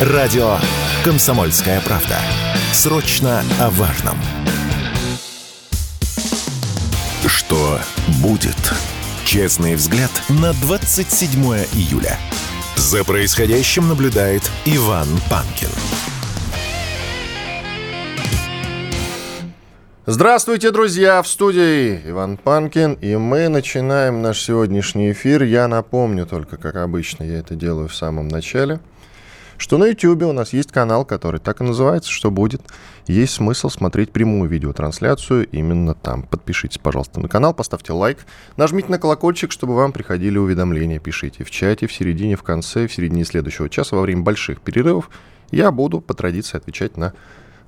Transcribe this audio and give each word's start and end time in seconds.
Радио 0.00 0.56
«Комсомольская 1.04 1.80
правда». 1.80 2.18
Срочно 2.72 3.44
о 3.60 3.70
важном. 3.70 4.16
Что 7.24 7.78
будет? 8.20 8.56
Честный 9.24 9.76
взгляд 9.76 10.10
на 10.28 10.52
27 10.54 11.40
июля. 11.74 12.18
За 12.74 13.04
происходящим 13.04 13.86
наблюдает 13.86 14.42
Иван 14.64 15.06
Панкин. 15.30 15.68
Здравствуйте, 20.06 20.72
друзья! 20.72 21.22
В 21.22 21.28
студии 21.28 22.00
Иван 22.04 22.36
Панкин, 22.36 22.94
и 22.94 23.14
мы 23.14 23.48
начинаем 23.48 24.22
наш 24.22 24.42
сегодняшний 24.42 25.12
эфир. 25.12 25.44
Я 25.44 25.68
напомню 25.68 26.26
только, 26.26 26.56
как 26.56 26.76
обычно, 26.76 27.22
я 27.22 27.38
это 27.38 27.54
делаю 27.54 27.88
в 27.88 27.94
самом 27.94 28.26
начале, 28.26 28.80
что 29.58 29.78
на 29.78 29.86
YouTube 29.86 30.22
у 30.22 30.32
нас 30.32 30.52
есть 30.52 30.72
канал, 30.72 31.04
который 31.04 31.40
так 31.40 31.60
и 31.60 31.64
называется 31.64 32.10
«Что 32.10 32.30
будет?». 32.30 32.62
Есть 33.06 33.34
смысл 33.34 33.68
смотреть 33.68 34.12
прямую 34.12 34.48
видеотрансляцию 34.48 35.46
именно 35.48 35.94
там. 35.94 36.22
Подпишитесь, 36.22 36.78
пожалуйста, 36.78 37.20
на 37.20 37.28
канал, 37.28 37.52
поставьте 37.52 37.92
лайк, 37.92 38.18
нажмите 38.56 38.88
на 38.88 38.98
колокольчик, 38.98 39.52
чтобы 39.52 39.74
вам 39.74 39.92
приходили 39.92 40.38
уведомления. 40.38 40.98
Пишите 40.98 41.44
в 41.44 41.50
чате, 41.50 41.86
в 41.86 41.92
середине, 41.92 42.36
в 42.36 42.42
конце, 42.42 42.86
в 42.86 42.92
середине 42.94 43.24
следующего 43.24 43.68
часа, 43.68 43.96
во 43.96 44.02
время 44.02 44.22
больших 44.22 44.60
перерывов. 44.60 45.10
Я 45.50 45.70
буду 45.70 46.00
по 46.00 46.14
традиции 46.14 46.56
отвечать 46.56 46.96
на 46.96 47.12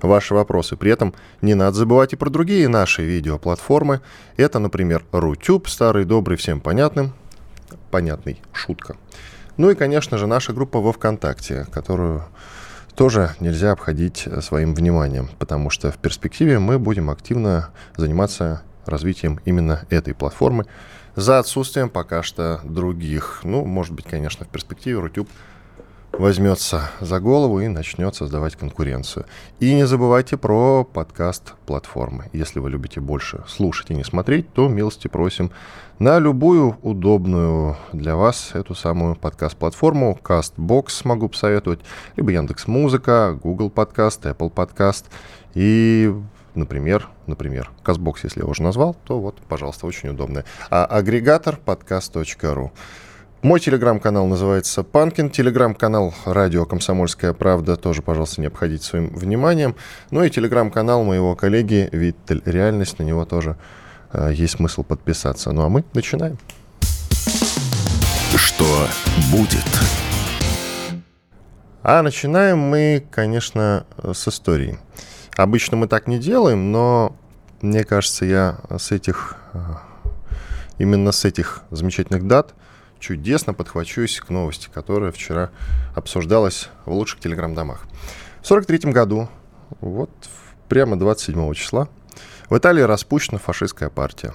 ваши 0.01 0.33
вопросы. 0.33 0.75
При 0.75 0.91
этом 0.91 1.13
не 1.41 1.55
надо 1.55 1.77
забывать 1.77 2.13
и 2.13 2.15
про 2.15 2.29
другие 2.29 2.67
наши 2.67 3.03
видеоплатформы. 3.03 4.01
Это, 4.35 4.59
например, 4.59 5.05
Рутюб, 5.11 5.67
старый, 5.67 6.05
добрый, 6.05 6.37
всем 6.37 6.61
понятным. 6.61 7.13
Понятный, 7.91 8.41
шутка. 8.53 8.97
Ну 9.57 9.71
и, 9.71 9.75
конечно 9.75 10.17
же, 10.17 10.27
наша 10.27 10.53
группа 10.53 10.79
во 10.79 10.93
ВКонтакте, 10.93 11.65
которую 11.71 12.23
тоже 12.95 13.35
нельзя 13.39 13.71
обходить 13.71 14.27
своим 14.41 14.75
вниманием, 14.75 15.29
потому 15.39 15.69
что 15.69 15.91
в 15.91 15.97
перспективе 15.97 16.59
мы 16.59 16.77
будем 16.79 17.09
активно 17.09 17.69
заниматься 17.95 18.61
развитием 18.85 19.39
именно 19.45 19.85
этой 19.89 20.13
платформы 20.13 20.65
за 21.15 21.39
отсутствием 21.39 21.89
пока 21.89 22.21
что 22.21 22.61
других. 22.63 23.41
Ну, 23.43 23.65
может 23.65 23.93
быть, 23.93 24.05
конечно, 24.05 24.45
в 24.45 24.49
перспективе 24.49 24.99
Рутюб 24.99 25.27
возьмется 26.17 26.89
за 26.99 27.19
голову 27.19 27.59
и 27.59 27.67
начнет 27.67 28.15
создавать 28.15 28.55
конкуренцию. 28.55 29.25
И 29.59 29.73
не 29.73 29.85
забывайте 29.85 30.37
про 30.37 30.83
подкаст 30.83 31.53
платформы. 31.65 32.29
Если 32.33 32.59
вы 32.59 32.69
любите 32.71 32.99
больше 32.99 33.43
слушать 33.47 33.91
и 33.91 33.95
не 33.95 34.03
смотреть, 34.03 34.51
то 34.53 34.67
милости 34.67 35.07
просим 35.07 35.51
на 35.99 36.19
любую 36.19 36.77
удобную 36.81 37.77
для 37.93 38.15
вас 38.15 38.51
эту 38.53 38.75
самую 38.75 39.15
подкаст-платформу. 39.15 40.19
CastBox 40.23 41.01
могу 41.03 41.29
посоветовать, 41.29 41.79
либо 42.15 42.31
Яндекс 42.31 42.67
Музыка, 42.67 43.37
Google 43.41 43.69
Подкаст, 43.69 44.25
Apple 44.25 44.49
Подкаст 44.49 45.05
и 45.53 46.13
например, 46.55 47.07
например, 47.27 47.71
CastBox, 47.83 48.15
если 48.23 48.41
я 48.41 48.47
уже 48.47 48.63
назвал, 48.63 48.95
то 49.05 49.19
вот, 49.19 49.37
пожалуйста, 49.47 49.85
очень 49.85 50.09
удобно. 50.09 50.43
А 50.71 50.85
агрегатор 50.85 51.57
подкаст.ру. 51.57 52.71
Мой 53.43 53.59
телеграм-канал 53.59 54.25
называется 54.25 54.81
Панкин. 54.81 55.29
Телеграм-канал 55.29 56.11
Радио 56.25 56.65
Комсомольская 56.65 57.33
правда 57.33 57.77
тоже, 57.77 58.01
пожалуйста, 58.01 58.41
не 58.41 58.47
обходите 58.47 58.83
своим 58.83 59.09
вниманием. 59.15 59.75
Ну 60.09 60.23
и 60.23 60.29
телеграм-канал 60.31 61.03
моего 61.03 61.35
коллеги 61.35 61.87
Виттель 61.91 62.41
Реальность. 62.45 62.97
На 62.97 63.03
него 63.03 63.25
тоже 63.25 63.55
э, 64.11 64.31
есть 64.33 64.55
смысл 64.55 64.81
подписаться. 64.81 65.51
Ну 65.51 65.61
а 65.61 65.69
мы 65.69 65.83
начинаем. 65.93 66.39
Что 68.35 68.87
будет? 69.31 69.67
А 71.83 72.01
начинаем 72.01 72.57
мы, 72.57 73.05
конечно, 73.11 73.85
с 74.03 74.27
истории. 74.27 74.79
Обычно 75.35 75.77
мы 75.77 75.87
так 75.87 76.07
не 76.07 76.17
делаем, 76.17 76.71
но 76.71 77.15
мне 77.61 77.83
кажется, 77.83 78.25
я 78.25 78.57
с 78.75 78.91
этих, 78.91 79.35
э, 79.53 79.59
именно 80.79 81.11
с 81.11 81.23
этих 81.23 81.61
замечательных 81.69 82.25
дат– 82.25 82.55
чудесно 82.99 83.53
подхвачусь 83.53 84.19
к 84.19 84.29
новости, 84.29 84.69
которая 84.73 85.11
вчера 85.11 85.51
обсуждалась 85.95 86.69
в 86.85 86.91
лучших 86.91 87.19
телеграм-домах. 87.19 87.81
В 88.41 88.51
1943 88.51 88.91
году, 88.91 89.29
вот 89.81 90.09
прямо 90.69 90.97
27 90.97 91.53
числа, 91.53 91.89
в 92.49 92.57
Италии 92.57 92.81
распущена 92.81 93.39
фашистская 93.39 93.89
партия. 93.89 94.33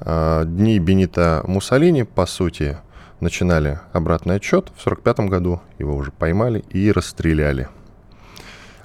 А, 0.00 0.44
дни 0.44 0.78
Бенита 0.78 1.42
Муссолини, 1.46 2.04
по 2.04 2.26
сути, 2.26 2.78
начинали 3.20 3.80
обратный 3.92 4.36
отчет. 4.36 4.70
В 4.76 4.86
1945 4.86 5.28
году 5.28 5.60
его 5.78 5.96
уже 5.96 6.12
поймали 6.12 6.60
и 6.70 6.92
расстреляли. 6.92 7.68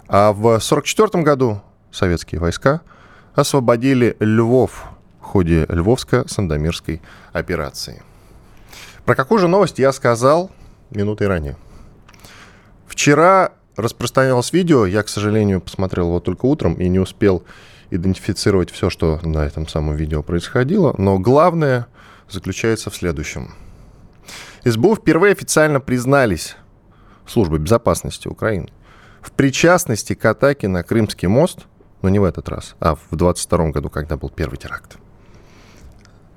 А 0.08 0.34
в 0.34 0.40
1944 0.40 1.24
году 1.24 1.62
советские 1.92 2.42
войска 2.42 2.82
освободили 3.34 4.18
Львов 4.20 4.86
в 5.20 5.24
ходе 5.24 5.66
Львовско-Сандомирской 5.66 7.02
операции– 7.34 8.02
про 9.06 9.16
какую 9.16 9.40
же 9.40 9.48
новость 9.48 9.80
я 9.80 9.92
сказал 9.92 10.52
минутой 10.90 11.28
ранее? 11.28 11.58
Вчера 12.88 13.52
распространялось 13.76 14.52
видео, 14.54 14.86
я, 14.86 15.04
к 15.04 15.10
сожалению, 15.10 15.62
посмотрел 15.62 16.08
его 16.08 16.20
только 16.20 16.46
утром 16.46 16.74
и 16.76 16.88
не 16.88 17.00
успел 17.00 17.44
идентифицировать 17.92 18.72
все, 18.72 18.90
что 18.90 19.20
на 19.24 19.46
этом 19.46 19.68
самом 19.68 19.96
видео 19.96 20.24
происходило, 20.24 20.96
но 20.98 21.20
главное 21.20 21.88
заключается 22.30 22.90
в 22.90 22.96
следующем. 22.96 23.54
СБУ 24.64 24.96
впервые 24.96 25.34
официально 25.34 25.80
признались 25.80 26.56
службы 27.28 27.60
безопасности 27.60 28.28
Украины 28.28 28.70
в 29.22 29.32
причастности 29.32 30.14
к 30.14 30.26
атаке 30.26 30.68
на 30.68 30.84
Крымский 30.84 31.28
мост, 31.28 31.68
но 32.02 32.10
не 32.10 32.20
в 32.20 32.24
этот 32.24 32.50
раз, 32.50 32.76
а 32.80 32.96
в 32.96 33.16
22 33.16 33.70
году, 33.70 33.90
когда 33.90 34.18
был 34.18 34.30
первый 34.30 34.58
теракт. 34.58 34.98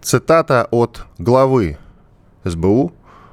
Цитата 0.00 0.68
от 0.70 1.04
главы 1.18 1.78
СБУ 2.44 2.92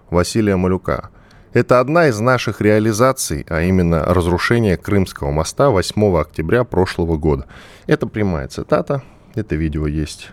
Василия 0.09 0.55
Малюка. 0.55 1.09
Это 1.53 1.79
одна 1.79 2.07
из 2.07 2.19
наших 2.19 2.59
реализаций, 2.59 3.45
а 3.49 3.61
именно 3.61 4.03
разрушение 4.03 4.77
Крымского 4.77 5.31
моста 5.31 5.69
8 5.69 6.17
октября 6.17 6.63
прошлого 6.63 7.17
года. 7.17 7.45
Это 7.87 8.07
прямая 8.07 8.47
цитата, 8.47 9.03
это 9.35 9.55
видео 9.55 9.87
есть 9.87 10.31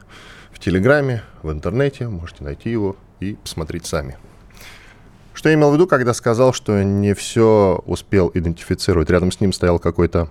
в 0.51 0.59
Телеграме, 0.59 1.23
в 1.43 1.53
интернете, 1.53 2.09
можете 2.09 2.45
найти 2.45 2.71
его 2.71 2.97
и 3.21 3.35
посмотреть 3.35 3.87
сами. 3.87 4.17
Что 5.33 5.49
я 5.49 5.55
имел 5.55 5.71
в 5.71 5.75
виду, 5.75 5.87
когда 5.87 6.13
сказал, 6.13 6.53
что 6.53 6.83
не 6.83 7.15
все 7.15 7.83
успел 7.87 8.31
идентифицировать. 8.35 9.09
Рядом 9.11 9.33
с 9.33 9.41
ним 9.41 9.53
стоял 9.53 9.79
какой-то, 9.79 10.29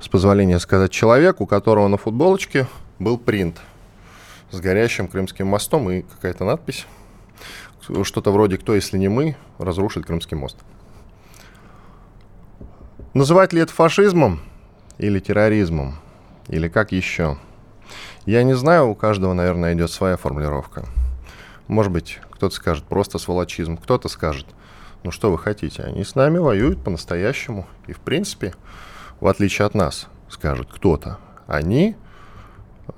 с 0.00 0.08
позволения 0.08 0.58
сказать, 0.58 0.90
человек, 0.90 1.40
у 1.40 1.46
которого 1.46 1.86
на 1.88 1.98
футболочке 1.98 2.66
был 2.98 3.18
принт 3.18 3.60
с 4.50 4.60
горящим 4.60 5.08
Крымским 5.08 5.46
мостом 5.46 5.90
и 5.90 6.02
какая-то 6.02 6.44
надпись 6.44 6.86
что-то 8.04 8.30
вроде 8.30 8.58
«Кто, 8.58 8.74
если 8.74 8.98
не 8.98 9.08
мы, 9.08 9.36
разрушит 9.58 10.06
Крымский 10.06 10.36
мост». 10.36 10.56
Называть 13.14 13.52
ли 13.52 13.60
это 13.60 13.72
фашизмом 13.72 14.40
или 14.98 15.20
терроризмом? 15.20 15.94
Или 16.48 16.68
как 16.68 16.92
еще? 16.92 17.38
Я 18.26 18.42
не 18.42 18.54
знаю, 18.54 18.88
у 18.88 18.94
каждого, 18.94 19.34
наверное, 19.34 19.74
идет 19.74 19.90
своя 19.90 20.16
формулировка. 20.16 20.86
Может 21.68 21.92
быть, 21.92 22.20
кто-то 22.30 22.54
скажет 22.54 22.84
просто 22.84 23.18
сволочизм, 23.18 23.76
кто-то 23.76 24.08
скажет, 24.08 24.46
ну 25.02 25.10
что 25.10 25.30
вы 25.30 25.38
хотите, 25.38 25.82
они 25.82 26.04
с 26.04 26.14
нами 26.14 26.38
воюют 26.38 26.82
по-настоящему. 26.82 27.66
И, 27.86 27.92
в 27.92 28.00
принципе, 28.00 28.54
в 29.20 29.26
отличие 29.26 29.66
от 29.66 29.74
нас, 29.74 30.08
скажет 30.28 30.68
кто-то, 30.72 31.18
они 31.46 31.96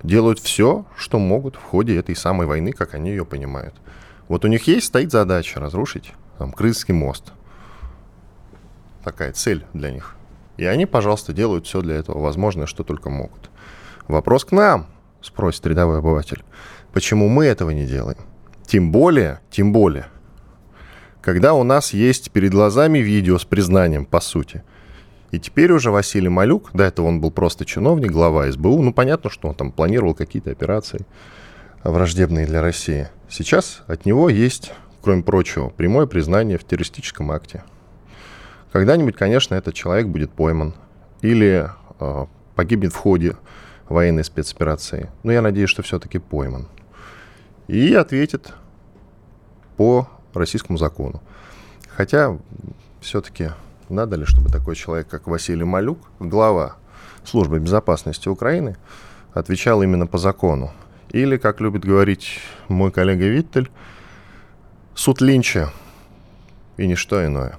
делают 0.03 0.39
все, 0.39 0.85
что 0.97 1.19
могут 1.19 1.57
в 1.57 1.63
ходе 1.63 1.97
этой 1.97 2.17
самой 2.17 2.47
войны, 2.47 2.73
как 2.73 2.95
они 2.95 3.11
ее 3.11 3.25
понимают. 3.25 3.75
Вот 4.29 4.45
у 4.45 4.49
них 4.49 4.67
есть, 4.67 4.87
стоит 4.87 5.13
задача 5.13 5.61
разрушить 5.61 6.13
там, 6.39 6.53
Крымский 6.53 6.95
мост. 6.95 7.33
Такая 9.05 9.33
цель 9.33 9.65
для 9.73 9.91
них. 9.91 10.17
И 10.57 10.65
они, 10.65 10.87
пожалуйста, 10.87 11.33
делают 11.33 11.67
все 11.67 11.81
для 11.81 11.97
этого 11.97 12.19
возможное, 12.19 12.67
что 12.67 12.83
только 12.83 13.11
могут. 13.11 13.51
Вопрос 14.09 14.45
к 14.45 14.53
нам, 14.53 14.87
спросит 15.21 15.67
рядовой 15.67 15.99
обыватель. 15.99 16.43
Почему 16.93 17.29
мы 17.29 17.47
этого 17.47 17.71
не 17.71 17.87
делаем? 17.87 18.19
Тем 18.67 18.91
более, 18.91 19.41
тем 19.51 19.73
более, 19.73 20.07
когда 21.21 21.55
у 21.55 21.63
нас 21.63 21.93
есть 21.93 22.31
перед 22.31 22.53
глазами 22.53 22.99
видео 22.99 23.39
с 23.39 23.45
признанием, 23.45 24.07
по 24.07 24.21
сути. 24.21 24.63
И 25.31 25.39
теперь 25.39 25.73
уже 25.73 25.91
Василий 25.91 26.29
Малюк, 26.29 26.71
до 26.73 26.85
этого 26.85 27.07
он 27.07 27.21
был 27.21 27.31
просто 27.31 27.65
чиновник, 27.65 28.11
глава 28.11 28.51
СБУ, 28.51 28.81
ну 28.83 28.93
понятно, 28.93 29.29
что 29.29 29.49
он 29.49 29.55
там 29.55 29.73
планировал 29.73 30.15
какие-то 30.15 30.51
операции 30.51 31.05
враждебные 31.83 32.47
для 32.47 32.63
России. 32.63 33.09
Сейчас 33.29 33.83
от 33.87 34.07
него 34.07 34.29
есть, 34.29 34.73
кроме 35.03 35.23
прочего, 35.23 35.71
прямое 35.71 36.07
признание 36.07 36.59
в 36.59 36.65
террористическом 36.65 37.31
акте. 37.31 37.65
Когда-нибудь, 38.73 39.17
конечно, 39.17 39.55
этот 39.55 39.75
человек 39.75 40.07
будет 40.07 40.31
пойман 40.33 40.75
или 41.23 41.69
э, 41.99 42.27
погибнет 42.55 42.93
в 42.93 42.97
ходе 42.97 43.37
военной 43.89 44.25
спецоперации. 44.25 45.11
Но 45.23 45.33
я 45.33 45.43
надеюсь, 45.43 45.71
что 45.71 45.83
все-таки 45.83 46.19
пойман. 46.19 46.69
И 47.69 47.95
ответит 47.95 48.53
по 49.77 50.09
российскому 50.35 50.79
закону. 50.79 51.23
Хотя 51.89 52.39
все-таки 53.01 53.51
Надо 53.89 54.17
ли, 54.17 54.25
чтобы 54.25 54.51
такой 54.51 54.75
человек, 54.75 55.07
как 55.09 55.29
Василий 55.29 55.65
Малюк, 55.65 55.99
глава 56.19 56.77
службы 57.25 57.61
безопасности 57.61 58.29
Украины, 58.29 58.77
отвечал 59.33 59.81
именно 59.83 60.09
по 60.09 60.19
закону? 60.19 60.73
Или, 61.11 61.37
как 61.37 61.61
любит 61.61 61.85
говорить 61.85 62.41
мой 62.69 62.91
коллега 62.91 63.27
Виттель, 63.27 63.71
суд 64.95 65.21
Линча 65.21 65.71
и 66.77 66.87
ничто 66.87 67.25
иное. 67.25 67.59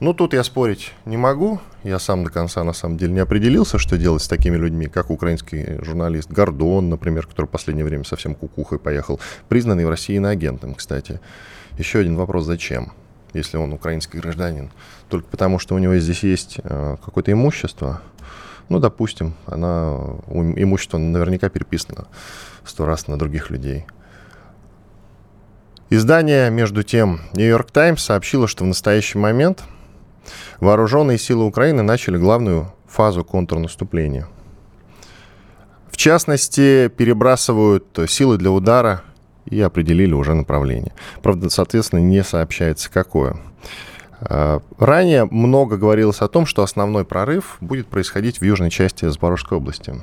Ну, 0.00 0.14
тут 0.14 0.34
я 0.34 0.42
спорить 0.42 0.94
не 1.04 1.16
могу. 1.16 1.60
Я 1.84 2.00
сам 2.00 2.24
до 2.24 2.30
конца, 2.30 2.64
на 2.64 2.72
самом 2.72 2.96
деле, 2.96 3.12
не 3.12 3.20
определился, 3.20 3.78
что 3.78 3.96
делать 3.96 4.22
с 4.22 4.26
такими 4.26 4.56
людьми, 4.56 4.86
как 4.86 5.10
украинский 5.10 5.78
журналист 5.80 6.30
Гордон, 6.30 6.88
например, 6.88 7.26
который 7.26 7.46
в 7.46 7.50
последнее 7.50 7.84
время 7.84 8.04
совсем 8.04 8.34
кукухой 8.34 8.80
поехал, 8.80 9.20
признанный 9.48 9.84
в 9.84 9.88
России 9.88 10.16
иноагентом, 10.16 10.74
кстати. 10.74 11.20
Еще 11.78 12.00
один 12.00 12.16
вопрос, 12.16 12.46
зачем? 12.46 12.92
Если 13.32 13.56
он 13.56 13.72
украинский 13.72 14.18
гражданин. 14.18 14.72
Только 15.08 15.28
потому, 15.28 15.60
что 15.60 15.74
у 15.76 15.78
него 15.78 15.96
здесь 15.96 16.24
есть 16.24 16.58
э, 16.64 16.96
какое-то 17.04 17.30
имущество, 17.30 18.02
ну, 18.68 18.80
допустим, 18.80 19.34
она, 19.46 19.98
имущество 20.56 20.98
наверняка 20.98 21.48
переписано 21.48 22.08
сто 22.64 22.86
раз 22.86 23.08
на 23.08 23.18
других 23.18 23.50
людей. 23.50 23.86
Издание, 25.90 26.50
между 26.50 26.82
тем, 26.82 27.20
York 27.34 27.70
Times 27.70 28.02
сообщило, 28.02 28.48
что 28.48 28.64
в 28.64 28.66
настоящий 28.66 29.18
момент 29.18 29.62
вооруженные 30.58 31.18
силы 31.18 31.44
Украины 31.44 31.82
начали 31.82 32.16
главную 32.16 32.72
фазу 32.86 33.24
контрнаступления. 33.24 34.26
В 35.90 35.96
частности, 35.98 36.88
перебрасывают 36.88 37.98
силы 38.08 38.38
для 38.38 38.50
удара 38.50 39.02
и 39.44 39.60
определили 39.60 40.14
уже 40.14 40.34
направление. 40.34 40.92
Правда, 41.22 41.50
соответственно, 41.50 42.00
не 42.00 42.24
сообщается 42.24 42.90
какое. 42.90 43.36
А, 44.20 44.62
ранее 44.78 45.26
много 45.26 45.76
говорилось 45.76 46.20
о 46.20 46.28
том, 46.28 46.46
что 46.46 46.62
основной 46.62 47.04
прорыв 47.04 47.58
будет 47.60 47.88
происходить 47.88 48.40
в 48.40 48.44
южной 48.44 48.70
части 48.70 49.08
Запорожской 49.08 49.58
области. 49.58 49.94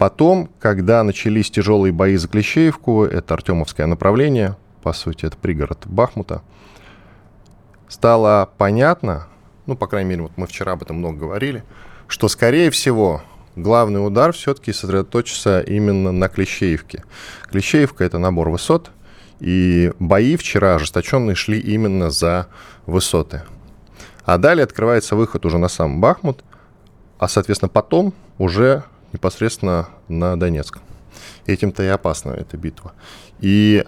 Потом, 0.00 0.48
когда 0.58 1.02
начались 1.02 1.50
тяжелые 1.50 1.92
бои 1.92 2.16
за 2.16 2.26
Клещеевку, 2.26 3.04
это 3.04 3.34
Артемовское 3.34 3.86
направление, 3.86 4.56
по 4.82 4.94
сути, 4.94 5.26
это 5.26 5.36
пригород 5.36 5.86
Бахмута, 5.86 6.40
стало 7.86 8.48
понятно, 8.56 9.26
ну, 9.66 9.76
по 9.76 9.86
крайней 9.86 10.08
мере, 10.08 10.22
вот 10.22 10.32
мы 10.36 10.46
вчера 10.46 10.72
об 10.72 10.80
этом 10.80 10.96
много 10.96 11.18
говорили, 11.18 11.64
что, 12.08 12.28
скорее 12.28 12.70
всего, 12.70 13.20
главный 13.56 13.98
удар 13.98 14.32
все-таки 14.32 14.72
сосредоточится 14.72 15.60
именно 15.60 16.12
на 16.12 16.30
Клещеевке. 16.30 17.04
Клещеевка— 17.50 18.02
это 18.06 18.16
набор 18.16 18.48
высот, 18.48 18.92
и 19.38 19.92
бои 19.98 20.36
вчера 20.36 20.76
ожесточенные 20.76 21.34
шли 21.34 21.60
именно 21.60 22.08
за 22.10 22.46
высоты. 22.86 23.42
А 24.24 24.38
далее 24.38 24.64
открывается 24.64 25.14
выход 25.14 25.44
уже 25.44 25.58
на 25.58 25.68
сам 25.68 26.00
Бахмут, 26.00 26.42
а, 27.18 27.28
соответственно, 27.28 27.68
потом 27.68 28.14
уже 28.38 28.84
непосредственно 29.12 29.88
на 30.08 30.38
Донецк. 30.38 30.78
Этим-то 31.46 31.82
и 31.82 31.86
опасна 31.86 32.32
эта 32.32 32.56
битва. 32.56 32.92
И 33.40 33.84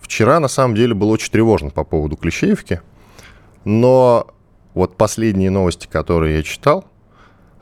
вчера, 0.00 0.40
на 0.40 0.48
самом 0.48 0.74
деле, 0.74 0.94
было 0.94 1.10
очень 1.10 1.30
тревожно 1.30 1.70
по 1.70 1.84
поводу 1.84 2.16
Клещеевки, 2.16 2.80
но 3.64 4.28
вот 4.74 4.96
последние 4.96 5.50
новости, 5.50 5.86
которые 5.86 6.36
я 6.36 6.42
читал, 6.42 6.84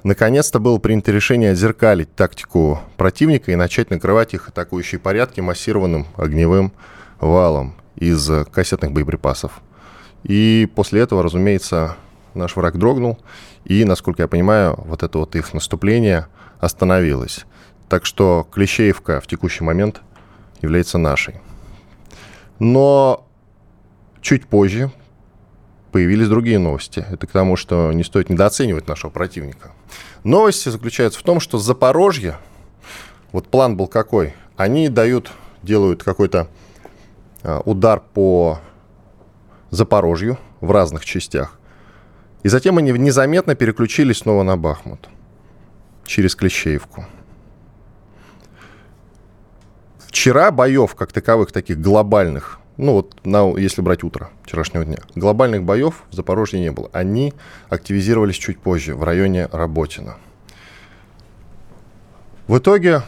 наконец-то 0.02 0.58
было 0.58 0.78
принято 0.78 1.12
решение 1.12 1.52
отзеркалить 1.52 2.14
тактику 2.14 2.80
противника 2.96 3.52
и 3.52 3.56
начать 3.56 3.90
накрывать 3.90 4.34
их 4.34 4.48
атакующие 4.48 4.98
порядки 4.98 5.40
массированным 5.40 6.06
огневым 6.16 6.72
валом 7.20 7.74
из 7.96 8.28
кассетных 8.52 8.92
боеприпасов. 8.92 9.60
И 10.22 10.70
после 10.74 11.00
этого, 11.00 11.22
разумеется, 11.22 11.96
наш 12.34 12.56
враг 12.56 12.78
дрогнул, 12.78 13.18
и, 13.64 13.84
насколько 13.84 14.22
я 14.22 14.28
понимаю, 14.28 14.74
вот 14.86 15.02
это 15.02 15.18
вот 15.18 15.36
их 15.36 15.54
наступление– 15.54 16.26
остановилась. 16.60 17.44
Так 17.88 18.06
что 18.06 18.46
Клещеевка 18.52 19.20
в 19.20 19.26
текущий 19.26 19.64
момент 19.64 20.02
является 20.62 20.98
нашей. 20.98 21.40
Но 22.58 23.26
чуть 24.20 24.46
позже 24.46 24.92
появились 25.90 26.28
другие 26.28 26.58
новости. 26.58 27.04
Это 27.10 27.26
к 27.26 27.32
тому, 27.32 27.56
что 27.56 27.92
не 27.92 28.04
стоит 28.04 28.30
недооценивать 28.30 28.86
нашего 28.86 29.10
противника. 29.10 29.72
Новости 30.22 30.68
заключаются 30.68 31.18
в 31.18 31.22
том, 31.22 31.40
что 31.40 31.58
Запорожье, 31.58 32.36
вот 33.32 33.48
план 33.48 33.76
был 33.76 33.88
какой, 33.88 34.34
они 34.56 34.88
дают, 34.88 35.32
делают 35.62 36.04
какой-то 36.04 36.48
а, 37.42 37.60
удар 37.64 38.00
по 38.00 38.60
Запорожью 39.70 40.38
в 40.60 40.70
разных 40.70 41.04
частях. 41.04 41.58
И 42.42 42.48
затем 42.48 42.78
они 42.78 42.92
незаметно 42.92 43.54
переключились 43.54 44.18
снова 44.18 44.42
на 44.42 44.56
Бахмут 44.56 45.08
через 46.10 46.34
Клещеевку. 46.34 47.06
Вчера 50.00 50.50
боев, 50.50 50.96
как 50.96 51.12
таковых, 51.12 51.52
таких 51.52 51.80
глобальных, 51.80 52.58
ну 52.76 52.94
вот 52.94 53.24
на, 53.24 53.56
если 53.56 53.80
брать 53.80 54.02
утро 54.02 54.30
вчерашнего 54.42 54.84
дня, 54.84 54.98
глобальных 55.14 55.62
боев 55.62 56.02
в 56.10 56.14
Запорожье 56.14 56.58
не 56.58 56.72
было. 56.72 56.90
Они 56.92 57.32
активизировались 57.68 58.34
чуть 58.34 58.58
позже, 58.58 58.96
в 58.96 59.04
районе 59.04 59.48
Работина. 59.52 60.16
В 62.48 62.58
итоге, 62.58 63.02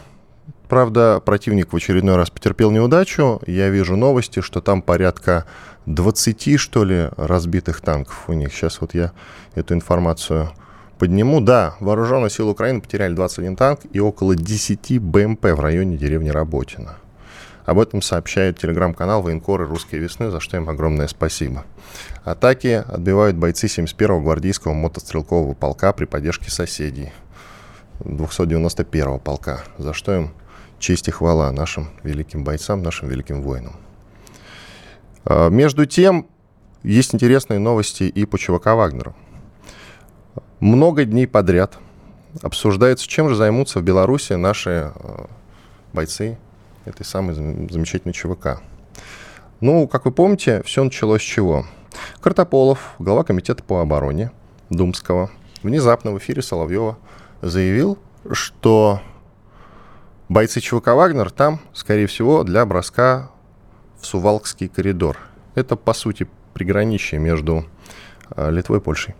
правда, 0.69 1.21
противник 1.25 1.73
в 1.73 1.75
очередной 1.75 2.15
раз 2.15 2.29
потерпел 2.29 2.71
неудачу. 2.71 3.41
Я 3.45 3.67
вижу 3.67 3.97
новости, 3.97 4.39
что 4.39 4.61
там 4.61 4.81
порядка 4.81 5.45
20, 5.87 6.57
что 6.57 6.85
ли, 6.85 7.09
разбитых 7.17 7.81
танков 7.81 8.23
у 8.29 8.33
них. 8.33 8.53
Сейчас 8.53 8.79
вот 8.79 8.93
я 8.93 9.11
эту 9.55 9.73
информацию 9.73 10.53
подниму. 11.03 11.41
Да, 11.41 11.75
вооруженные 11.81 12.29
силы 12.29 12.51
Украины 12.51 12.79
потеряли 12.79 13.13
21 13.13 13.57
танк 13.57 13.81
и 13.91 13.99
около 13.99 14.37
10 14.37 15.01
БМП 15.01 15.47
в 15.47 15.59
районе 15.59 15.97
деревни 15.97 16.29
Работина. 16.29 16.95
Об 17.65 17.79
этом 17.79 18.01
сообщает 18.01 18.57
телеграм-канал 18.57 19.21
военкоры 19.21 19.65
«Русской 19.65 19.97
весны», 19.97 20.29
за 20.31 20.39
что 20.39 20.55
им 20.55 20.69
огромное 20.69 21.09
спасибо. 21.09 21.65
Атаки 22.23 22.85
отбивают 22.87 23.35
бойцы 23.35 23.67
71-го 23.67 24.21
гвардейского 24.21 24.71
мотострелкового 24.71 25.53
полка 25.53 25.91
при 25.91 26.05
поддержке 26.05 26.49
соседей 26.49 27.11
291-го 27.99 29.19
полка, 29.19 29.61
за 29.77 29.91
что 29.91 30.15
им 30.15 30.29
честь 30.79 31.09
и 31.09 31.11
хвала 31.11 31.51
нашим 31.51 31.89
великим 32.03 32.45
бойцам, 32.45 32.81
нашим 32.81 33.09
великим 33.09 33.41
воинам. 33.41 33.73
А, 35.25 35.49
между 35.49 35.85
тем, 35.85 36.27
есть 36.81 37.13
интересные 37.13 37.59
новости 37.59 38.03
и 38.03 38.23
по 38.23 38.37
ЧВК 38.37 38.67
«Вагнеру». 38.67 39.13
Много 40.63 41.03
дней 41.03 41.27
подряд 41.27 41.77
обсуждается, 42.41 43.05
чем 43.05 43.27
же 43.27 43.35
займутся 43.35 43.79
в 43.79 43.83
Беларуси 43.83 44.31
наши 44.31 44.93
э, 44.95 45.25
бойцы 45.91 46.37
этой 46.85 47.05
самой 47.05 47.33
замечательной 47.33 48.13
ЧВК. 48.13 48.61
Ну, 49.59 49.89
как 49.89 50.05
вы 50.05 50.13
помните, 50.13 50.63
все 50.63 50.81
началось 50.81 51.21
с 51.21 51.25
чего? 51.25 51.65
Картополов, 52.21 52.95
глава 52.97 53.25
комитета 53.25 53.61
по 53.61 53.81
обороне 53.81 54.31
Думского, 54.69 55.31
внезапно 55.63 56.11
в 56.11 56.17
эфире 56.19 56.41
Соловьева 56.41 56.97
заявил, 57.41 57.99
что 58.31 59.01
бойцы 60.29 60.61
ЧВК 60.61 60.87
«Вагнер» 60.93 61.29
там, 61.29 61.59
скорее 61.73 62.07
всего, 62.07 62.45
для 62.45 62.65
броска 62.65 63.29
в 63.99 64.05
Сувалкский 64.05 64.69
коридор. 64.69 65.17
Это, 65.55 65.75
по 65.75 65.91
сути, 65.91 66.25
приграничие 66.53 67.19
между 67.19 67.65
э, 68.37 68.49
Литвой 68.49 68.77
и 68.77 68.81
Польшей. 68.81 69.15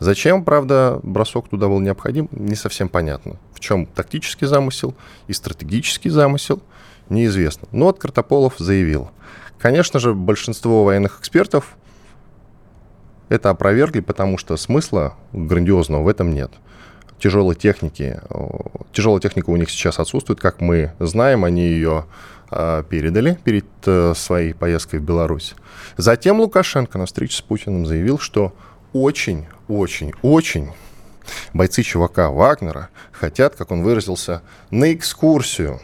Зачем, 0.00 0.44
правда, 0.44 0.98
бросок 1.02 1.48
туда 1.50 1.68
был 1.68 1.78
необходим, 1.78 2.28
не 2.32 2.56
совсем 2.56 2.88
понятно. 2.88 3.36
В 3.52 3.60
чем 3.60 3.84
тактический 3.84 4.46
замысел 4.46 4.94
и 5.28 5.34
стратегический 5.34 6.08
замысел, 6.08 6.62
неизвестно. 7.10 7.68
Но 7.70 7.84
вот 7.84 7.98
Картополов 7.98 8.54
заявил. 8.58 9.10
Конечно 9.58 10.00
же, 10.00 10.14
большинство 10.14 10.84
военных 10.84 11.20
экспертов 11.20 11.76
это 13.28 13.50
опровергли, 13.50 14.00
потому 14.00 14.38
что 14.38 14.56
смысла 14.56 15.14
грандиозного 15.32 16.02
в 16.02 16.08
этом 16.08 16.32
нет. 16.32 16.50
Тяжелой 17.18 17.54
техники, 17.54 18.20
тяжелая 18.92 19.20
техника 19.20 19.50
у 19.50 19.56
них 19.56 19.70
сейчас 19.70 19.98
отсутствует, 19.98 20.40
как 20.40 20.62
мы 20.62 20.92
знаем, 20.98 21.44
они 21.44 21.62
ее 21.62 22.06
а, 22.50 22.82
передали 22.82 23.38
перед 23.44 23.66
э, 23.84 24.14
своей 24.16 24.54
поездкой 24.54 25.00
в 25.00 25.02
Беларусь. 25.02 25.54
Затем 25.98 26.40
Лукашенко 26.40 26.96
на 26.96 27.04
встрече 27.04 27.36
с 27.36 27.42
Путиным 27.42 27.84
заявил, 27.84 28.18
что 28.18 28.54
очень, 28.92 29.46
очень, 29.68 30.12
очень 30.22 30.72
бойцы 31.52 31.82
чувака 31.82 32.30
Вагнера 32.30 32.88
хотят, 33.12 33.56
как 33.56 33.70
он 33.70 33.82
выразился, 33.82 34.42
на 34.70 34.92
экскурсию 34.94 35.80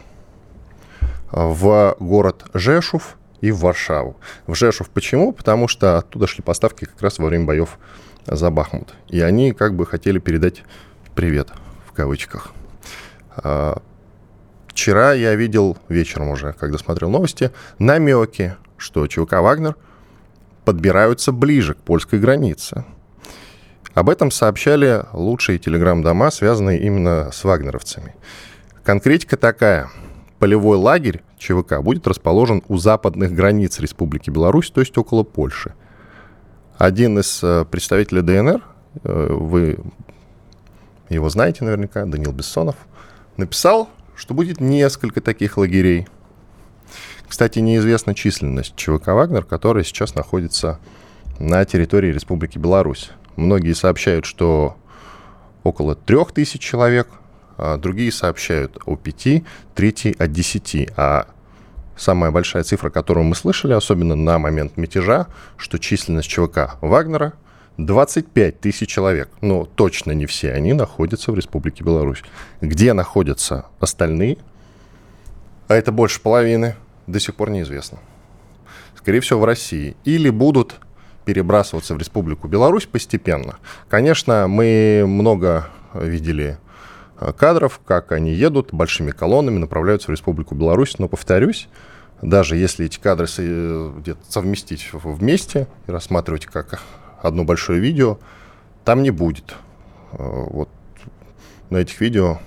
в 1.31 1.95
город 1.99 2.45
Жешув 2.53 3.17
и 3.41 3.51
в 3.51 3.59
Варшаву. 3.59 4.17
В 4.45 4.55
Жешув 4.55 4.89
почему? 4.89 5.31
Потому 5.31 5.67
что 5.67 5.97
оттуда 5.97 6.27
шли 6.27 6.43
поставки 6.43 6.85
как 6.85 7.01
раз 7.01 7.19
во 7.19 7.27
время 7.27 7.45
боев 7.45 7.77
за 8.25 8.49
Бахмут. 8.49 8.93
И 9.07 9.21
они 9.21 9.53
как 9.53 9.75
бы 9.75 9.85
хотели 9.85 10.19
передать 10.19 10.63
привет, 11.15 11.49
в 11.87 11.93
кавычках. 11.93 12.51
А, 13.35 13.81
вчера 14.67 15.13
я 15.13 15.35
видел 15.35 15.77
вечером 15.89 16.29
уже, 16.29 16.53
когда 16.53 16.77
смотрел 16.77 17.09
новости, 17.09 17.51
намеки, 17.79 18.55
что 18.77 19.05
ЧВК 19.07 19.33
«Вагнер» 19.33 19.75
подбираются 20.65 21.31
ближе 21.31 21.73
к 21.75 21.77
польской 21.77 22.19
границе. 22.19 22.83
Об 23.97 24.11
этом 24.11 24.29
сообщали 24.29 25.05
лучшие 25.11 25.57
телеграм-дома, 25.57 26.29
связанные 26.29 26.79
именно 26.79 27.31
с 27.33 27.43
вагнеровцами. 27.43 28.13
Конкретика 28.83 29.37
такая. 29.37 29.89
Полевой 30.37 30.77
лагерь 30.77 31.23
ЧВК 31.39 31.81
будет 31.81 32.05
расположен 32.05 32.61
у 32.67 32.77
западных 32.77 33.33
границ 33.33 33.79
Республики 33.79 34.29
Беларусь, 34.29 34.69
то 34.69 34.81
есть 34.81 34.95
около 34.99 35.23
Польши. 35.23 35.73
Один 36.77 37.17
из 37.17 37.39
э, 37.41 37.65
представителей 37.65 38.21
ДНР, 38.21 38.61
э, 39.03 39.27
вы 39.31 39.79
его 41.09 41.29
знаете 41.29 41.65
наверняка, 41.65 42.05
Данил 42.05 42.33
Бессонов, 42.33 42.75
написал, 43.35 43.89
что 44.15 44.35
будет 44.35 44.61
несколько 44.61 45.21
таких 45.21 45.57
лагерей. 45.57 46.07
Кстати, 47.27 47.57
неизвестна 47.57 48.13
численность 48.13 48.75
ЧВК 48.75 49.07
«Вагнер», 49.07 49.43
которая 49.43 49.83
сейчас 49.83 50.13
находится 50.13 50.77
на 51.39 51.65
территории 51.65 52.11
Республики 52.11 52.59
Беларусь. 52.59 53.09
Многие 53.37 53.73
сообщают, 53.73 54.25
что 54.25 54.75
около 55.63 55.95
трех 55.95 56.33
тысяч 56.33 56.59
человек, 56.59 57.07
а 57.57 57.77
другие 57.77 58.11
сообщают 58.11 58.77
о 58.85 58.95
пяти, 58.95 59.45
третий 59.75 60.15
о 60.17 60.27
десяти. 60.27 60.89
А 60.97 61.27
самая 61.95 62.31
большая 62.31 62.63
цифра, 62.63 62.89
которую 62.89 63.25
мы 63.25 63.35
слышали, 63.35 63.73
особенно 63.73 64.15
на 64.15 64.39
момент 64.39 64.75
мятежа, 64.75 65.27
что 65.55 65.77
численность 65.77 66.27
ЧВК 66.27 66.77
Вагнера 66.81 67.33
25 67.77 68.59
тысяч 68.59 68.89
человек. 68.89 69.29
Но 69.41 69.65
точно 69.65 70.11
не 70.11 70.25
все 70.25 70.51
они 70.51 70.73
находятся 70.73 71.31
в 71.31 71.35
Республике 71.35 71.83
Беларусь. 71.83 72.23
Где 72.59 72.93
находятся 72.93 73.67
остальные, 73.79 74.37
а 75.67 75.75
это 75.75 75.91
больше 75.91 76.21
половины, 76.21 76.75
до 77.05 77.19
сих 77.19 77.35
пор 77.35 77.51
неизвестно. 77.51 77.99
Скорее 78.95 79.19
всего, 79.19 79.41
в 79.41 79.45
России. 79.45 79.95
Или 80.05 80.29
будут 80.29 80.79
перебрасываться 81.27 81.93
в 81.93 81.97
Республику 81.97 82.47
Беларусь 82.47 82.85
постепенно. 82.85 83.57
Конечно, 83.89 84.47
мы 84.47 85.03
много 85.05 85.67
видели 85.93 86.57
э, 87.19 87.33
кадров, 87.33 87.81
как 87.85 88.13
они 88.13 88.31
едут 88.31 88.69
большими 88.71 89.11
колоннами, 89.11 89.57
направляются 89.57 90.07
в 90.07 90.11
Республику 90.11 90.55
Беларусь. 90.55 90.97
Но, 90.99 91.09
повторюсь, 91.09 91.67
даже 92.21 92.55
если 92.55 92.85
эти 92.85 92.97
кадры 92.97 93.27
э, 93.39 93.91
где-то 93.97 94.21
совместить 94.29 94.89
вместе 94.93 95.67
и 95.85 95.91
рассматривать 95.91 96.45
как 96.45 96.79
одно 97.21 97.43
большое 97.43 97.81
видео, 97.81 98.19
там 98.85 99.03
не 99.03 99.11
будет. 99.11 99.53
Э, 100.13 100.19
вот 100.19 100.69
на 101.69 101.75
этих 101.75 101.99
видео 101.99 102.39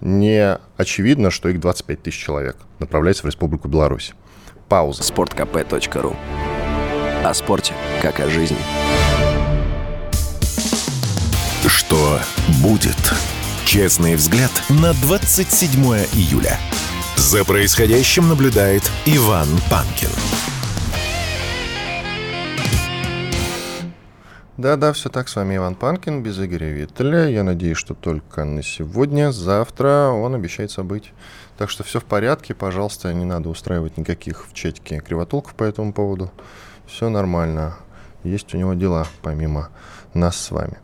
не 0.00 0.56
очевидно, 0.76 1.32
что 1.32 1.48
их 1.48 1.58
25 1.58 2.00
тысяч 2.00 2.24
человек 2.24 2.58
направляется 2.78 3.24
в 3.24 3.26
Республику 3.26 3.66
Беларусь. 3.66 4.14
Пауза. 4.68 5.02
sportkp.ru 5.02 6.16
О 7.24 7.34
спорте, 7.34 7.72
как 8.02 8.18
о 8.18 8.28
жизни. 8.28 8.56
Что 11.68 12.18
будет? 12.60 12.96
Честный 13.64 14.16
взгляд 14.16 14.50
на 14.68 14.92
27 14.94 15.70
июля. 16.14 16.58
За 17.14 17.44
происходящим 17.44 18.28
наблюдает 18.28 18.82
Иван 19.06 19.46
Панкин. 19.70 20.08
Да-да, 24.56 24.92
все 24.92 25.08
так, 25.08 25.28
с 25.28 25.36
вами 25.36 25.56
Иван 25.56 25.76
Панкин, 25.76 26.24
без 26.24 26.40
Игоря 26.40 26.70
Виттеля. 26.70 27.28
Я 27.28 27.44
надеюсь, 27.44 27.78
что 27.78 27.94
только 27.94 28.44
на 28.44 28.64
сегодня, 28.64 29.30
завтра 29.30 30.08
он 30.08 30.34
обещает 30.34 30.76
быть. 30.84 31.12
Так 31.56 31.70
что 31.70 31.84
все 31.84 32.00
в 32.00 32.04
порядке, 32.04 32.52
пожалуйста, 32.52 33.12
не 33.14 33.24
надо 33.24 33.48
устраивать 33.48 33.96
никаких 33.96 34.48
в 34.48 34.54
чатике 34.54 34.98
кривотолков 34.98 35.54
по 35.54 35.62
этому 35.62 35.92
поводу. 35.92 36.32
Все 36.92 37.08
нормально. 37.08 37.76
Есть 38.22 38.54
у 38.54 38.58
него 38.58 38.74
дела, 38.74 39.06
помимо 39.22 39.70
нас 40.12 40.36
с 40.36 40.50
вами. 40.50 40.76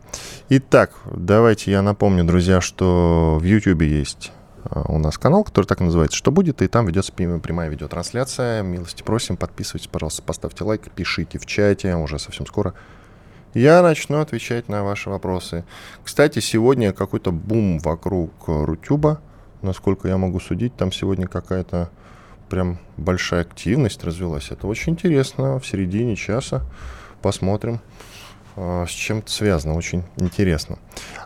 Итак, 0.49 0.91
давайте 1.05 1.69
я 1.69 1.83
напомню, 1.83 2.23
друзья, 2.23 2.61
что 2.61 3.37
в 3.39 3.43
YouTube 3.43 3.83
есть 3.83 4.31
а, 4.63 4.91
у 4.91 4.97
нас 4.97 5.19
канал, 5.19 5.43
который 5.43 5.67
так 5.67 5.81
называется 5.81 6.17
«Что 6.17 6.31
будет?», 6.31 6.63
и 6.63 6.67
там 6.67 6.87
ведется 6.87 7.13
прямая 7.13 7.69
видеотрансляция. 7.69 8.63
Милости 8.63 9.03
просим, 9.03 9.37
подписывайтесь, 9.37 9.87
пожалуйста, 9.87 10.23
поставьте 10.23 10.63
лайк, 10.63 10.89
пишите 10.95 11.37
в 11.37 11.45
чате, 11.45 11.95
уже 11.95 12.17
совсем 12.17 12.47
скоро 12.47 12.73
я 13.53 13.81
начну 13.83 14.19
отвечать 14.19 14.67
на 14.67 14.83
ваши 14.83 15.11
вопросы. 15.11 15.63
Кстати, 16.03 16.39
сегодня 16.39 16.91
какой-то 16.91 17.31
бум 17.31 17.77
вокруг 17.79 18.31
Рутюба. 18.47 19.21
Насколько 19.61 20.07
я 20.07 20.17
могу 20.17 20.39
судить, 20.39 20.75
там 20.75 20.91
сегодня 20.91 21.27
какая-то 21.27 21.89
прям 22.49 22.79
большая 22.97 23.41
активность 23.41 24.03
развелась. 24.03 24.51
Это 24.51 24.67
очень 24.67 24.93
интересно. 24.93 25.59
В 25.59 25.65
середине 25.65 26.15
часа 26.15 26.63
посмотрим, 27.21 27.79
а, 28.55 28.85
с 28.85 28.89
чем 28.89 29.19
это 29.19 29.31
связано. 29.31 29.75
Очень 29.75 30.03
интересно. 30.17 30.79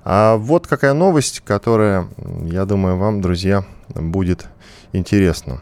А 0.03 0.35
вот 0.35 0.67
какая 0.67 0.93
новость, 0.93 1.39
которая, 1.39 2.07
я 2.45 2.65
думаю, 2.65 2.97
вам, 2.97 3.21
друзья, 3.21 3.65
будет 3.89 4.47
интересна. 4.91 5.61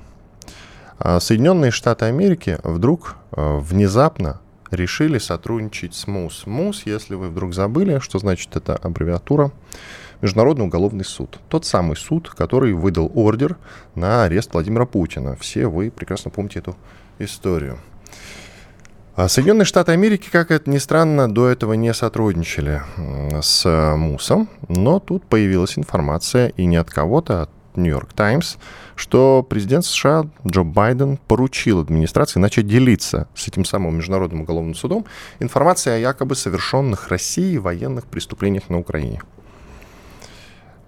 А, 1.00 1.20
Соединенные 1.20 1.72
Штаты 1.72 2.06
Америки 2.06 2.60
вдруг 2.64 3.16
а, 3.32 3.58
внезапно 3.60 4.42
решили 4.72 5.18
сотрудничать 5.18 5.94
с 5.94 6.08
МУС. 6.08 6.46
МУС, 6.46 6.84
если 6.86 7.16
вы 7.16 7.30
вдруг 7.30 7.54
забыли, 7.54 8.00
что 8.00 8.20
значит 8.20 8.56
эта 8.56 8.76
аббревиатура, 8.76 9.52
Международный 10.22 10.66
уголовный 10.66 11.04
суд. 11.04 11.40
Тот 11.50 11.66
самый 11.66 11.96
суд, 11.98 12.30
который 12.30 12.74
выдал 12.74 13.12
ордер 13.14 13.58
на 13.96 14.24
арест 14.24 14.54
Владимира 14.54 14.86
Путина. 14.86 15.36
Все 15.36 15.68
вы 15.68 15.90
прекрасно 15.92 16.32
помните 16.32 16.60
эту 16.60 16.76
историю. 17.20 17.80
А 19.16 19.28
Соединенные 19.28 19.66
Штаты 19.66 19.92
Америки, 19.92 20.30
как 20.32 20.52
это 20.52 20.70
ни 20.70 20.78
странно, 20.78 21.32
до 21.32 21.50
этого 21.50 21.74
не 21.74 21.94
сотрудничали 21.94 22.82
с 23.42 23.96
МУСом, 23.98 24.48
но 24.70 25.00
тут 25.00 25.26
появилась 25.26 25.78
информация 25.78 26.50
и 26.50 26.66
не 26.66 26.78
от 26.78 26.90
кого-то, 26.90 27.42
а 27.44 27.50
Нью-Йорк 27.76 28.14
Таймс, 28.14 28.58
что 28.96 29.46
президент 29.48 29.86
США 29.86 30.26
Джо 30.46 30.64
Байден 30.64 31.18
поручил 31.18 31.80
администрации 31.80 32.40
начать 32.40 32.68
делиться 32.68 33.28
с 33.36 33.48
этим 33.48 33.66
самым 33.66 33.98
Международным 33.98 34.42
уголовным 34.42 34.76
судом 34.76 35.06
информацией 35.40 35.96
о 35.96 36.00
якобы 36.00 36.36
совершенных 36.36 37.10
Россией 37.10 37.58
военных 37.58 38.06
преступлениях 38.06 38.70
на 38.70 38.80
Украине. 38.80 39.22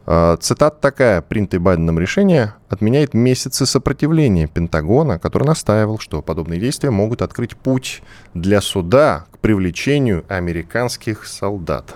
А, 0.05 0.37
цитата 0.37 0.77
такая. 0.79 1.21
Принятое 1.21 1.59
Байденом 1.59 1.97
решение 1.97 2.55
отменяет 2.69 3.13
месяцы 3.13 3.65
сопротивления 3.65 4.47
Пентагона, 4.47 5.19
который 5.19 5.45
настаивал, 5.45 5.99
что 5.99 6.21
подобные 6.21 6.59
действия 6.59 6.91
могут 6.91 7.21
открыть 7.21 7.55
путь 7.55 8.01
для 8.33 8.61
суда 8.61 9.25
к 9.31 9.39
привлечению 9.39 10.25
американских 10.27 11.25
солдат. 11.25 11.95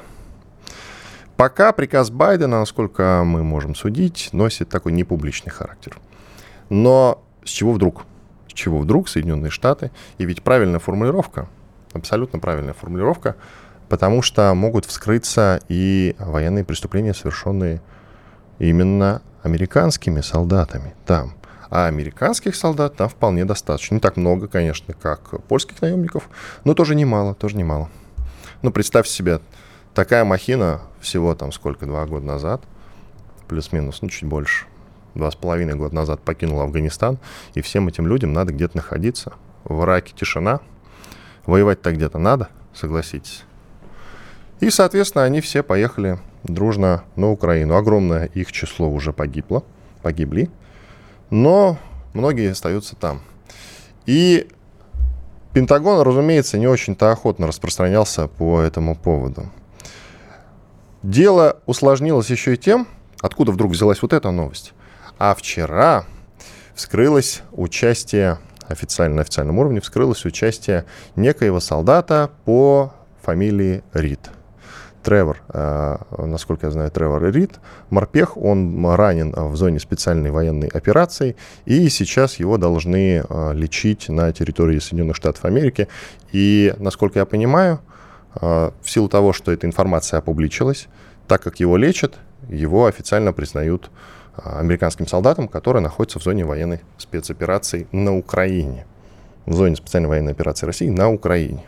Пока 1.37 1.71
приказ 1.71 2.09
Байдена, 2.09 2.59
насколько 2.59 3.21
мы 3.23 3.43
можем 3.43 3.75
судить, 3.75 4.29
носит 4.31 4.69
такой 4.69 4.91
непубличный 4.91 5.51
характер. 5.51 5.95
Но 6.69 7.23
с 7.45 7.49
чего 7.49 7.73
вдруг? 7.73 8.05
С 8.47 8.53
чего 8.53 8.79
вдруг 8.79 9.07
Соединенные 9.07 9.51
Штаты? 9.51 9.91
И 10.17 10.25
ведь 10.25 10.41
правильная 10.41 10.79
формулировка, 10.79 11.47
абсолютно 11.93 12.39
правильная 12.39 12.73
формулировка, 12.73 13.35
потому 13.87 14.23
что 14.23 14.51
могут 14.55 14.85
вскрыться 14.85 15.61
и 15.69 16.15
военные 16.17 16.65
преступления, 16.65 17.13
совершенные 17.13 17.83
именно 18.57 19.21
американскими 19.43 20.21
солдатами 20.21 20.95
там. 21.05 21.35
А 21.69 21.85
американских 21.85 22.55
солдат 22.55 22.95
там 22.95 23.09
вполне 23.09 23.45
достаточно. 23.45 23.95
Не 23.95 23.99
так 23.99 24.17
много, 24.17 24.47
конечно, 24.47 24.95
как 24.95 25.39
польских 25.43 25.83
наемников, 25.83 26.29
но 26.63 26.73
тоже 26.73 26.95
немало, 26.95 27.35
тоже 27.35 27.57
немало. 27.57 27.89
Ну, 28.63 28.71
представьте 28.71 29.11
себе, 29.11 29.39
такая 29.97 30.23
махина 30.25 30.81
всего 31.01 31.33
там 31.33 31.51
сколько, 31.51 31.87
два 31.87 32.05
года 32.05 32.23
назад, 32.23 32.61
плюс-минус, 33.47 34.03
ну 34.03 34.09
чуть 34.09 34.29
больше, 34.29 34.67
два 35.15 35.31
с 35.31 35.35
половиной 35.35 35.73
года 35.73 35.95
назад 35.95 36.21
покинула 36.21 36.65
Афганистан, 36.65 37.17
и 37.55 37.61
всем 37.61 37.87
этим 37.87 38.05
людям 38.05 38.31
надо 38.31 38.53
где-то 38.53 38.77
находиться. 38.77 39.33
В 39.63 39.83
Ираке 39.83 40.13
тишина, 40.15 40.59
воевать-то 41.47 41.91
где-то 41.93 42.19
надо, 42.19 42.49
согласитесь. 42.75 43.43
И, 44.59 44.69
соответственно, 44.69 45.23
они 45.23 45.41
все 45.41 45.63
поехали 45.63 46.19
дружно 46.43 47.03
на 47.15 47.31
Украину. 47.31 47.75
Огромное 47.75 48.25
их 48.25 48.51
число 48.51 48.87
уже 48.91 49.13
погибло, 49.13 49.63
погибли, 50.03 50.51
но 51.31 51.79
многие 52.13 52.51
остаются 52.51 52.95
там. 52.95 53.23
И 54.05 54.47
Пентагон, 55.53 56.01
разумеется, 56.01 56.59
не 56.59 56.67
очень-то 56.67 57.11
охотно 57.11 57.47
распространялся 57.47 58.27
по 58.27 58.61
этому 58.61 58.95
поводу. 58.95 59.49
Дело 61.03 61.57
усложнилось 61.65 62.29
еще 62.29 62.55
и 62.55 62.57
тем, 62.57 62.87
откуда 63.21 63.51
вдруг 63.51 63.71
взялась 63.71 64.01
вот 64.01 64.13
эта 64.13 64.31
новость. 64.31 64.73
А 65.19 65.35
вчера 65.35 66.05
вскрылось 66.73 67.41
участие, 67.51 68.39
официально 68.67 69.17
на 69.17 69.21
официальном 69.21 69.59
уровне, 69.59 69.79
вскрылось 69.81 70.25
участие 70.25 70.85
некоего 71.15 71.59
солдата 71.59 72.31
по 72.45 72.93
фамилии 73.21 73.83
Рид. 73.93 74.29
Тревор, 75.03 75.41
э, 75.53 75.97
насколько 76.17 76.65
я 76.65 76.71
знаю, 76.71 76.91
Тревор 76.91 77.23
Рид, 77.31 77.59
морпех, 77.89 78.35
он 78.35 78.85
ранен 78.85 79.31
в 79.31 79.55
зоне 79.55 79.79
специальной 79.79 80.31
военной 80.31 80.67
операции, 80.67 81.37
и 81.65 81.87
сейчас 81.87 82.39
его 82.39 82.57
должны 82.57 83.23
э, 83.23 83.53
лечить 83.53 84.09
на 84.09 84.33
территории 84.33 84.79
Соединенных 84.79 85.15
Штатов 85.15 85.45
Америки. 85.45 85.87
И, 86.33 86.73
насколько 86.77 87.19
я 87.19 87.25
понимаю, 87.25 87.79
в 88.35 88.73
силу 88.85 89.09
того, 89.09 89.33
что 89.33 89.51
эта 89.51 89.65
информация 89.65 90.19
опубличилась, 90.19 90.87
так 91.27 91.41
как 91.41 91.59
его 91.59 91.75
лечат, 91.77 92.15
его 92.49 92.85
официально 92.85 93.33
признают 93.33 93.89
американским 94.35 95.07
солдатом, 95.07 95.47
который 95.47 95.81
находится 95.81 96.19
в 96.19 96.23
зоне 96.23 96.45
военной 96.45 96.81
спецоперации 96.97 97.87
на 97.91 98.15
Украине. 98.15 98.85
В 99.45 99.53
зоне 99.53 99.75
специальной 99.75 100.09
военной 100.09 100.33
операции 100.33 100.65
России 100.65 100.89
на 100.89 101.09
Украине. 101.09 101.65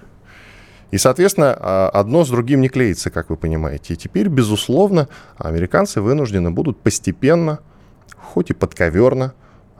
И, 0.91 0.97
соответственно, 0.97 1.55
а, 1.59 1.89
одно 1.89 2.25
с 2.25 2.29
другим 2.29 2.61
не 2.61 2.69
клеится, 2.69 3.09
как 3.09 3.29
вы 3.29 3.37
понимаете. 3.37 3.93
И 3.93 3.97
теперь, 3.97 4.27
безусловно, 4.27 5.07
американцы 5.37 6.01
вынуждены 6.01 6.51
будут 6.51 6.81
постепенно, 6.81 7.59
хоть 8.17 8.49
и 8.49 8.53
подковерно, 8.53 9.33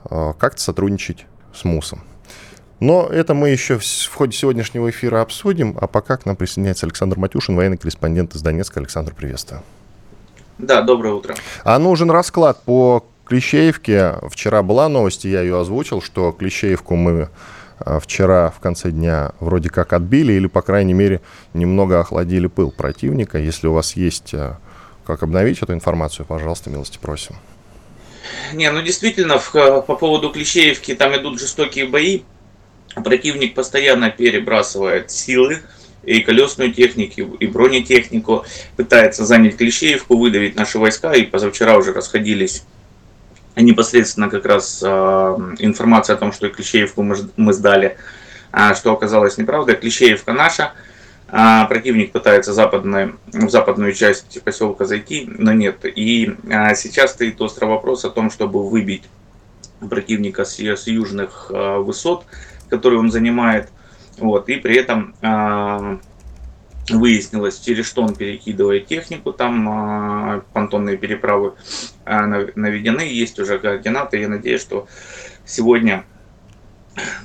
а, 0.04 0.32
как-то 0.34 0.62
сотрудничать 0.62 1.26
с 1.52 1.64
МУСом. 1.64 2.02
Но 2.80 3.06
это 3.06 3.34
мы 3.34 3.50
еще 3.50 3.78
в 3.78 4.14
ходе 4.14 4.36
сегодняшнего 4.36 4.88
эфира 4.88 5.20
обсудим. 5.20 5.76
А 5.80 5.86
пока 5.86 6.16
к 6.16 6.26
нам 6.26 6.34
присоединяется 6.34 6.86
Александр 6.86 7.18
Матюшин, 7.18 7.54
военный 7.54 7.76
корреспондент 7.76 8.34
из 8.34 8.42
Донецка. 8.42 8.80
Александр, 8.80 9.14
приветствую. 9.14 9.62
Да, 10.58 10.82
доброе 10.82 11.14
утро. 11.14 11.34
А 11.62 11.78
нужен 11.78 12.10
расклад 12.10 12.62
по 12.64 13.04
Клещеевке. 13.26 14.14
Вчера 14.28 14.62
была 14.62 14.88
новость, 14.88 15.24
я 15.24 15.42
ее 15.42 15.60
озвучил, 15.60 16.02
что 16.02 16.32
Клещеевку 16.32 16.96
мы 16.96 17.28
а, 17.78 18.00
вчера 18.00 18.50
в 18.50 18.60
конце 18.60 18.90
дня 18.90 19.32
вроде 19.40 19.70
как 19.70 19.92
отбили 19.92 20.32
или, 20.32 20.46
по 20.46 20.62
крайней 20.62 20.94
мере, 20.94 21.20
немного 21.54 22.00
охладили 22.00 22.46
пыл 22.46 22.70
противника. 22.70 23.38
Если 23.38 23.66
у 23.66 23.72
вас 23.72 23.94
есть 23.94 24.34
а, 24.34 24.58
как 25.06 25.22
обновить 25.22 25.62
эту 25.62 25.74
информацию, 25.74 26.26
пожалуйста, 26.26 26.70
милости 26.70 26.98
просим. 27.00 27.36
Не, 28.52 28.70
ну 28.70 28.82
действительно, 28.82 29.38
в, 29.38 29.52
по 29.52 29.96
поводу 29.96 30.30
Клещеевки 30.30 30.94
там 30.94 31.14
идут 31.16 31.38
жестокие 31.40 31.86
бои. 31.86 32.22
Противник 32.94 33.54
постоянно 33.54 34.10
перебрасывает 34.10 35.10
силы, 35.10 35.60
и 36.02 36.20
колесную 36.20 36.72
технику, 36.72 37.34
и 37.34 37.46
бронетехнику, 37.46 38.44
пытается 38.76 39.24
занять 39.24 39.56
Клещеевку, 39.56 40.16
выдавить 40.16 40.56
наши 40.56 40.78
войска, 40.78 41.12
и 41.12 41.24
позавчера 41.24 41.76
уже 41.76 41.92
расходились 41.92 42.64
непосредственно 43.56 44.30
как 44.30 44.46
раз 44.46 44.80
э, 44.82 44.86
информация 45.58 46.16
о 46.16 46.18
том, 46.18 46.32
что 46.32 46.48
Клещеевку 46.48 47.02
мы, 47.02 47.16
мы 47.36 47.52
сдали, 47.52 47.96
э, 48.52 48.74
что 48.74 48.92
оказалось 48.92 49.36
неправдой. 49.36 49.76
Клещеевка 49.76 50.32
наша, 50.32 50.72
э, 51.28 51.66
противник 51.68 52.12
пытается 52.12 52.54
западной, 52.54 53.14
в 53.26 53.50
западную 53.50 53.92
часть 53.92 54.42
поселка 54.42 54.86
зайти, 54.86 55.26
но 55.28 55.52
нет. 55.52 55.84
И 55.84 56.34
э, 56.48 56.74
сейчас 56.76 57.12
стоит 57.12 57.40
острый 57.42 57.66
вопрос 57.66 58.04
о 58.04 58.10
том, 58.10 58.30
чтобы 58.30 58.66
выбить 58.66 59.02
противника 59.88 60.44
с, 60.44 60.58
с 60.58 60.86
южных 60.86 61.50
э, 61.50 61.78
высот, 61.78 62.24
которые 62.70 63.00
он 63.00 63.10
занимает, 63.10 63.68
вот, 64.18 64.48
и 64.48 64.56
при 64.56 64.76
этом 64.76 65.14
э, 65.22 65.98
выяснилось, 66.90 67.58
через 67.58 67.86
что 67.86 68.02
он 68.02 68.14
перекидывает 68.14 68.86
технику, 68.86 69.32
там 69.32 70.38
э, 70.38 70.42
понтонные 70.52 70.96
переправы 70.96 71.54
э, 72.04 72.26
наведены, 72.54 73.02
есть 73.02 73.38
уже 73.38 73.58
координаты, 73.58 74.18
я 74.18 74.28
надеюсь, 74.28 74.60
что 74.60 74.86
сегодня, 75.44 76.04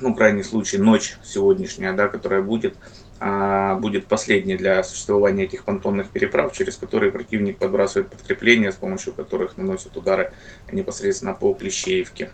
ну, 0.00 0.14
крайний 0.14 0.44
случай, 0.44 0.78
ночь 0.78 1.16
сегодняшняя, 1.24 1.92
да, 1.92 2.08
которая 2.08 2.42
будет, 2.42 2.76
э, 3.20 3.76
будет 3.80 4.06
последней 4.06 4.56
для 4.56 4.82
существования 4.82 5.44
этих 5.44 5.64
понтонных 5.64 6.08
переправ, 6.08 6.52
через 6.52 6.76
которые 6.76 7.12
противник 7.12 7.58
подбрасывает 7.58 8.10
подкрепления, 8.10 8.72
с 8.72 8.76
помощью 8.76 9.12
которых 9.12 9.56
наносит 9.56 9.96
удары 9.96 10.32
непосредственно 10.70 11.34
по 11.34 11.52
Клещеевке. 11.54 12.30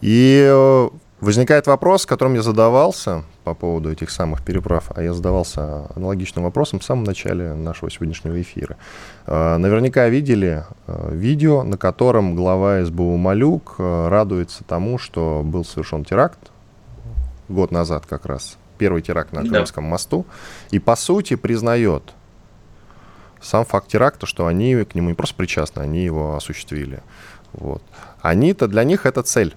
И 0.00 0.46
э, 0.48 0.88
возникает 1.20 1.66
вопрос, 1.66 2.06
которым 2.06 2.34
я 2.34 2.42
задавался, 2.42 3.24
по 3.44 3.54
поводу 3.54 3.90
этих 3.90 4.10
самых 4.10 4.44
переправ, 4.44 4.90
а 4.94 5.02
я 5.02 5.12
задавался 5.14 5.86
аналогичным 5.94 6.44
вопросом 6.44 6.80
в 6.80 6.84
самом 6.84 7.04
начале 7.04 7.54
нашего 7.54 7.90
сегодняшнего 7.90 8.40
эфира. 8.40 8.76
А, 9.26 9.56
наверняка 9.58 10.08
видели 10.08 10.64
а, 10.86 11.10
видео, 11.12 11.62
на 11.62 11.78
котором 11.78 12.34
глава 12.34 12.84
СБУ 12.84 13.16
Малюк 13.16 13.76
а, 13.78 14.08
радуется 14.08 14.64
тому, 14.64 14.98
что 14.98 15.42
был 15.44 15.64
совершен 15.64 16.04
теракт 16.04 16.50
год 17.48 17.70
назад 17.70 18.04
как 18.06 18.26
раз, 18.26 18.58
первый 18.78 19.02
теракт 19.02 19.32
на 19.32 19.42
Крымском 19.42 19.84
да. 19.84 19.90
мосту, 19.90 20.26
и 20.70 20.78
по 20.78 20.96
сути 20.96 21.36
признает 21.36 22.14
сам 23.40 23.64
факт 23.64 23.88
теракта, 23.88 24.26
что 24.26 24.46
они 24.46 24.74
к 24.84 24.94
нему 24.94 25.10
не 25.10 25.14
просто 25.14 25.36
причастны, 25.36 25.80
они 25.80 26.04
его 26.04 26.34
осуществили. 26.34 27.02
Вот. 27.52 27.82
Они-то, 28.20 28.66
для 28.66 28.82
них 28.82 29.06
это 29.06 29.22
цель 29.22 29.54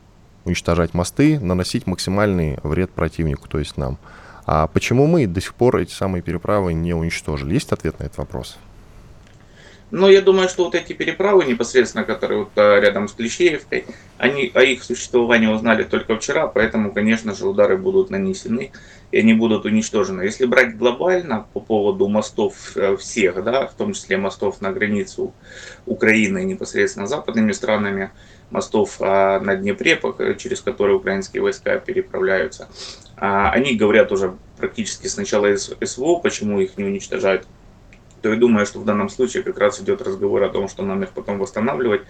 уничтожать 0.50 0.94
мосты, 0.94 1.40
наносить 1.40 1.88
максимальный 1.88 2.58
вред 2.64 2.90
противнику, 2.92 3.48
то 3.48 3.60
есть 3.60 3.78
нам. 3.78 3.98
А 4.46 4.68
почему 4.68 5.08
мы 5.08 5.28
до 5.28 5.42
сих 5.42 5.54
пор 5.54 5.78
эти 5.78 5.94
самые 5.94 6.22
переправы 6.22 6.74
не 6.74 6.94
уничтожили? 6.94 7.54
Есть 7.54 7.72
ответ 7.72 8.00
на 8.00 8.06
этот 8.06 8.18
вопрос? 8.18 8.58
Ну, 9.92 10.08
я 10.08 10.22
думаю, 10.22 10.50
что 10.50 10.66
вот 10.66 10.76
эти 10.76 10.94
переправы 10.94 11.46
непосредственно, 11.46 12.04
которые 12.04 12.40
вот 12.40 12.52
а, 12.56 12.80
рядом 12.80 13.08
с 13.08 13.14
Клещеевкой, 13.14 13.86
они 14.18 14.52
о 14.54 14.62
их 14.62 14.84
существовании 14.84 15.48
узнали 15.48 15.84
только 15.84 16.16
вчера, 16.16 16.46
поэтому, 16.48 16.92
конечно 16.92 17.34
же, 17.34 17.48
удары 17.48 17.76
будут 17.76 18.12
нанесены 18.12 18.72
и 19.12 19.19
они 19.19 19.34
будут 19.34 19.65
уничтожены. 19.65 20.22
Если 20.22 20.45
брать 20.45 20.78
глобально 20.78 21.48
по 21.54 21.60
поводу 21.60 22.08
мостов 22.08 22.76
э, 22.76 22.95
всех, 22.98 23.43
да, 23.43 23.67
в 23.67 23.74
том 23.74 23.93
числе 23.93 24.17
мостов 24.17 24.62
на 24.62 24.72
границу 24.72 25.34
Украины 25.86 26.43
непосредственно 26.43 27.08
с 27.08 27.10
западными 27.10 27.52
странами, 27.52 28.12
мостов 28.52 28.98
а, 29.00 29.39
на 29.39 29.56
Днепре, 29.56 30.00
через 30.38 30.62
которые 30.62 30.98
украинские 30.98 31.41
войска 31.41 31.78
переправляются. 31.78 32.69
А, 33.17 33.52
они 33.52 33.76
говорят 33.76 34.12
уже 34.12 34.36
практически 34.58 35.08
с 35.08 35.17
начала 35.17 35.56
СВО, 35.56 36.19
почему 36.19 36.60
их 36.60 36.78
не 36.78 36.84
уничтожают. 36.84 37.48
То 38.22 38.30
я 38.30 38.36
думаю, 38.36 38.65
что 38.65 38.80
в 38.80 38.86
данном 38.86 39.10
случае 39.10 39.43
как 39.43 39.58
раз 39.58 39.80
идет 39.82 40.02
разговор 40.02 40.43
о 40.43 40.50
том, 40.50 40.67
что 40.67 40.84
нам 40.84 41.04
их 41.04 41.12
потом 41.12 41.39
восстанавливать. 41.39 42.02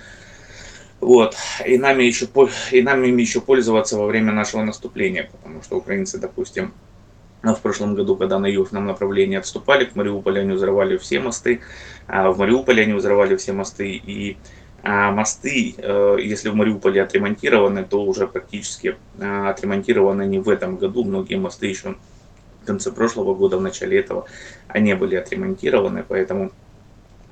Вот. 1.00 1.36
И 1.66 1.78
нами 1.78 2.04
еще, 2.04 2.28
и 2.72 2.82
нами 2.82 3.08
ими 3.08 3.22
еще 3.22 3.42
пользоваться 3.42 3.98
во 3.98 4.06
время 4.06 4.32
нашего 4.32 4.64
наступления, 4.64 5.30
потому 5.32 5.62
что 5.62 5.78
украинцы, 5.78 6.18
допустим, 6.18 6.74
в 7.42 7.62
прошлом 7.62 7.96
году, 7.96 8.16
когда 8.16 8.40
на 8.40 8.48
южном 8.48 8.86
направлении 8.86 9.38
отступали, 9.38 9.86
к 9.86 9.96
Мариуполю 9.96 10.42
они 10.42 10.54
взрывали 10.54 10.98
все 10.98 11.20
мосты, 11.20 11.62
а 12.08 12.32
в 12.32 12.38
Мариуполе 12.38 12.84
они 12.84 12.94
взрывали 12.94 13.36
все 13.36 13.54
мосты, 13.54 13.92
и 13.92 14.38
а 14.82 15.12
мосты, 15.12 15.76
э, 15.78 16.18
если 16.22 16.50
в 16.50 16.56
Мариуполе 16.56 17.02
отремонтированы, 17.02 17.84
то 17.84 18.02
уже 18.02 18.28
практически 18.28 18.96
э, 19.18 19.50
отремонтированы 19.50 20.26
не 20.26 20.40
в 20.40 20.48
этом 20.48 20.78
году. 20.78 21.04
Многие 21.04 21.36
мосты 21.36 21.68
еще 21.68 21.96
в 22.64 22.66
конце 22.66 22.92
прошлого 22.92 23.36
года, 23.36 23.58
в 23.58 23.62
начале 23.62 24.00
этого, 24.00 24.26
они 24.68 24.94
были 24.94 25.16
отремонтированы. 25.16 26.06
Поэтому 26.08 26.52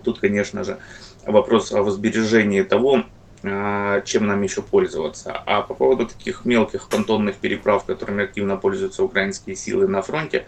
тут, 0.04 0.20
конечно 0.20 0.64
же, 0.64 0.78
вопрос 1.26 1.72
о 1.72 1.90
сбережении 1.90 2.64
того, 2.64 3.06
чем 3.42 4.28
нам 4.28 4.42
еще 4.42 4.62
пользоваться. 4.62 5.32
А 5.46 5.62
по 5.62 5.74
поводу 5.74 6.08
таких 6.08 6.46
мелких 6.46 6.90
понтонных 6.90 7.36
переправ, 7.36 7.86
которыми 7.86 8.24
активно 8.24 8.58
пользуются 8.58 9.04
украинские 9.04 9.56
силы 9.56 9.88
на 9.88 10.02
фронте, 10.02 10.48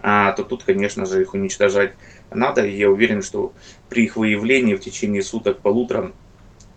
то 0.00 0.46
тут, 0.48 0.62
конечно 0.64 1.06
же, 1.06 1.22
их 1.22 1.34
уничтожать 1.34 1.92
надо. 2.30 2.64
И 2.64 2.76
я 2.76 2.88
уверен, 2.88 3.22
что 3.22 3.52
при 3.88 4.04
их 4.04 4.16
выявлении 4.16 4.74
в 4.74 4.80
течение 4.80 5.22
суток-полутора 5.22 6.12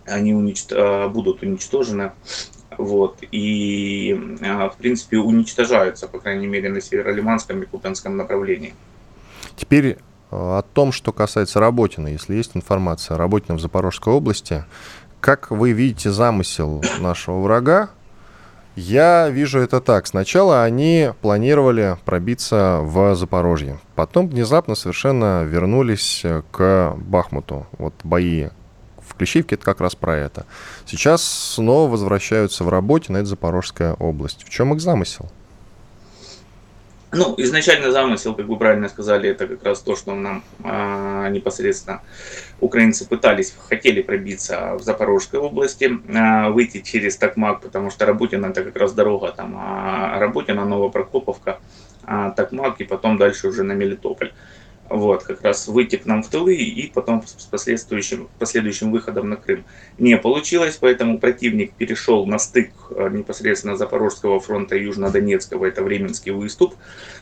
они 0.06 0.34
уничт... 0.34 0.72
А, 0.72 1.10
будут 1.10 1.44
уничтожены. 1.44 2.12
Вот, 2.78 3.20
и, 3.32 4.38
а, 4.42 4.70
в 4.70 4.78
принципе, 4.78 5.18
уничтожаются, 5.18 6.08
по 6.08 6.20
крайней 6.20 6.48
мере, 6.48 6.70
на 6.70 6.82
северо-лиманском 6.82 7.62
и 7.62 7.66
купенском 7.66 8.18
направлении. 8.18 8.74
Теперь 9.56 9.98
а, 10.32 10.60
о 10.60 10.62
том, 10.64 10.92
что 10.92 11.12
касается 11.12 11.60
Работина, 11.60 12.08
если 12.08 12.36
есть 12.36 12.52
информация 12.56 13.16
о 13.16 13.18
Работине 13.18 13.58
в 13.58 13.62
Запорожской 13.62 14.12
области, 14.12 14.66
как 15.24 15.52
вы 15.52 15.72
видите 15.72 16.12
замысел 16.12 16.84
нашего 17.00 17.40
врага? 17.40 17.90
Я 18.76 19.30
вижу 19.30 19.60
это 19.60 19.80
так. 19.80 20.06
Сначала 20.06 20.64
они 20.64 21.12
планировали 21.22 21.96
пробиться 22.04 22.80
в 22.82 23.16
Запорожье. 23.16 23.80
Потом 23.96 24.28
внезапно 24.28 24.76
совершенно 24.76 25.44
вернулись 25.44 26.26
к 26.52 26.94
Бахмуту. 26.98 27.66
Вот 27.78 27.94
бои 28.04 28.50
в 29.00 29.16
Клещевке 29.16 29.56
это 29.56 29.64
как 29.64 29.80
раз 29.80 29.96
про 29.96 30.18
это. 30.18 30.46
Сейчас 30.86 31.24
снова 31.24 31.90
возвращаются 31.90 32.66
в 32.66 32.70
работе 32.70 33.14
на 33.14 33.18
это 33.18 33.28
Запорожская 33.28 33.94
область. 33.94 34.44
В 34.44 34.50
чем 34.50 34.74
их 34.74 34.82
замысел? 34.82 35.32
Ну, 37.16 37.36
изначально 37.38 37.92
замысел, 37.92 38.34
как 38.34 38.48
вы 38.48 38.58
правильно 38.58 38.90
сказали, 38.90 39.30
это 39.30 39.48
как 39.48 39.64
раз 39.64 39.82
то, 39.82 39.96
что 39.96 40.16
нам 40.16 40.44
а, 40.64 41.30
непосредственно 41.30 42.02
украинцы 42.60 43.08
пытались, 43.08 43.54
хотели 43.68 44.02
пробиться 44.02 44.74
в 44.76 44.82
Запорожской 44.82 45.40
области, 45.40 46.00
а, 46.16 46.50
выйти 46.50 46.82
через 46.82 47.16
Токмак, 47.18 47.62
потому 47.62 47.92
что 47.92 48.08
Работина 48.08 48.48
это 48.48 48.64
как 48.64 48.76
раз 48.78 48.94
дорога 48.94 49.32
там, 49.32 49.56
а 49.58 50.18
Работина, 50.20 50.66
Новопрокоповка, 50.66 51.60
а, 52.04 52.32
Токмак 52.32 52.82
и 52.82 52.84
потом 52.84 53.18
дальше 53.18 53.48
уже 53.48 53.62
на 53.62 53.74
Мелитополь. 53.74 54.32
Вот, 54.94 55.24
как 55.24 55.42
раз 55.42 55.68
выйти 55.68 55.96
к 55.96 56.06
нам 56.06 56.22
в 56.22 56.28
тылы 56.28 56.56
и 56.56 56.88
потом 56.88 57.24
с 57.26 57.46
последующим, 57.46 58.30
последующим 58.38 58.92
выходом 58.92 59.28
на 59.28 59.38
Крым. 59.38 59.66
Не 59.98 60.18
получилось, 60.18 60.78
поэтому 60.80 61.18
противник 61.18 61.74
перешел 61.74 62.28
на 62.28 62.38
стык 62.38 62.72
э, 62.92 63.10
непосредственно 63.10 63.76
Запорожского 63.76 64.40
фронта 64.40 64.76
Южнодонецкого, 64.76 65.66
это 65.66 65.82
Временский 65.82 66.32
выступ. 66.32 66.76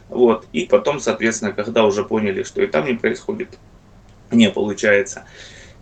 Вот, 0.10 0.46
и 0.52 0.66
потом, 0.66 1.00
соответственно, 1.00 1.54
когда 1.54 1.86
уже 1.86 2.04
поняли, 2.04 2.44
что 2.44 2.62
и 2.62 2.68
там 2.68 2.86
не 2.86 2.96
происходит, 2.96 3.58
не 4.32 4.50
получается, 4.50 5.24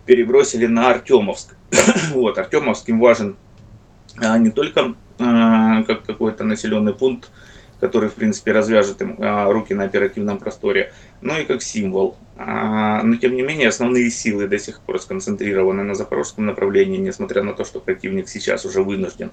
перебросили 0.06 0.66
на 0.66 0.90
Артемовск. 0.90 1.56
вот, 2.12 2.38
Артемовским 2.38 3.00
важен 3.00 3.36
а, 4.16 4.38
не 4.38 4.50
только 4.50 4.94
а, 5.18 5.82
как 5.82 6.04
какой-то 6.04 6.44
населенный 6.44 6.94
пункт, 6.94 7.30
который, 7.80 8.10
в 8.10 8.14
принципе, 8.14 8.52
развяжет 8.52 9.00
им 9.00 9.16
а, 9.18 9.50
руки 9.50 9.72
на 9.72 9.84
оперативном 9.84 10.38
просторе, 10.38 10.92
но 11.22 11.38
и 11.38 11.44
как 11.44 11.62
символ. 11.62 12.16
А, 12.36 13.02
но, 13.02 13.16
тем 13.16 13.34
не 13.34 13.42
менее, 13.42 13.68
основные 13.68 14.10
силы 14.10 14.46
до 14.46 14.58
сих 14.58 14.80
пор 14.80 15.00
сконцентрированы 15.00 15.82
на 15.82 15.94
запорожском 15.94 16.46
направлении, 16.46 16.98
несмотря 16.98 17.42
на 17.42 17.54
то, 17.54 17.64
что 17.64 17.80
противник 17.80 18.28
сейчас 18.28 18.64
уже 18.66 18.82
вынужден 18.82 19.30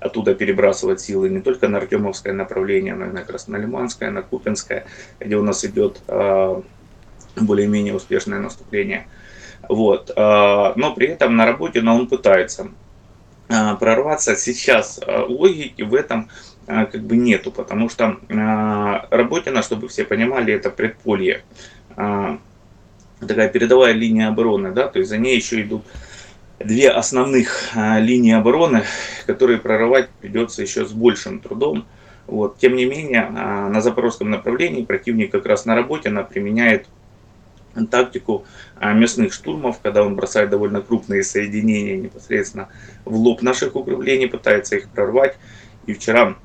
оттуда 0.00 0.34
перебрасывать 0.34 1.00
силы 1.00 1.28
не 1.28 1.40
только 1.40 1.68
на 1.68 1.78
Артемовское 1.78 2.32
направление, 2.32 2.94
но 2.94 3.06
и 3.06 3.10
на 3.10 3.22
Краснолиманское, 3.22 4.10
на 4.10 4.22
Купинское, 4.22 4.86
где 5.20 5.36
у 5.36 5.42
нас 5.42 5.64
идет 5.64 6.00
а, 6.08 6.62
более-менее 7.36 7.94
успешное 7.94 8.40
наступление. 8.40 9.06
Вот. 9.68 10.10
Но 10.16 10.94
при 10.96 11.08
этом 11.08 11.36
на 11.36 11.44
работе 11.44 11.82
но 11.82 11.94
он 11.94 12.08
пытается 12.08 12.68
прорваться. 13.46 14.34
Сейчас 14.34 14.98
логики 15.06 15.82
в 15.82 15.94
этом 15.94 16.30
как 16.70 17.02
бы 17.02 17.16
нету, 17.16 17.50
потому 17.50 17.88
что 17.88 18.18
а, 18.30 19.06
Работина, 19.10 19.62
чтобы 19.62 19.88
все 19.88 20.04
понимали, 20.04 20.54
это 20.54 20.70
предполье, 20.70 21.42
а, 21.96 22.38
такая 23.20 23.48
передовая 23.48 23.92
линия 23.92 24.28
обороны, 24.28 24.72
да, 24.72 24.88
то 24.88 24.98
есть 24.98 25.10
за 25.10 25.18
ней 25.18 25.36
еще 25.36 25.62
идут 25.62 25.84
две 26.58 26.90
основных 26.90 27.70
линии 27.74 28.34
обороны, 28.34 28.84
которые 29.26 29.58
прорывать 29.58 30.10
придется 30.20 30.62
еще 30.62 30.86
с 30.86 30.92
большим 30.92 31.40
трудом. 31.40 31.86
Вот. 32.26 32.58
Тем 32.58 32.76
не 32.76 32.84
менее, 32.84 33.28
на 33.30 33.80
запорожском 33.80 34.30
направлении 34.30 34.84
противник 34.84 35.32
как 35.32 35.46
раз 35.46 35.64
на 35.64 35.74
работе 35.74 36.10
она 36.10 36.22
применяет 36.22 36.86
тактику 37.90 38.44
мясных 38.80 39.32
штурмов, 39.32 39.80
когда 39.82 40.04
он 40.04 40.16
бросает 40.16 40.50
довольно 40.50 40.82
крупные 40.82 41.22
соединения 41.22 41.96
непосредственно 41.96 42.68
в 43.06 43.16
лоб 43.16 43.40
наших 43.42 43.74
укреплений, 43.74 44.26
пытается 44.26 44.76
их 44.76 44.90
прорвать. 44.90 45.36
И 45.86 45.94
вчера 45.94 46.36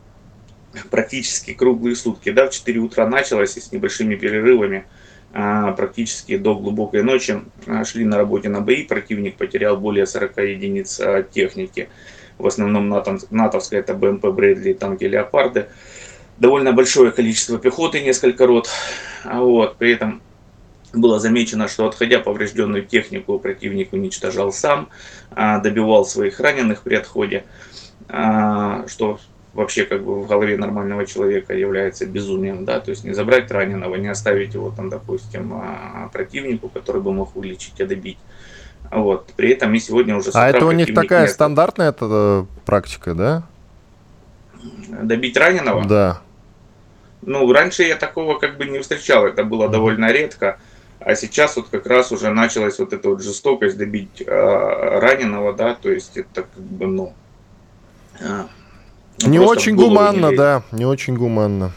практически 0.89 1.53
круглые 1.53 1.95
сутки. 1.95 2.31
Да, 2.31 2.47
в 2.47 2.51
4 2.51 2.79
утра 2.79 3.07
началось 3.07 3.57
и 3.57 3.61
с 3.61 3.71
небольшими 3.71 4.15
перерывами 4.15 4.85
а, 5.33 5.73
практически 5.73 6.37
до 6.37 6.55
глубокой 6.55 7.03
ночи 7.03 7.41
а, 7.67 7.83
шли 7.83 8.05
на 8.05 8.17
работе 8.17 8.47
на 8.47 8.61
бои. 8.61 8.83
Противник 8.83 9.35
потерял 9.35 9.75
более 9.75 10.05
40 10.05 10.37
единиц 10.37 10.99
а, 11.01 11.23
техники. 11.23 11.89
В 12.37 12.47
основном 12.47 12.89
натовская 13.29 13.81
это 13.81 13.93
БМП 13.93 14.27
Брэдли, 14.27 14.73
танки 14.73 15.03
Леопарды. 15.03 15.67
Довольно 16.37 16.71
большое 16.71 17.11
количество 17.11 17.57
пехоты, 17.57 18.01
несколько 18.01 18.45
рот. 18.45 18.69
Вот, 19.25 19.77
при 19.77 19.93
этом 19.93 20.21
было 20.93 21.19
замечено, 21.19 21.67
что 21.67 21.87
отходя 21.87 22.19
поврежденную 22.19 22.85
технику, 22.85 23.39
противник 23.39 23.93
уничтожал 23.93 24.51
сам, 24.51 24.89
добивал 25.31 26.05
своих 26.05 26.41
раненых 26.41 26.81
при 26.83 26.95
отходе, 26.95 27.45
что 28.07 29.19
вообще 29.55 29.85
как 29.85 30.03
бы 30.03 30.21
в 30.21 30.27
голове 30.27 30.57
нормального 30.57 31.05
человека 31.05 31.53
является 31.53 32.05
безумием, 32.05 32.65
да, 32.65 32.79
то 32.81 32.91
есть 32.91 33.05
не 33.05 33.13
забрать 33.13 33.49
раненого, 33.49 33.95
не 33.95 34.09
оставить 34.09 34.53
его 34.53 34.69
там, 34.69 34.89
допустим, 34.89 35.53
а, 35.53 36.09
противнику, 36.11 36.67
который 36.67 37.01
бы 37.01 37.13
мог 37.13 37.35
вылечить, 37.35 37.79
а 37.79 37.87
добить. 37.87 38.17
Вот. 38.91 39.31
При 39.35 39.51
этом 39.51 39.73
и 39.73 39.79
сегодня 39.79 40.15
уже... 40.17 40.31
А 40.33 40.49
это 40.49 40.65
у 40.65 40.71
них 40.71 40.93
такая 40.93 41.23
нет. 41.23 41.31
стандартная 41.31 41.89
эта 41.89 42.05
э, 42.09 42.45
практика, 42.65 43.15
да? 43.15 43.43
Добить 45.01 45.37
раненого? 45.37 45.85
Да. 45.85 46.21
Ну, 47.21 47.51
раньше 47.51 47.83
я 47.83 47.95
такого 47.95 48.37
как 48.37 48.57
бы 48.57 48.65
не 48.65 48.79
встречал, 48.79 49.25
это 49.25 49.43
было 49.43 49.65
mm-hmm. 49.65 49.71
довольно 49.71 50.11
редко. 50.11 50.59
А 50.99 51.15
сейчас 51.15 51.55
вот 51.55 51.69
как 51.69 51.87
раз 51.87 52.11
уже 52.11 52.29
началась 52.29 52.77
вот 52.77 52.93
эта 52.93 53.09
вот 53.09 53.23
жестокость 53.23 53.77
добить 53.77 54.21
э, 54.21 54.99
раненого, 54.99 55.53
да, 55.53 55.75
то 55.75 55.89
есть 55.89 56.17
это 56.17 56.43
как 56.43 56.61
бы, 56.61 56.87
ну, 56.87 57.13
ну, 58.19 58.49
не 59.23 59.39
очень 59.39 59.75
гуманно, 59.75 60.29
не 60.31 60.35
да, 60.35 60.63
не 60.71 60.85
очень 60.85 61.15
гуманно. 61.15 61.71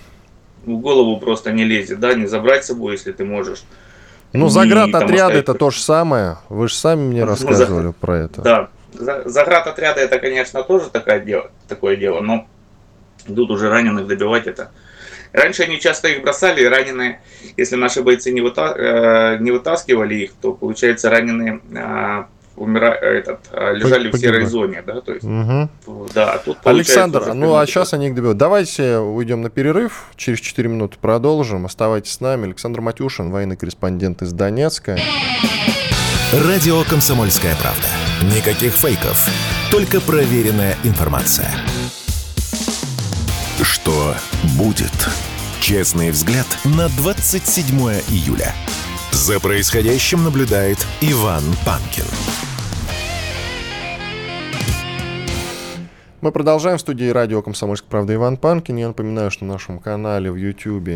В 0.64 0.76
голову 0.76 1.18
просто 1.18 1.52
не 1.52 1.64
лезет, 1.64 2.00
да, 2.00 2.14
не 2.14 2.26
забрать 2.26 2.64
с 2.64 2.68
собой, 2.68 2.92
если 2.92 3.12
ты 3.12 3.24
можешь. 3.24 3.64
Ну, 4.32 4.48
заградотряды 4.48 5.38
это 5.38 5.54
то 5.54 5.70
же 5.70 5.80
самое. 5.80 6.38
Вы 6.48 6.68
же 6.68 6.74
сами 6.74 7.00
мне 7.00 7.20
ну, 7.20 7.30
рассказывали 7.30 7.86
за... 7.86 7.92
про 7.92 8.18
это. 8.18 8.42
Да, 8.42 8.68
заградотряды 9.24 10.00
это, 10.00 10.18
конечно, 10.18 10.62
тоже 10.62 10.90
такое 10.90 11.20
дело, 11.20 11.50
такое 11.66 11.96
дело, 11.96 12.20
но 12.20 12.46
тут 13.26 13.50
уже 13.50 13.70
раненых 13.70 14.06
добивать 14.06 14.46
это. 14.46 14.70
Раньше 15.32 15.62
они 15.64 15.78
часто 15.78 16.08
их 16.08 16.22
бросали, 16.22 16.62
и 16.62 16.66
раненые, 16.66 17.20
если 17.56 17.76
наши 17.76 18.02
бойцы 18.02 18.32
не, 18.32 18.40
выта... 18.40 18.74
э, 18.76 19.38
не 19.40 19.50
вытаскивали 19.50 20.14
их, 20.14 20.32
то, 20.40 20.52
получается, 20.52 21.10
раненые 21.10 21.60
э, 21.70 22.24
умира... 22.58 22.92
этот, 22.92 23.40
а, 23.52 23.72
лежали 23.72 24.10
Погибли. 24.10 24.16
в 24.16 24.20
серой 24.20 24.46
зоне, 24.46 24.82
да, 24.86 25.00
то 25.00 25.12
есть, 25.12 25.24
угу. 25.24 26.08
да, 26.14 26.38
тут 26.38 26.58
Александр, 26.64 27.32
ну 27.34 27.56
а 27.56 27.66
сейчас 27.66 27.94
они 27.94 28.08
их 28.08 28.14
добьют. 28.14 28.36
Давайте 28.36 28.98
уйдем 28.98 29.42
на 29.42 29.50
перерыв, 29.50 30.06
через 30.16 30.40
4 30.40 30.68
минуты 30.68 30.96
продолжим, 31.00 31.66
оставайтесь 31.66 32.12
с 32.12 32.20
нами. 32.20 32.46
Александр 32.46 32.80
Матюшин, 32.80 33.30
военный 33.30 33.56
корреспондент 33.56 34.22
из 34.22 34.32
Донецка. 34.32 34.98
Радио 36.32 36.82
«Комсомольская 36.84 37.56
правда». 37.56 37.86
Никаких 38.36 38.72
фейков, 38.72 39.28
только 39.70 40.00
проверенная 40.00 40.76
информация. 40.84 41.50
Что 43.62 44.14
будет? 44.58 44.92
Честный 45.60 46.10
взгляд 46.10 46.46
на 46.64 46.88
27 46.90 47.78
июля. 48.08 48.54
За 49.10 49.40
происходящим 49.40 50.24
наблюдает 50.24 50.78
Иван 51.00 51.42
Панкин. 51.64 52.47
Мы 56.20 56.32
продолжаем 56.32 56.78
в 56.78 56.80
студии 56.80 57.08
радио 57.10 57.42
«Комсомольская 57.42 57.88
правда» 57.88 58.12
Иван 58.12 58.38
Панкин. 58.38 58.74
Я 58.74 58.88
напоминаю, 58.88 59.30
что 59.30 59.44
на 59.44 59.52
нашем 59.52 59.78
канале 59.78 60.32
в 60.32 60.34
YouTube 60.34 60.88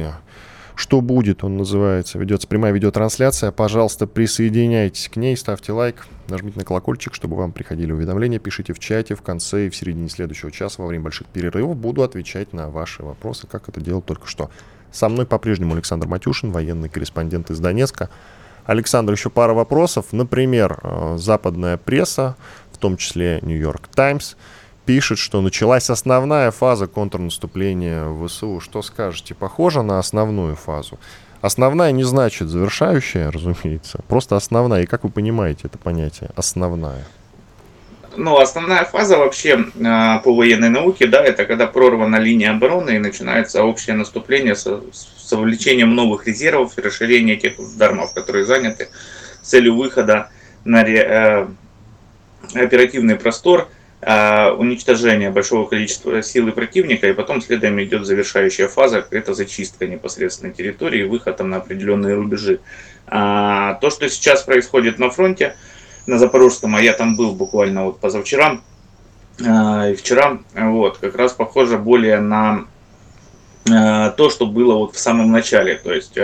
«Что 0.75 1.01
будет?» 1.01 1.45
он 1.45 1.57
называется. 1.59 2.19
Ведется 2.19 2.49
прямая 2.49 2.73
видеотрансляция. 2.73 3.53
Пожалуйста, 3.53 4.09
присоединяйтесь 4.09 5.09
к 5.09 5.15
ней, 5.15 5.37
ставьте 5.37 5.71
лайк, 5.71 6.09
нажмите 6.27 6.59
на 6.59 6.65
колокольчик, 6.65 7.15
чтобы 7.15 7.37
вам 7.37 7.53
приходили 7.53 7.93
уведомления. 7.93 8.41
Пишите 8.41 8.73
в 8.73 8.81
чате 8.81 9.15
в 9.15 9.23
конце 9.23 9.69
и 9.69 9.71
в 9.71 9.77
середине 9.77 10.09
следующего 10.09 10.51
часа 10.51 10.83
во 10.83 10.89
время 10.89 11.05
больших 11.05 11.29
перерывов. 11.29 11.77
Буду 11.77 12.03
отвечать 12.03 12.53
на 12.53 12.69
ваши 12.69 13.05
вопросы, 13.05 13.47
как 13.47 13.69
это 13.69 13.81
делал 13.81 14.03
только 14.03 14.27
что. 14.27 14.51
Со 14.91 15.09
мной 15.09 15.25
по-прежнему 15.25 15.75
Александр 15.75 16.09
Матюшин, 16.09 16.51
военный 16.51 16.89
корреспондент 16.89 17.49
из 17.53 17.61
Донецка. 17.61 18.11
Александр, 18.65 19.13
еще 19.13 19.31
пара 19.31 19.55
вопросов. 19.55 20.07
Например, 20.11 20.81
э, 20.83 21.15
западная 21.17 21.77
пресса, 21.77 22.35
в 22.73 22.79
том 22.79 22.97
числе 22.97 23.39
Нью-Йорк 23.43 23.87
Таймс, 23.87 24.35
пишет, 24.85 25.19
что 25.19 25.41
началась 25.41 25.91
основная 25.91 26.51
фаза 26.51 26.87
контрнаступления 26.87 28.07
ВСУ. 28.27 28.61
Что 28.61 28.83
скажете? 28.83 29.35
Похоже 29.35 29.83
на 29.83 29.99
основную 29.99 30.57
фазу? 30.57 30.99
Основная 31.41 31.93
не 31.93 32.05
значит 32.05 32.49
завершающая, 32.49 33.31
разумеется. 33.33 34.01
Просто 34.09 34.37
основная. 34.37 34.83
И 34.83 34.87
как 34.87 35.05
вы 35.05 35.11
понимаете 35.11 35.63
это 35.65 35.79
понятие 35.79 36.31
«основная»? 36.37 37.05
Ну, 38.15 38.37
основная 38.37 38.85
фаза 38.85 39.17
вообще 39.17 39.65
э, 39.75 40.19
по 40.23 40.35
военной 40.35 40.69
науке, 40.69 41.07
да, 41.07 41.25
это 41.25 41.47
когда 41.47 41.67
прорвана 41.67 42.17
линия 42.17 42.51
обороны 42.51 42.97
и 42.97 42.99
начинается 42.99 43.65
общее 43.65 43.97
наступление 43.97 44.55
со, 44.55 44.83
с 44.93 45.33
вовлечением 45.33 45.95
новых 45.95 46.27
резервов 46.27 46.77
и 46.77 46.83
расширение 46.83 47.37
тех 47.37 47.55
дармов, 47.79 48.13
которые 48.13 48.45
заняты 48.45 48.91
с 49.41 49.49
целью 49.49 49.77
выхода 49.77 50.29
на 50.67 50.85
ре, 50.85 50.99
э, 50.99 51.47
оперативный 52.55 53.17
простор– 53.17 53.69
а, 53.79 53.82
уничтожение 54.05 55.31
большого 55.31 55.69
количества 55.69 56.23
силы 56.23 56.51
противника, 56.51 57.09
и 57.09 57.13
потом 57.13 57.41
следом 57.41 57.81
идет 57.83 58.05
завершающая 58.05 58.67
фаза, 58.67 59.07
это 59.11 59.33
зачистка 59.33 59.87
непосредственно 59.87 60.53
территории, 60.53 61.05
выход 61.05 61.37
там 61.37 61.51
на 61.51 61.59
определенные 61.59 62.17
рубежи. 62.17 62.59
А, 63.07 63.75
то, 63.75 63.91
что 63.91 64.09
сейчас 64.09 64.43
происходит 64.43 64.99
на 64.99 65.11
фронте, 65.11 65.55
на 66.07 66.19
Запорожском, 66.19 66.75
а 66.75 66.81
я 66.81 66.95
там 66.95 67.15
был 67.15 67.33
буквально 67.33 67.85
вот 67.85 68.01
позавчера 68.01 68.61
а, 69.47 69.89
и 69.89 69.95
вчера, 69.95 70.41
вот, 70.55 70.99
как 70.99 71.15
раз 71.15 71.33
похоже 71.33 71.79
более 71.79 72.19
на 72.19 72.67
то, 73.65 74.29
что 74.29 74.47
было 74.47 74.75
вот 74.75 74.97
в 74.97 74.99
самом 74.99 75.31
начале, 75.31 75.77
то 75.77 75.93
есть 75.95 76.19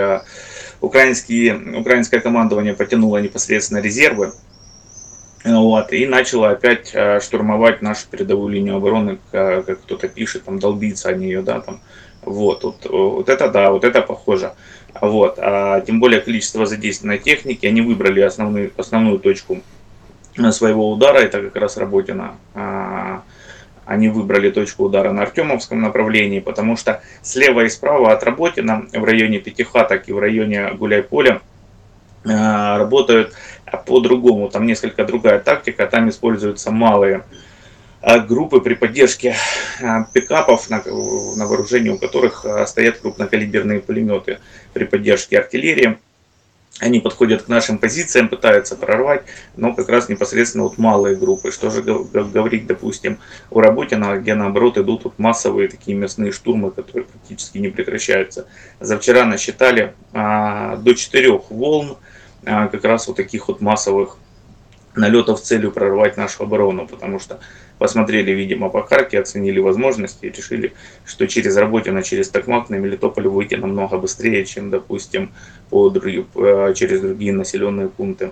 украинские, 0.81 1.79
украинское 1.79 2.19
командование 2.19 2.73
потянуло 2.73 3.19
непосредственно 3.19 3.79
резервы, 3.79 4.33
вот, 5.45 5.93
и 5.93 6.05
начала 6.05 6.51
опять 6.51 6.91
э, 6.93 7.19
штурмовать 7.21 7.81
нашу 7.81 8.07
передовую 8.09 8.53
линию 8.53 8.75
обороны, 8.75 9.19
как, 9.31 9.65
как 9.65 9.81
кто-то 9.81 10.09
пишет, 10.09 10.43
там 10.43 10.59
долбиться 10.59 11.09
о 11.09 11.13
нее, 11.13 11.41
да, 11.41 11.61
там 11.61 11.79
Вот, 12.23 12.63
вот, 12.63 12.85
вот 12.85 13.29
это 13.29 13.49
да, 13.49 13.71
вот 13.71 13.85
это 13.85 14.01
похоже. 14.01 14.51
Вот, 14.99 15.35
а 15.37 15.79
тем 15.81 15.99
более 15.99 16.19
количество 16.19 16.65
задействованной 16.65 17.19
техники, 17.19 17.65
они 17.65 17.81
выбрали 17.81 18.19
основную, 18.19 18.71
основную 18.75 19.19
точку 19.19 19.61
своего 20.51 20.91
удара, 20.91 21.19
это 21.19 21.41
как 21.41 21.55
раз 21.55 21.77
Работина. 21.77 22.35
А, 22.53 23.21
они 23.85 24.09
выбрали 24.09 24.51
точку 24.51 24.83
удара 24.85 25.11
на 25.11 25.21
Артемовском 25.23 25.81
направлении, 25.81 26.39
потому 26.39 26.75
что 26.75 27.01
слева 27.21 27.61
и 27.61 27.69
справа 27.69 28.11
от 28.11 28.23
Работина 28.23 28.87
в 28.93 29.03
районе 29.03 29.39
Пятихаток 29.39 30.07
и 30.09 30.11
в 30.11 30.19
районе 30.19 30.71
Гуляй-Поля 30.73 31.41
работают 32.23 33.33
по-другому. 33.77 34.49
Там 34.49 34.65
несколько 34.65 35.05
другая 35.05 35.39
тактика, 35.39 35.87
там 35.87 36.09
используются 36.09 36.71
малые 36.71 37.23
а, 38.01 38.19
группы 38.19 38.61
при 38.61 38.73
поддержке 38.73 39.35
а, 39.81 40.05
пикапов, 40.13 40.69
на, 40.69 40.83
на 40.83 41.45
вооружении 41.45 41.89
у 41.89 41.97
которых 41.97 42.45
стоят 42.67 42.99
крупнокалиберные 42.99 43.79
пулеметы 43.79 44.39
при 44.73 44.85
поддержке 44.85 45.39
артиллерии. 45.39 45.97
Они 46.79 46.99
подходят 46.99 47.43
к 47.43 47.47
нашим 47.49 47.77
позициям, 47.77 48.29
пытаются 48.29 48.75
прорвать, 48.77 49.23
но 49.57 49.73
как 49.73 49.89
раз 49.89 50.07
непосредственно 50.07 50.63
вот 50.63 50.77
малые 50.77 51.17
группы. 51.17 51.51
Что 51.51 51.69
же 51.69 51.81
говорить, 51.81 52.67
допустим, 52.67 53.19
о 53.49 53.59
работе, 53.59 53.99
где 54.19 54.33
наоборот 54.33 54.77
идут 54.77 55.03
вот 55.03 55.19
массовые 55.19 55.67
такие 55.67 55.97
мясные 55.97 56.31
штурмы, 56.31 56.71
которые 56.71 57.05
практически 57.05 57.57
не 57.57 57.67
прекращаются. 57.67 58.47
За 58.79 58.97
вчера 58.97 59.25
насчитали 59.25 59.93
а, 60.13 60.77
до 60.77 60.93
четырех 60.93 61.51
волн, 61.51 61.91
а, 61.91 61.97
как 62.71 62.83
раз 62.83 63.07
вот 63.07 63.17
таких 63.17 63.47
вот 63.47 63.61
массовых 63.61 64.17
налетов 64.95 65.39
с 65.39 65.43
целью 65.43 65.71
прорвать 65.71 66.17
нашу 66.17 66.43
оборону, 66.43 66.87
потому 66.87 67.19
что 67.19 67.39
посмотрели, 67.77 68.31
видимо, 68.31 68.69
по 68.69 68.81
карте, 68.81 69.19
оценили 69.19 69.59
возможности 69.59 70.25
и 70.25 70.29
решили, 70.29 70.73
что 71.05 71.27
через 71.27 71.55
Работино, 71.57 72.03
через 72.03 72.29
Токмак 72.29 72.69
на 72.69 72.75
Мелитополь 72.75 73.27
выйти 73.27 73.55
намного 73.55 73.97
быстрее, 73.97 74.45
чем, 74.45 74.69
допустим, 74.69 75.31
по, 75.69 75.89
через 76.75 77.01
другие 77.01 77.33
населенные 77.33 77.87
пункты. 77.87 78.31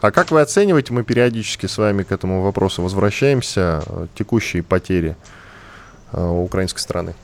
А 0.00 0.12
как 0.12 0.30
вы 0.30 0.40
оцениваете, 0.40 0.92
мы 0.92 1.02
периодически 1.02 1.66
с 1.66 1.76
вами 1.76 2.04
к 2.04 2.12
этому 2.12 2.42
вопросу 2.42 2.82
возвращаемся, 2.82 3.82
текущие 4.14 4.62
потери 4.62 5.16
э, 6.12 6.24
украинской 6.24 6.78
страны? 6.78 7.14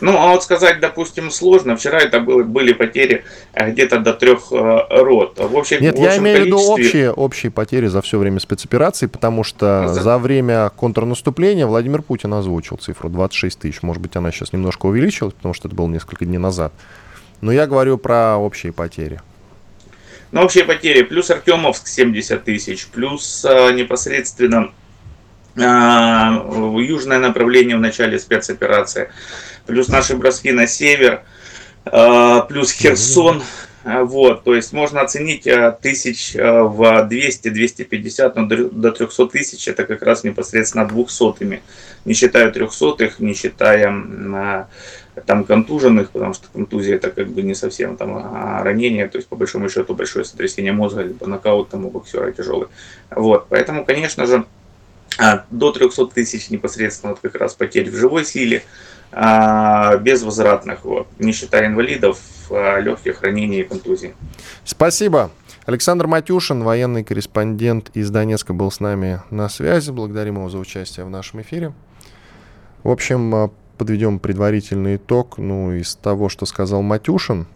Ну, 0.00 0.16
а 0.16 0.28
вот 0.28 0.42
сказать, 0.42 0.80
допустим, 0.80 1.30
сложно. 1.30 1.76
Вчера 1.76 1.98
это 2.00 2.20
было, 2.20 2.42
были 2.42 2.72
потери 2.72 3.24
э, 3.52 3.70
где-то 3.70 3.98
до 3.98 4.14
трех 4.14 4.50
э, 4.50 4.86
рот. 4.90 5.38
В 5.38 5.56
общем, 5.56 5.80
Нет, 5.80 5.98
в 5.98 6.02
общем, 6.02 6.10
я 6.10 6.18
имею 6.18 6.42
в 6.42 6.46
виду 6.46 6.58
общие, 6.58 7.12
общие 7.12 7.50
потери 7.52 7.86
за 7.86 8.02
все 8.02 8.18
время 8.18 8.40
спецоперации, 8.40 9.06
потому 9.06 9.44
что 9.44 9.88
за... 9.88 10.02
за 10.02 10.18
время 10.18 10.70
контрнаступления 10.70 11.66
Владимир 11.66 12.02
Путин 12.02 12.32
озвучил 12.34 12.76
цифру 12.78 13.08
26 13.08 13.58
тысяч. 13.58 13.82
Может 13.82 14.02
быть, 14.02 14.16
она 14.16 14.32
сейчас 14.32 14.52
немножко 14.52 14.86
увеличилась, 14.86 15.34
потому 15.34 15.54
что 15.54 15.68
это 15.68 15.76
было 15.76 15.88
несколько 15.88 16.24
дней 16.24 16.38
назад. 16.38 16.72
Но 17.40 17.52
я 17.52 17.66
говорю 17.66 17.98
про 17.98 18.36
общие 18.36 18.72
потери. 18.72 19.20
Ну, 20.32 20.42
общие 20.42 20.64
потери. 20.64 21.02
Плюс 21.02 21.30
Артемовск 21.30 21.86
70 21.86 22.42
тысяч, 22.42 22.86
плюс 22.86 23.44
а, 23.44 23.70
непосредственно 23.70 24.72
а, 25.56 26.46
южное 26.78 27.18
направление 27.18 27.76
в 27.76 27.80
начале 27.80 28.18
спецоперации 28.18 29.10
плюс 29.66 29.88
наши 29.88 30.16
броски 30.16 30.52
на 30.52 30.66
север, 30.66 31.22
а, 31.84 32.40
плюс 32.42 32.72
Херсон. 32.72 33.42
А, 33.84 34.04
вот, 34.04 34.44
то 34.44 34.54
есть 34.54 34.72
можно 34.72 35.00
оценить 35.00 35.46
а, 35.48 35.72
тысяч 35.72 36.34
в 36.34 37.08
200-250, 37.10 38.32
но 38.36 38.46
до 38.46 38.92
300 38.92 39.26
тысяч 39.26 39.66
это 39.66 39.84
как 39.84 40.02
раз 40.02 40.22
непосредственно 40.24 40.86
двухсотыми. 40.86 41.62
Не 42.04 42.14
считая 42.14 42.50
трехсотых, 42.50 43.18
не 43.18 43.34
считая 43.34 44.68
там 45.26 45.44
контуженных, 45.44 46.10
потому 46.10 46.32
что 46.32 46.48
контузия 46.52 46.96
это 46.96 47.10
как 47.10 47.28
бы 47.28 47.42
не 47.42 47.54
совсем 47.54 47.96
там 47.96 48.16
а 48.16 48.62
ранение, 48.64 49.06
то 49.08 49.18
есть 49.18 49.28
по 49.28 49.36
большому 49.36 49.68
счету 49.68 49.94
большое 49.94 50.24
сотрясение 50.24 50.72
мозга, 50.72 51.02
либо 51.02 51.26
нокаут 51.26 51.68
там 51.68 51.84
у 51.84 51.90
боксера 51.90 52.32
тяжелый. 52.32 52.68
Вот, 53.10 53.46
поэтому, 53.50 53.84
конечно 53.84 54.26
же, 54.26 54.46
до 55.50 55.72
300 55.72 56.06
тысяч 56.06 56.50
непосредственно 56.50 57.12
вот 57.12 57.20
как 57.20 57.34
раз 57.34 57.54
потерь 57.54 57.90
в 57.90 57.96
живой 57.96 58.24
силе, 58.24 58.62
безвозвратных, 59.12 60.84
вот, 60.84 61.06
не 61.18 61.32
считая 61.32 61.66
инвалидов, 61.66 62.18
а, 62.50 62.78
легких 62.80 63.22
ранений 63.22 63.60
и 63.60 63.64
контузий. 63.64 64.14
Спасибо. 64.64 65.30
Александр 65.64 66.06
Матюшин, 66.06 66.64
военный 66.64 67.04
корреспондент 67.04 67.90
из 67.94 68.10
Донецка, 68.10 68.52
был 68.52 68.70
с 68.70 68.80
нами 68.80 69.22
на 69.30 69.48
связи. 69.48 69.90
Благодарим 69.90 70.36
его 70.36 70.48
за 70.48 70.58
участие 70.58 71.06
в 71.06 71.10
нашем 71.10 71.42
эфире. 71.42 71.72
В 72.82 72.90
общем, 72.90 73.34
а, 73.34 73.50
подведем 73.78 74.18
предварительный 74.18 74.96
итог. 74.96 75.38
Ну, 75.38 75.72
из 75.72 75.94
того, 75.94 76.28
что 76.28 76.46
сказал 76.46 76.82
Матюшин, 76.82 77.46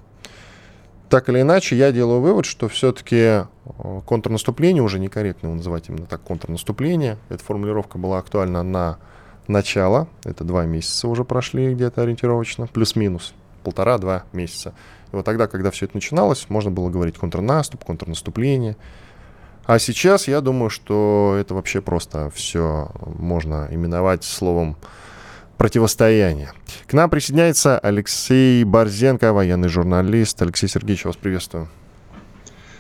так 1.09 1.29
или 1.29 1.41
иначе, 1.41 1.77
я 1.77 1.93
делаю 1.93 2.21
вывод, 2.21 2.47
что 2.47 2.69
все-таки 2.69 3.45
контрнаступление, 4.07 4.83
уже 4.83 4.99
некорректно 4.99 5.47
его 5.47 5.57
называть 5.57 5.89
именно 5.89 6.07
так, 6.07 6.21
контрнаступление, 6.23 7.17
эта 7.29 7.45
формулировка 7.45 7.97
была 7.97 8.19
актуальна 8.19 8.63
на 8.63 8.99
начало, 9.49 10.09
это 10.25 10.45
два 10.45 10.65
месяца 10.65 11.09
уже 11.09 11.25
прошли 11.25 11.75
где-то 11.75 12.03
ориентировочно, 12.03 12.67
плюс-минус, 12.67 13.35
полтора-два 13.65 14.25
месяца. 14.33 14.75
И 15.13 15.17
вот 15.17 15.25
тогда, 15.25 15.47
когда 15.47 15.71
все 15.71 15.87
это 15.87 15.97
начиналось, 15.97 16.47
можно 16.49 16.71
было 16.71 16.91
говорить 16.91 17.17
контрнаступ, 17.17 17.85
контрнаступление. 17.85 18.77
А 19.65 19.79
сейчас 19.79 20.29
я 20.29 20.41
думаю, 20.41 20.71
что 20.71 21.37
это 21.39 21.55
вообще 21.55 21.81
просто 21.81 22.31
все 22.31 22.91
можно 23.19 23.69
именовать 23.71 24.25
словом 24.25 24.77
противостояние. 25.57 26.53
К 26.87 26.93
нам 26.93 27.11
присоединяется 27.11 27.79
Алексей 27.79 28.63
Борзенко, 28.65 29.33
военный 29.33 29.69
журналист. 29.69 30.41
Алексей 30.43 30.69
Сергеевич, 30.69 31.05
вас 31.05 31.17
приветствую. 31.17 31.69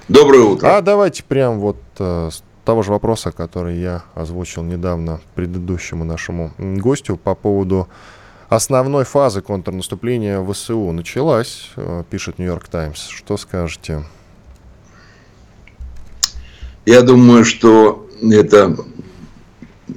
Доброе 0.08 0.42
утро. 0.42 0.76
А 0.76 0.80
давайте 0.82 1.24
прям 1.24 1.58
вот 1.58 1.78
э, 1.98 2.30
того 2.66 2.82
же 2.82 2.90
вопроса, 2.90 3.30
который 3.30 3.78
я 3.78 4.02
озвучил 4.14 4.62
недавно 4.64 5.20
предыдущему 5.36 6.04
нашему 6.04 6.52
гостю 6.58 7.16
по 7.16 7.34
поводу 7.36 7.88
основной 8.48 9.04
фазы 9.04 9.40
контрнаступления 9.40 10.44
ВСУ 10.44 10.90
началась, 10.90 11.70
э, 11.76 12.02
пишет 12.10 12.38
Нью-Йорк 12.38 12.68
Таймс. 12.68 13.06
Что 13.06 13.36
скажете? 13.36 14.04
Я 16.84 17.02
думаю, 17.02 17.44
что 17.44 18.08
это 18.20 18.76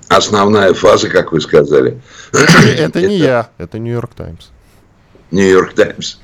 основная 0.07 0.73
фаза, 0.75 1.09
как 1.09 1.31
вы 1.31 1.41
сказали. 1.41 1.99
Это 2.31 3.01
не 3.07 3.17
я, 3.17 3.49
это 3.57 3.79
Нью-Йорк 3.79 4.13
Таймс. 4.13 4.49
Нью-Йорк 5.31 5.73
Таймс. 5.73 6.17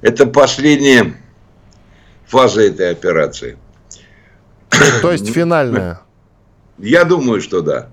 Это 0.00 0.24
последняя 0.24 1.14
фаза 2.26 2.62
этой 2.62 2.90
операции. 2.90 3.58
То 5.02 5.12
есть 5.12 5.28
финальная? 5.28 6.00
Я 6.78 7.04
думаю, 7.04 7.40
что 7.40 7.60
да. 7.60 7.90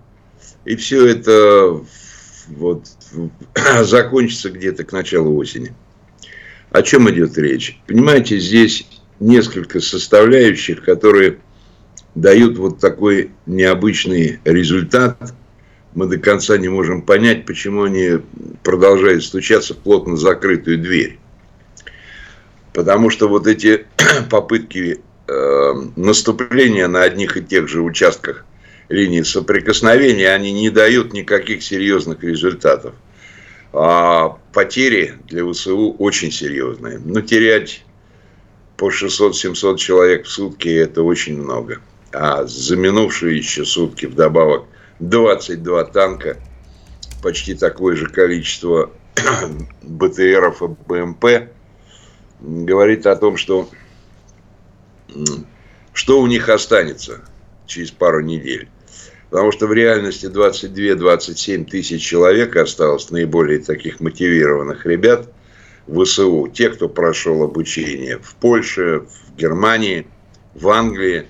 И 0.65 0.76
все 0.76 1.08
это 1.08 1.82
вот 2.48 2.86
закончится 3.82 4.50
где-то 4.50 4.84
к 4.84 4.91
началу 4.91 5.36
осени. 5.36 5.74
О 6.72 6.82
чем 6.82 7.10
идет 7.10 7.38
речь? 7.38 7.80
Понимаете, 7.88 8.39
здесь 8.39 8.88
несколько 9.20 9.80
составляющих, 9.80 10.84
которые 10.84 11.39
дают 12.15 12.58
вот 12.58 12.80
такой 12.80 13.32
необычный 13.46 14.39
результат. 14.46 15.34
Мы 15.94 16.08
до 16.08 16.17
конца 16.17 16.58
не 16.58 16.70
можем 16.70 17.02
понять, 17.02 17.46
почему 17.46 17.84
они 17.84 18.22
продолжают 18.63 19.24
стучаться 19.24 19.74
в 19.74 19.78
плотно 19.78 20.15
закрытую 20.15 20.78
дверь. 20.78 21.20
Потому 22.74 23.10
что 23.10 23.28
вот 23.28 23.48
эти 23.48 23.86
попытки 24.30 25.02
Э, 25.34 25.74
наступления 25.96 26.89
на 26.89 27.04
одних 27.04 27.38
и 27.38 27.41
тех 27.41 27.70
же 27.70 27.82
участках 27.82 28.44
линии 28.89 29.22
соприкосновения, 29.22 30.30
они 30.30 30.52
не 30.52 30.70
дают 30.70 31.13
никаких 31.13 31.63
серьезных 31.63 32.22
результатов. 32.22 32.94
А 33.72 34.38
потери 34.52 35.13
для 35.30 35.50
ВСУ 35.50 35.96
очень 35.98 36.32
серьезные. 36.32 37.00
Но 37.00 37.22
терять 37.22 37.86
по 38.76 38.89
600-700 38.89 39.78
человек 39.78 40.26
в 40.26 40.30
сутки– 40.30 40.67
это 40.70 41.02
очень 41.02 41.41
много. 41.41 41.80
А 42.12 42.44
за 42.44 42.76
минувшие 42.76 43.38
еще 43.38 43.63
сутки 43.63 44.08
вдобавок 44.08 44.65
22 45.00 45.86
танка, 45.86 46.38
почти 47.24 47.56
такое 47.56 47.96
же 47.96 48.08
количество 48.08 48.91
БТРов 49.82 50.62
и 50.62 50.67
БМП, 50.88 51.26
говорит 52.41 53.08
о 53.08 53.15
том, 53.15 53.38
что 53.38 53.70
что 55.93 56.21
у 56.21 56.28
них 56.28 56.50
останется 56.50 57.21
через 57.65 57.91
пару 57.91 58.21
недель. 58.21 58.69
Потому 59.30 59.52
что 59.52 59.67
в 59.67 59.74
реальности 59.74 60.26
22-27 60.26 61.65
тысяч 61.65 62.02
человек 62.02 62.56
осталось 62.58 63.10
наиболее 63.12 63.60
таких 63.60 64.02
мотивированных 64.02 64.86
ребят 64.86 65.30
в 65.88 66.04
ВСУ. 66.04 66.50
Те, 66.54 66.69
кто 66.69 66.89
прошел 66.89 67.41
обучение 67.43 68.17
в 68.17 68.36
Польше, 68.36 69.06
в 69.08 69.38
Германии, 69.38 70.06
в 70.54 70.67
Англии. 70.67 71.28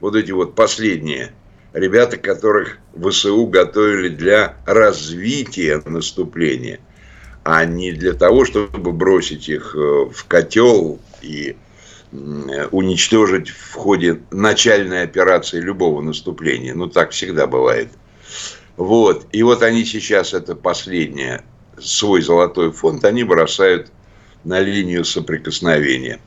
Вот 0.00 0.14
эти 0.14 0.30
вот 0.30 0.54
последние 0.54 1.32
ребята, 1.72 2.16
которых 2.16 2.78
ВСУ 2.94 3.46
готовили 3.46 4.08
для 4.08 4.56
развития 4.64 5.82
наступления, 5.84 6.80
а 7.44 7.64
не 7.64 7.92
для 7.92 8.12
того, 8.12 8.44
чтобы 8.44 8.92
бросить 8.92 9.48
их 9.48 9.74
э, 9.74 9.78
в 9.78 10.24
котел 10.26 11.00
и 11.22 11.56
уничтожить 12.70 13.48
в 13.48 13.74
ходе 13.74 14.22
начальной 14.30 15.02
операции 15.02 15.60
любого 15.60 16.00
наступления. 16.00 16.74
Ну, 16.74 16.88
так 16.88 17.10
всегда 17.10 17.46
бывает. 17.46 17.90
Вот. 18.76 19.26
И 19.32 19.42
вот 19.42 19.62
они 19.62 19.84
сейчас, 19.84 20.34
это 20.34 20.54
последнее, 20.54 21.44
свой 21.78 22.22
золотой 22.22 22.72
фонд, 22.72 23.04
они 23.04 23.24
бросают 23.24 23.90
на 24.44 24.60
линию 24.60 25.04
соприкосновения. 25.04 26.20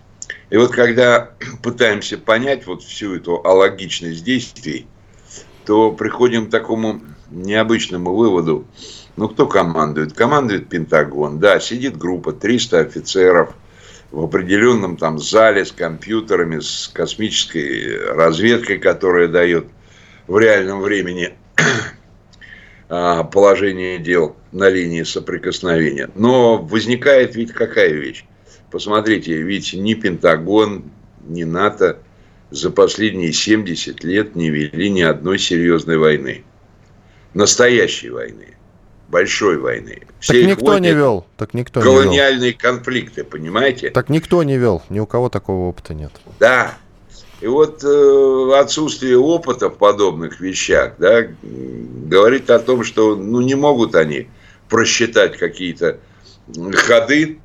И 0.49 0.57
вот 0.57 0.71
когда 0.71 1.31
пытаемся 1.63 2.17
понять 2.17 2.65
вот 2.65 2.83
всю 2.83 3.15
эту 3.15 3.45
алогичность 3.45 4.23
действий, 4.23 4.87
то 5.65 5.91
приходим 5.91 6.47
к 6.47 6.51
такому 6.51 7.01
необычному 7.29 8.15
выводу. 8.15 8.65
Ну, 9.15 9.29
кто 9.29 9.47
командует? 9.47 10.13
Командует 10.13 10.69
Пентагон. 10.69 11.39
Да, 11.39 11.59
сидит 11.59 11.97
группа, 11.97 12.31
300 12.31 12.79
офицеров 12.79 13.53
в 14.11 14.23
определенном 14.23 14.97
там 14.97 15.19
зале 15.19 15.65
с 15.65 15.71
компьютерами, 15.71 16.59
с 16.59 16.89
космической 16.93 17.97
разведкой, 18.13 18.79
которая 18.79 19.27
дает 19.27 19.67
в 20.27 20.37
реальном 20.39 20.81
времени 20.81 21.33
а, 22.89 23.23
положение 23.23 23.99
дел 23.99 24.35
на 24.51 24.69
линии 24.69 25.03
соприкосновения. 25.03 26.09
Но 26.15 26.57
возникает 26.57 27.35
ведь 27.35 27.51
какая 27.51 27.89
вещь? 27.89 28.25
Посмотрите, 28.71 29.41
ведь 29.41 29.73
ни 29.73 29.93
Пентагон, 29.93 30.91
ни 31.27 31.43
НАТО 31.43 31.99
за 32.51 32.71
последние 32.71 33.31
70 33.31 34.03
лет 34.03 34.35
не 34.35 34.49
вели 34.49 34.89
ни 34.89 35.01
одной 35.01 35.37
серьезной 35.37 35.97
войны. 35.97 36.43
Настоящей 37.33 38.09
войны. 38.09 38.55
Большой 39.09 39.57
войны. 39.57 40.03
Все 40.19 40.33
так 40.33 40.49
никто 40.49 40.77
не 40.77 40.93
вел. 40.93 41.25
Так 41.35 41.55
никто 41.55 41.81
колониальные 41.81 42.39
не 42.39 42.57
вел. 42.59 42.59
конфликты, 42.59 43.23
понимаете? 43.23 43.89
Так 43.89 44.09
никто 44.09 44.43
не 44.43 44.57
вел. 44.57 44.83
Ни 44.89 44.99
у 44.99 45.07
кого 45.07 45.29
такого 45.29 45.69
опыта 45.69 45.95
нет. 45.95 46.11
Да. 46.39 46.77
И 47.41 47.47
вот 47.47 47.83
э, 47.83 48.59
отсутствие 48.59 49.17
опыта 49.17 49.69
в 49.69 49.77
подобных 49.77 50.41
вещах 50.41 50.95
да, 50.99 51.23
говорит 51.41 52.49
о 52.49 52.59
том, 52.59 52.83
что 52.83 53.15
ну, 53.15 53.41
не 53.41 53.55
могут 53.55 53.95
они 53.95 54.27
просчитать 54.67 55.37
какие-то 55.37 55.99
ходы, 56.73 57.39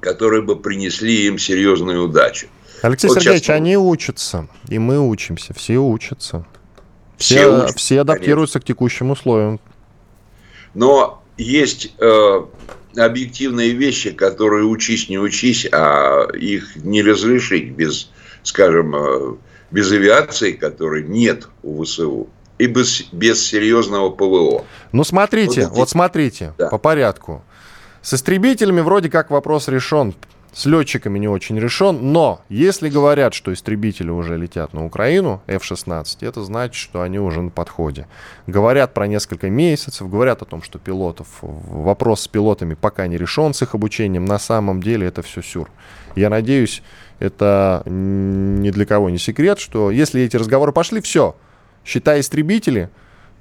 которые 0.00 0.42
бы 0.42 0.56
принесли 0.56 1.26
им 1.26 1.38
серьезную 1.38 2.04
удачу. 2.04 2.48
Алексей 2.82 3.08
вот 3.08 3.14
Сергеевич, 3.14 3.44
сейчас... 3.44 3.56
они 3.56 3.76
учатся, 3.76 4.46
и 4.68 4.78
мы 4.78 5.00
учимся, 5.00 5.54
все 5.54 5.78
учатся. 5.78 6.46
Все, 7.16 7.34
все, 7.34 7.56
учатся, 7.56 7.78
все 7.78 8.00
адаптируются 8.00 8.60
конечно. 8.60 8.60
к 8.60 8.76
текущим 8.76 9.10
условиям. 9.10 9.58
Но 10.78 11.20
есть 11.36 11.92
э, 11.98 12.44
объективные 12.96 13.72
вещи, 13.72 14.12
которые 14.12 14.64
учись, 14.64 15.08
не 15.08 15.18
учись, 15.18 15.66
а 15.72 16.28
их 16.32 16.76
не 16.76 17.02
разрешить 17.02 17.72
без, 17.72 18.12
скажем, 18.44 18.94
э, 18.94 19.34
без 19.72 19.90
авиации, 19.90 20.52
которой 20.52 21.02
нет 21.02 21.48
у 21.64 21.82
ВСУ, 21.82 22.28
и 22.58 22.66
без, 22.66 23.02
без 23.10 23.44
серьезного 23.44 24.10
ПВО. 24.10 24.64
Ну, 24.92 25.02
смотрите, 25.02 25.62
вот, 25.66 25.78
вот 25.78 25.90
смотрите, 25.90 26.54
да. 26.58 26.68
по 26.68 26.78
порядку. 26.78 27.42
С 28.00 28.14
истребителями 28.14 28.80
вроде 28.80 29.10
как 29.10 29.30
вопрос 29.30 29.66
решен. 29.66 30.14
С 30.52 30.64
летчиками 30.66 31.18
не 31.18 31.28
очень 31.28 31.58
решен, 31.58 32.12
но 32.12 32.40
если 32.48 32.88
говорят, 32.88 33.34
что 33.34 33.52
истребители 33.52 34.10
уже 34.10 34.36
летят 34.36 34.72
на 34.72 34.84
Украину, 34.84 35.42
F-16, 35.46 36.26
это 36.26 36.42
значит, 36.42 36.74
что 36.74 37.02
они 37.02 37.18
уже 37.18 37.42
на 37.42 37.50
подходе. 37.50 38.06
Говорят 38.46 38.94
про 38.94 39.06
несколько 39.06 39.50
месяцев, 39.50 40.08
говорят 40.08 40.42
о 40.42 40.46
том, 40.46 40.62
что 40.62 40.78
пилотов, 40.78 41.28
вопрос 41.42 42.22
с 42.22 42.28
пилотами 42.28 42.74
пока 42.74 43.06
не 43.06 43.18
решен, 43.18 43.52
с 43.52 43.62
их 43.62 43.74
обучением. 43.74 44.24
На 44.24 44.38
самом 44.38 44.82
деле 44.82 45.06
это 45.06 45.22
все 45.22 45.42
сюр. 45.42 45.70
Я 46.16 46.30
надеюсь, 46.30 46.82
это 47.18 47.82
ни 47.86 48.70
для 48.70 48.86
кого 48.86 49.10
не 49.10 49.18
секрет, 49.18 49.60
что 49.60 49.90
если 49.90 50.22
эти 50.22 50.36
разговоры 50.36 50.72
пошли, 50.72 51.00
все, 51.02 51.36
считай 51.84 52.20
истребители, 52.20 52.88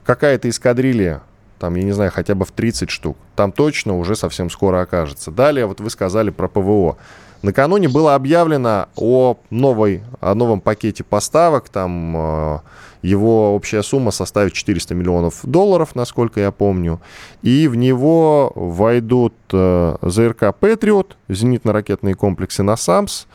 какая-то 0.03 0.49
эскадрилья 0.49 1.23
там, 1.59 1.75
я 1.75 1.83
не 1.83 1.91
знаю, 1.91 2.11
хотя 2.13 2.35
бы 2.35 2.45
в 2.45 2.51
30 2.51 2.89
штук. 2.89 3.17
Там 3.35 3.51
точно 3.51 3.97
уже 3.97 4.15
совсем 4.15 4.49
скоро 4.49 4.81
окажется. 4.81 5.31
Далее, 5.31 5.65
вот 5.65 5.79
вы 5.79 5.89
сказали 5.89 6.29
про 6.29 6.47
ПВО. 6.47 6.97
Накануне 7.41 7.87
было 7.87 8.15
объявлено 8.15 8.87
о, 8.95 9.37
новой, 9.49 10.01
о 10.19 10.33
новом 10.33 10.59
пакете 10.59 11.03
поставок. 11.03 11.69
Там 11.69 12.15
э, 12.17 12.59
его 13.01 13.55
общая 13.55 13.83
сумма 13.83 14.11
составит 14.11 14.53
400 14.53 14.95
миллионов 14.95 15.39
долларов, 15.43 15.95
насколько 15.95 16.39
я 16.39 16.51
помню. 16.51 16.99
И 17.43 17.67
в 17.67 17.75
него 17.75 18.51
войдут 18.55 19.33
э, 19.53 19.95
ЗРК 20.01 20.55
«Патриот», 20.59 21.15
зенитно-ракетные 21.29 22.15
комплексы 22.15 22.63
«Насамс», 22.63 23.27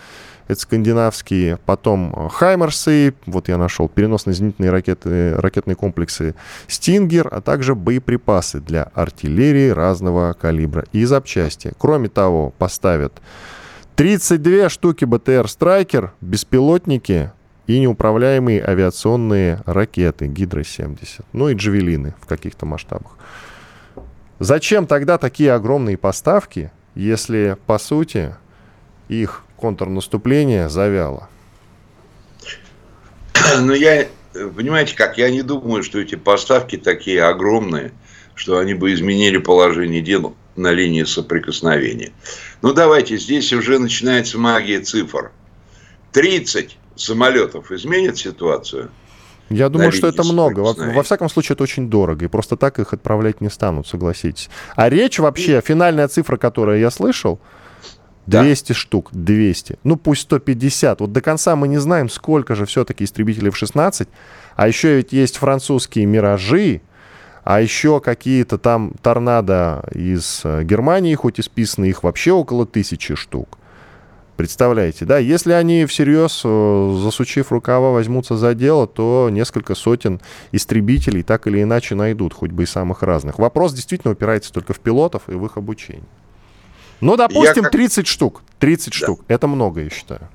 это 0.53 0.61
скандинавские, 0.61 1.59
потом 1.67 2.29
Хаймерсы, 2.31 3.15
вот 3.27 3.49
я 3.49 3.59
нашел, 3.59 3.89
переносные 3.89 4.35
зенитные 4.35 4.71
ракеты, 4.71 5.35
ракетные 5.37 5.75
комплексы 5.75 6.35
Стингер, 6.69 7.29
а 7.31 7.41
также 7.41 7.75
боеприпасы 7.75 8.61
для 8.61 8.85
артиллерии 8.95 9.71
разного 9.71 10.33
калибра 10.35 10.85
и 10.93 11.05
запчасти. 11.05 11.73
Кроме 11.79 12.09
того, 12.09 12.53
поставят 12.59 13.21
32 13.97 14.69
штуки 14.69 15.05
БТР 15.05 15.49
«Страйкер», 15.49 16.13
беспилотники 16.21 17.33
и 17.67 17.81
неуправляемые 17.81 18.65
авиационные 18.65 19.63
ракеты 19.67 20.27
Гидро-70, 20.27 21.25
ну 21.33 21.49
и 21.49 21.55
джавелины 21.55 22.15
в 22.21 22.27
каких-то 22.27 22.67
масштабах. 22.67 23.13
Зачем 24.39 24.87
тогда 24.87 25.19
такие 25.19 25.53
огромные 25.53 25.97
поставки, 25.97 26.73
если, 26.95 27.57
по 27.67 27.79
сути, 27.79 28.35
их 29.09 29.45
контрнаступление 29.63 30.69
завяло? 30.69 31.29
Ну, 33.61 33.73
я, 33.75 34.09
понимаете 34.33 34.97
как, 34.97 35.19
я 35.19 35.31
не 35.31 35.43
думаю, 35.43 35.85
что 35.85 36.01
эти 36.01 36.17
поставки 36.17 36.77
такие 36.77 37.23
огромные, 37.23 37.93
что 38.35 38.59
они 38.59 38.75
бы 38.75 38.93
изменили 38.93 39.39
положение 39.39 40.03
дел 40.03 40.35
на 40.57 40.73
линии 40.73 41.05
соприкосновения. 41.05 42.11
Ну, 42.61 42.73
давайте, 42.73 43.19
здесь 43.19 43.53
уже 43.53 43.79
начинается 43.79 44.37
магия 44.39 44.81
цифр. 44.81 45.31
30 46.13 46.77
самолетов 46.97 47.71
изменит 47.71 48.19
ситуацию? 48.19 48.91
Я 49.49 49.69
думаю, 49.69 49.93
что 49.93 50.09
это 50.09 50.25
много. 50.25 50.61
Во, 50.61 50.73
во 50.73 51.03
всяком 51.03 51.29
случае, 51.29 51.55
это 51.55 51.63
очень 51.63 51.89
дорого. 51.89 52.25
И 52.25 52.29
просто 52.29 52.57
так 52.57 52.81
их 52.81 52.93
отправлять 52.93 53.41
не 53.41 53.51
станут, 53.51 53.87
согласитесь. 53.87 54.51
А 54.75 54.89
речь 54.89 55.19
вообще, 55.21 55.63
финальная 55.65 56.09
цифра, 56.09 56.37
которую 56.37 56.81
я 56.81 56.91
слышал, 56.91 57.39
200 58.27 58.69
да. 58.69 58.75
штук, 58.75 59.09
200. 59.13 59.79
Ну, 59.85 59.97
пусть 59.97 60.23
150. 60.23 61.01
Вот 61.01 61.13
до 61.13 61.21
конца 61.21 61.57
мы 61.57 61.69
не 61.69 61.79
знаем, 61.79 62.09
сколько 62.09 62.55
же 62.55 62.67
все-таки 62.67 63.05
истребителей 63.05 63.51
в 63.51 63.57
16. 63.57 64.09
А 64.57 64.69
еще 64.69 64.97
ведь 64.97 65.13
есть 65.13 65.37
французские 65.39 66.07
«Миражи», 66.07 66.83
а 67.45 67.61
еще 67.61 68.01
какие-то 68.01 68.57
там 68.57 68.93
торнадо 69.03 69.85
из 69.93 70.43
э, 70.45 70.63
Германии, 70.63 71.15
хоть 71.17 71.41
и 71.41 71.43
списаны, 71.43 71.87
их 71.87 72.05
вообще 72.05 72.31
около 72.31 72.67
тысячи 72.67 73.17
штук. 73.17 73.59
Представляете, 74.37 75.05
да? 75.05 75.19
Если 75.19 75.53
они 75.53 75.85
всерьез, 75.87 76.43
э, 76.45 76.99
засучив 77.03 77.51
рукава, 77.51 77.91
возьмутся 77.91 78.37
за 78.37 78.55
дело, 78.55 78.87
то 78.87 79.29
несколько 79.31 79.75
сотен 79.75 80.21
истребителей 80.53 81.25
так 81.25 81.49
или 81.49 81.63
иначе 81.63 81.97
найдут, 81.97 82.33
хоть 82.33 82.53
бы 82.53 82.63
и 82.63 82.67
самых 82.67 83.03
разных. 83.03 83.41
Вопрос 83.41 83.73
действительно 83.73 84.13
упирается 84.13 84.53
только 84.53 84.73
в 84.73 84.79
пилотов 84.79 85.23
и 85.29 85.33
в 85.33 85.45
их 85.45 85.57
обучение. 85.57 86.05
Ну, 87.03 87.17
допустим, 87.17 87.65
как... 87.65 87.73
30 87.73 88.07
штук. 88.07 88.43
30 88.61 88.93
да. 88.93 88.97
штук. 88.97 89.21
Это 89.29 89.49
много, 89.49 89.83
я 89.83 89.91
считаю. 89.91 90.29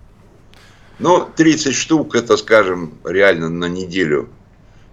Ну, 0.99 1.25
30 1.35 1.73
штук, 1.73 2.13
это, 2.15 2.35
скажем, 2.37 2.93
реально 3.05 3.49
на 3.49 3.65
неделю 3.65 4.29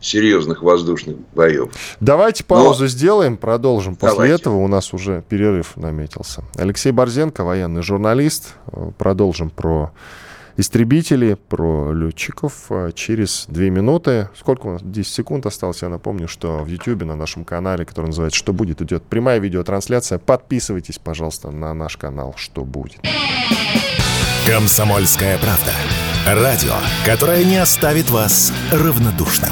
серьезных 0.00 0.62
воздушных 0.62 1.16
боев. 1.34 1.72
Давайте 1.98 2.44
паузу 2.44 2.82
Но... 2.82 2.88
сделаем, 2.88 3.36
продолжим. 3.36 3.96
После 3.96 4.14
Давайте. 4.16 4.34
этого 4.34 4.56
у 4.56 4.68
нас 4.68 4.92
уже 4.92 5.24
перерыв 5.28 5.76
наметился. 5.76 6.44
Алексей 6.56 6.92
Борзенко, 6.92 7.42
военный 7.42 7.82
журналист. 7.82 8.54
Продолжим 8.98 9.50
про 9.50 9.92
истребители, 10.56 11.34
про 11.34 11.92
летчиков 11.92 12.66
а, 12.70 12.92
через 12.92 13.46
две 13.48 13.70
минуты. 13.70 14.28
Сколько 14.36 14.66
у 14.66 14.72
нас? 14.72 14.82
10 14.82 15.12
секунд 15.12 15.46
осталось. 15.46 15.82
Я 15.82 15.88
напомню, 15.88 16.28
что 16.28 16.58
в 16.58 16.66
YouTube 16.66 17.04
на 17.04 17.16
нашем 17.16 17.44
канале, 17.44 17.84
который 17.84 18.06
называется 18.06 18.38
«Что 18.38 18.52
будет?», 18.52 18.82
идет 18.82 19.02
прямая 19.04 19.38
видеотрансляция. 19.38 20.18
Подписывайтесь, 20.18 20.98
пожалуйста, 20.98 21.50
на 21.50 21.74
наш 21.74 21.96
канал 21.96 22.34
«Что 22.36 22.64
будет?». 22.64 23.00
«Комсомольская 24.46 25.38
правда». 25.38 25.72
Радио, 26.26 26.74
которое 27.04 27.44
не 27.44 27.58
оставит 27.58 28.08
вас 28.08 28.52
равнодушным. 28.72 29.50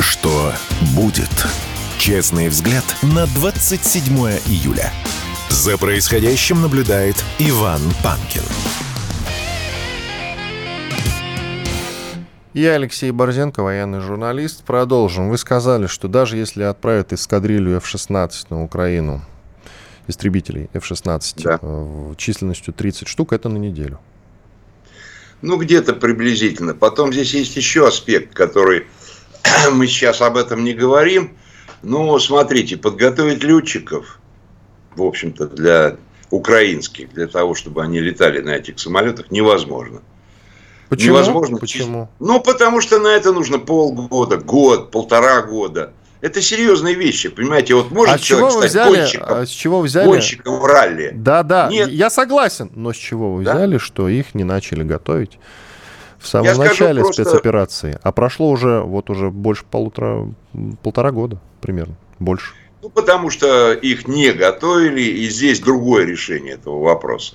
Что 0.00 0.52
будет? 0.94 1.46
Честный 1.98 2.48
взгляд 2.48 2.84
на 3.02 3.26
27 3.26 4.16
июля. 4.46 4.92
За 5.48 5.78
происходящим 5.78 6.62
наблюдает 6.62 7.16
Иван 7.38 7.80
Панкин. 8.02 8.42
Я 12.54 12.72
Алексей 12.72 13.10
Борзенко, 13.10 13.62
военный 13.62 14.00
журналист. 14.00 14.64
Продолжим. 14.64 15.28
Вы 15.28 15.36
сказали, 15.36 15.86
что 15.86 16.08
даже 16.08 16.36
если 16.36 16.62
отправят 16.62 17.12
эскадрилью 17.12 17.76
F-16 17.76 18.30
на 18.48 18.64
Украину, 18.64 19.22
истребителей 20.08 20.70
F-16 20.72 21.42
да. 21.42 21.58
Э, 21.60 22.14
численностью 22.16 22.72
30 22.72 23.08
штук, 23.08 23.32
это 23.32 23.48
на 23.48 23.58
неделю. 23.58 24.00
Ну, 25.42 25.58
где-то 25.58 25.92
приблизительно. 25.92 26.74
Потом 26.74 27.12
здесь 27.12 27.34
есть 27.34 27.56
еще 27.56 27.86
аспект, 27.86 28.32
который 28.34 28.86
мы 29.72 29.86
сейчас 29.86 30.22
об 30.22 30.36
этом 30.36 30.64
не 30.64 30.72
говорим. 30.72 31.36
Но 31.82 32.18
смотрите, 32.18 32.76
подготовить 32.76 33.44
летчиков, 33.44 34.18
в 34.96 35.02
общем-то, 35.02 35.46
для 35.48 35.96
украинских, 36.30 37.12
для 37.12 37.26
того, 37.26 37.54
чтобы 37.54 37.82
они 37.82 38.00
летали 38.00 38.40
на 38.40 38.50
этих 38.50 38.78
самолетах, 38.78 39.30
невозможно. 39.30 40.00
Почему? 40.88 41.14
Невозможно. 41.14 41.58
Почему? 41.58 42.08
Ну, 42.20 42.40
потому 42.40 42.80
что 42.80 42.98
на 42.98 43.08
это 43.08 43.32
нужно 43.32 43.58
полгода, 43.58 44.36
год, 44.36 44.90
полтора 44.90 45.42
года. 45.42 45.92
Это 46.20 46.40
серьезные 46.40 46.94
вещи, 46.94 47.28
понимаете? 47.28 47.74
Вот 47.74 47.90
может 47.90 48.14
а 48.14 48.18
человек 48.18 48.52
стать 48.52 48.70
взяли, 48.70 48.96
гонщиком, 48.96 49.26
а 49.28 49.46
с 49.46 49.50
чего 49.50 49.78
вы 49.80 49.84
взяли? 49.84 50.06
гонщиком 50.06 50.60
в 50.60 50.64
ралли? 50.64 51.12
Да, 51.14 51.42
да, 51.42 51.68
Нет. 51.70 51.88
я 51.88 52.10
согласен. 52.10 52.70
Но 52.74 52.92
с 52.92 52.96
чего 52.96 53.34
вы 53.34 53.44
да? 53.44 53.54
взяли, 53.54 53.78
что 53.78 54.08
их 54.08 54.34
не 54.34 54.44
начали 54.44 54.82
готовить 54.82 55.38
в 56.18 56.26
самом 56.26 56.46
я 56.46 56.54
начале 56.56 57.02
просто... 57.02 57.24
спецоперации? 57.24 57.98
А 58.02 58.12
прошло 58.12 58.50
уже, 58.50 58.80
вот 58.80 59.10
уже 59.10 59.30
больше 59.30 59.64
полутора, 59.70 60.26
полтора 60.82 61.10
года 61.12 61.38
примерно, 61.60 61.96
больше. 62.18 62.54
Ну, 62.86 62.90
потому 62.90 63.30
что 63.30 63.72
их 63.72 64.06
не 64.06 64.30
готовили, 64.30 65.00
и 65.00 65.28
здесь 65.28 65.58
другое 65.58 66.04
решение 66.04 66.54
этого 66.54 66.80
вопроса. 66.84 67.34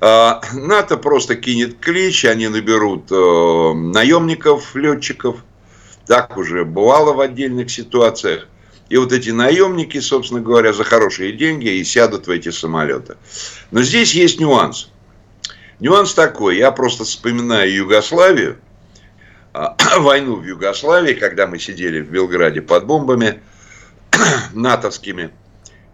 А, 0.00 0.40
НАТО 0.52 0.96
просто 0.96 1.34
кинет 1.34 1.80
клич, 1.80 2.24
они 2.24 2.46
наберут 2.46 3.10
э, 3.10 3.72
наемников, 3.74 4.76
летчиков. 4.76 5.42
Так 6.06 6.36
уже 6.36 6.64
бывало 6.64 7.12
в 7.12 7.20
отдельных 7.20 7.72
ситуациях. 7.72 8.46
И 8.88 8.96
вот 8.96 9.12
эти 9.12 9.30
наемники, 9.30 9.98
собственно 9.98 10.40
говоря, 10.40 10.72
за 10.72 10.84
хорошие 10.84 11.32
деньги 11.32 11.70
и 11.70 11.82
сядут 11.82 12.28
в 12.28 12.30
эти 12.30 12.50
самолеты. 12.50 13.16
Но 13.72 13.82
здесь 13.82 14.14
есть 14.14 14.38
нюанс. 14.38 14.90
Нюанс 15.80 16.14
такой. 16.14 16.56
Я 16.56 16.70
просто 16.70 17.02
вспоминаю 17.02 17.74
Югославию, 17.74 18.58
а, 19.52 19.74
войну 19.98 20.36
в 20.36 20.44
Югославии, 20.44 21.14
когда 21.14 21.48
мы 21.48 21.58
сидели 21.58 22.00
в 22.00 22.12
Белграде 22.12 22.62
под 22.62 22.86
бомбами 22.86 23.40
натовскими. 24.52 25.30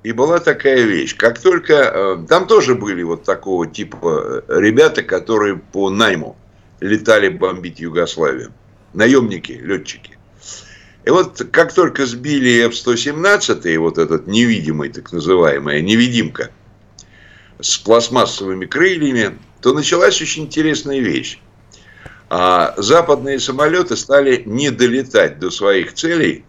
И 0.03 0.13
была 0.13 0.39
такая 0.39 0.83
вещь, 0.83 1.17
как 1.17 1.41
только... 1.41 1.73
Э, 1.75 2.27
там 2.29 2.47
тоже 2.47 2.75
были 2.75 3.03
вот 3.03 3.25
такого 3.25 3.67
типа 3.67 4.45
э, 4.47 4.61
ребята, 4.61 5.03
которые 5.03 5.57
по 5.57 5.89
найму 5.89 6.37
летали 6.81 7.29
бомбить 7.29 7.81
Югославию. 7.81 8.53
Наемники, 8.93 9.53
летчики. 9.53 10.19
И 11.07 11.11
вот 11.11 11.47
как 11.51 11.73
только 11.73 12.07
сбили 12.07 12.67
F-117, 12.67 13.79
вот 13.79 13.99
этот 13.99 14.27
невидимый, 14.27 14.91
так 14.91 15.13
называемая 15.13 15.81
невидимка, 15.81 16.51
с 17.61 17.79
пластмассовыми 17.79 18.67
крыльями, 18.67 19.39
то 19.61 19.73
началась 19.73 20.21
очень 20.21 20.45
интересная 20.45 21.01
вещь. 21.01 21.39
А 22.31 22.75
западные 22.77 23.39
самолеты 23.39 23.97
стали 23.97 24.43
не 24.45 24.71
долетать 24.71 25.39
до 25.39 25.51
своих 25.51 25.95
целей 25.95 26.45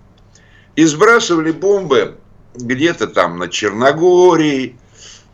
и 0.76 0.86
сбрасывали 0.86 1.52
бомбы 1.52 2.18
где-то 2.56 3.08
там 3.08 3.38
на 3.38 3.48
Черногории. 3.48 4.76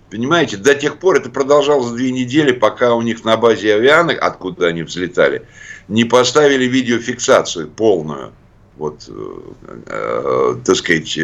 Понимаете, 0.09 0.57
до 0.57 0.75
тех 0.75 0.99
пор 0.99 1.17
это 1.17 1.29
продолжалось 1.29 1.91
две 1.91 2.11
недели, 2.11 2.51
пока 2.51 2.95
у 2.95 3.01
них 3.01 3.23
на 3.23 3.37
базе 3.37 3.75
авианок, 3.75 4.21
откуда 4.21 4.67
они 4.67 4.83
взлетали, 4.83 5.47
не 5.87 6.03
поставили 6.03 6.65
видеофиксацию 6.65 7.69
полную 7.69 8.33
вот, 8.81 9.07
э, 9.09 9.81
э, 9.85 10.55
так 10.65 10.75
сказать, 10.75 11.17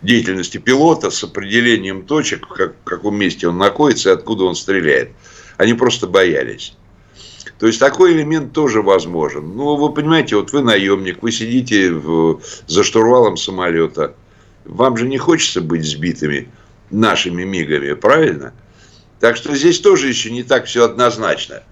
деятельности 0.00 0.58
пилота 0.58 1.10
с 1.10 1.22
определением 1.22 2.06
точек, 2.06 2.48
как, 2.48 2.76
в 2.80 2.84
каком 2.84 3.16
месте 3.16 3.46
он 3.46 3.58
находится 3.58 4.10
и 4.10 4.12
откуда 4.12 4.44
он 4.44 4.54
стреляет. 4.54 5.10
Они 5.58 5.74
просто 5.74 6.06
боялись. 6.06 6.74
То 7.58 7.66
есть 7.66 7.78
такой 7.78 8.12
элемент 8.12 8.52
тоже 8.52 8.82
возможен. 8.82 9.56
Ну, 9.56 9.76
вы 9.76 9.92
понимаете, 9.92 10.36
вот 10.36 10.52
вы 10.52 10.62
наемник, 10.62 11.22
вы 11.22 11.30
сидите 11.30 11.92
в, 11.92 12.40
за 12.66 12.82
штурвалом 12.82 13.36
самолета, 13.36 14.14
вам 14.64 14.96
же 14.96 15.06
не 15.06 15.18
хочется 15.18 15.60
быть 15.60 15.84
сбитыми 15.84 16.50
нашими 16.90 17.44
мигами, 17.44 17.92
правильно? 17.94 18.52
Так 19.20 19.36
что 19.36 19.54
здесь 19.54 19.80
тоже 19.80 20.08
еще 20.08 20.30
не 20.30 20.42
так 20.42 20.66
все 20.66 20.84
однозначно. 20.84 21.62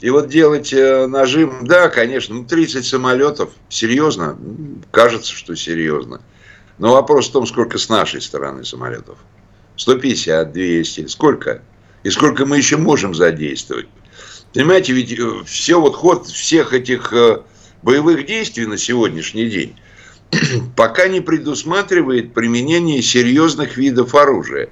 И 0.00 0.10
вот 0.10 0.28
делать 0.28 0.72
э, 0.72 1.06
нажим, 1.06 1.60
да, 1.62 1.88
конечно, 1.88 2.34
ну 2.34 2.44
30 2.44 2.84
самолетов, 2.84 3.50
серьезно, 3.68 4.36
кажется, 4.90 5.32
что 5.32 5.54
серьезно. 5.54 6.20
Но 6.78 6.92
вопрос 6.92 7.28
в 7.28 7.32
том, 7.32 7.46
сколько 7.46 7.78
с 7.78 7.88
нашей 7.88 8.20
стороны 8.20 8.64
самолетов. 8.64 9.18
150, 9.76 10.52
200, 10.52 11.06
сколько? 11.06 11.62
И 12.02 12.10
сколько 12.10 12.44
мы 12.46 12.56
еще 12.56 12.76
можем 12.76 13.14
задействовать? 13.14 13.86
Понимаете, 14.54 14.92
ведь 14.92 15.18
э, 15.18 15.44
все 15.46 15.80
вот 15.80 15.94
ход 15.96 16.26
всех 16.26 16.74
этих 16.74 17.12
э, 17.12 17.42
боевых 17.82 18.26
действий 18.26 18.66
на 18.66 18.76
сегодняшний 18.76 19.46
день 19.46 19.76
пока 20.76 21.08
не 21.08 21.20
предусматривает 21.20 22.34
применение 22.34 23.02
серьезных 23.02 23.76
видов 23.76 24.14
оружия. 24.14 24.68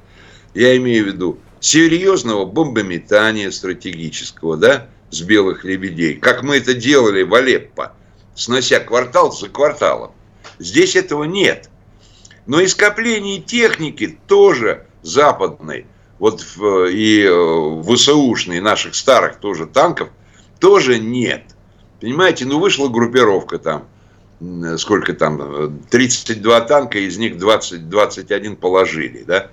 Я 0.55 0.77
имею 0.77 1.05
в 1.05 1.07
виду 1.09 1.39
серьезного 1.61 2.45
бомбометания 2.45 3.51
стратегического, 3.51 4.57
да, 4.57 4.89
с 5.11 5.23
белых 5.23 5.65
лебедей, 5.65 6.15
как 6.17 6.43
мы 6.43 6.57
это 6.57 6.75
делали 6.75 7.23
в 7.23 7.35
Алеппо, 7.35 7.95
снося 8.35 8.81
квартал 8.81 9.33
за 9.33 9.49
кварталом. 9.49 10.13
Здесь 10.59 10.97
этого 10.97 11.25
нет. 11.25 11.71
Но 12.47 12.61
и 12.61 12.67
скопление 12.67 13.41
техники 13.41 14.19
тоже 14.27 14.87
западной, 15.03 15.87
вот 16.21 16.47
и 16.91 17.27
э, 17.29 17.83
ВСУшной, 17.83 18.61
наших 18.61 18.95
старых 18.95 19.41
тоже 19.41 19.67
танков, 19.67 20.11
тоже 20.61 21.01
нет. 21.01 21.43
Понимаете, 22.01 22.45
ну 22.45 22.61
вышла 22.61 22.89
группировка 22.89 23.59
там– 23.59 23.89
сколько 24.79 25.13
там, 25.13 25.81
32 25.91 26.61
танка, 26.63 26.99
из 26.99 27.19
них 27.19 27.39
20, 27.39 27.89
21 27.89 28.57
положили, 28.57 29.23
да, 29.27 29.49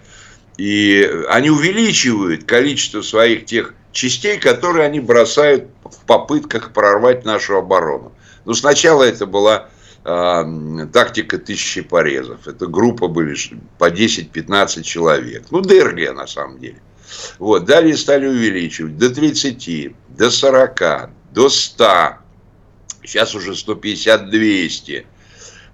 и 0.57 1.09
они 1.29 1.49
увеличивают 1.49 2.45
количество 2.45 3.01
своих 3.01 3.45
тех 3.45 3.73
частей, 3.91 4.39
которые 4.39 4.85
они 4.85 4.99
бросают 4.99 5.65
в 5.83 6.05
попытках 6.05 6.71
прорвать 6.71 7.25
нашу 7.25 7.57
оборону. 7.57 8.11
Но 8.45 8.53
сначала 8.53 9.03
это 9.03 9.25
была 9.25 9.67
э, 9.67 9.67
тактика 10.07 11.37
тысячи 11.37 11.81
порезов. 11.81 12.47
Это 12.47 12.67
группа 12.67 13.07
были 13.07 13.35
по 13.77 13.89
10-15 13.89 14.83
человек. 14.83 15.47
Ну, 15.51 15.61
ДРГ 15.61 16.15
на 16.15 16.27
самом 16.27 16.59
деле. 16.59 16.81
Вот. 17.39 17.65
Далее 17.65 17.97
стали 17.97 18.27
увеличивать 18.27 18.97
до 18.97 19.09
30, 19.09 19.93
до 20.09 20.29
40, 20.29 21.09
до 21.33 21.49
100 21.49 22.17
сейчас 23.07 23.33
уже 23.35 23.51
150-200. 23.51 25.05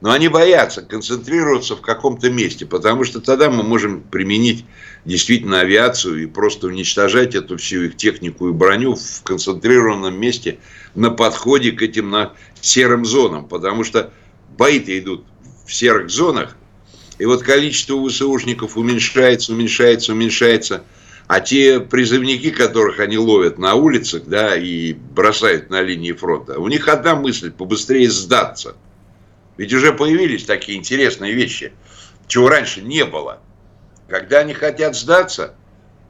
Но 0.02 0.12
они 0.12 0.28
боятся 0.28 0.82
концентрироваться 0.82 1.76
в 1.78 1.82
каком-то 1.82 2.30
месте, 2.30 2.66
потому 2.66 3.06
что 3.06 3.22
тогда 3.22 3.50
мы 3.50 3.64
можем 3.64 4.02
применить 4.02 4.66
действительно 5.06 5.62
авиацию 5.62 6.24
и 6.24 6.26
просто 6.26 6.68
уничтожать 6.68 7.36
эту 7.36 7.58
всю 7.58 7.84
их 7.84 7.96
технику 7.96 8.50
и 8.50 8.52
броню 8.52 8.96
в 8.96 9.24
концентрированном 9.24 10.20
месте 10.20 10.60
на 10.94 11.10
подходе 11.10 11.72
к 11.72 11.82
этим 11.82 12.10
на 12.10 12.34
серым 12.60 13.06
зонам, 13.06 13.48
потому 13.48 13.86
что 13.86 14.12
бои-то 14.50 14.98
идут 14.98 15.26
в 15.66 15.74
серых 15.74 16.10
зонах, 16.10 16.56
и 17.20 17.26
вот 17.26 17.44
количество 17.44 18.08
ВСУшников 18.08 18.78
уменьшается, 18.78 19.54
уменьшается, 19.54 20.14
уменьшается– 20.14 20.84
а 21.28 21.40
те 21.40 21.80
призывники, 21.80 22.52
которых 22.52 23.00
они 23.00 23.18
ловят 23.18 23.58
на 23.58 23.76
улицах, 23.76 24.24
да, 24.26 24.56
и 24.56 24.94
бросают 24.94 25.70
на 25.70 25.82
линии 25.82 26.12
фронта, 26.12 26.60
у 26.60 26.68
них 26.68 26.88
одна 26.88 27.16
мысль– 27.16 27.52
побыстрее 27.58 28.10
сдаться. 28.10 28.76
Ведь 29.58 29.74
уже 29.74 29.94
появились 29.94 30.46
такие 30.46 30.78
интересные 30.78 31.34
вещи, 31.34 31.74
чего 32.28 32.50
раньше 32.50 32.82
не 32.82 33.06
было. 33.06 33.40
Когда 34.10 34.40
они 34.40 34.54
хотят 34.54 34.96
сдаться, 34.96 35.56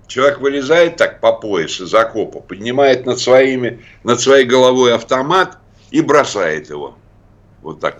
человек 0.08 0.40
вылезает 0.40 0.98
так 0.98 1.20
по 1.20 1.34
пояс 1.34 1.80
из 1.80 1.94
окопа, 1.94 2.40
поднимает 2.40 3.06
над, 3.06 3.20
своими, 3.20 3.86
над 4.04 4.20
своей 4.20 4.46
головой 4.46 4.96
автомат 4.96 5.58
и 5.92 6.02
бросает 6.02 6.70
его. 6.70 6.98
Вот 7.62 7.80
так, 7.80 8.00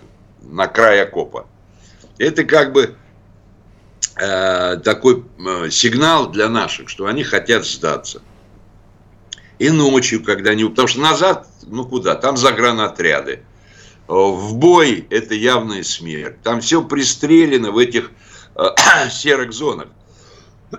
на 0.50 0.66
край 0.66 1.02
окопа. 1.02 1.46
Это 2.18 2.44
как 2.44 2.72
бы 2.72 2.96
Э, 4.16 4.76
такой 4.76 5.24
э, 5.44 5.70
сигнал 5.70 6.30
для 6.30 6.48
наших, 6.48 6.88
что 6.88 7.06
они 7.06 7.24
хотят 7.24 7.66
сдаться. 7.66 8.22
И 9.58 9.70
ночью, 9.70 10.22
когда 10.22 10.50
они... 10.50 10.64
Потому 10.64 10.86
что 10.86 11.00
назад, 11.00 11.48
ну 11.66 11.84
куда? 11.84 12.14
Там 12.14 12.36
загранотряды. 12.36 13.42
В 14.06 14.54
бой 14.54 15.06
это 15.10 15.34
явная 15.34 15.82
смерть. 15.82 16.40
Там 16.42 16.60
все 16.60 16.82
пристрелено 16.82 17.72
в 17.72 17.78
этих 17.78 18.12
э, 18.54 18.62
серых 19.10 19.52
зонах. 19.52 19.88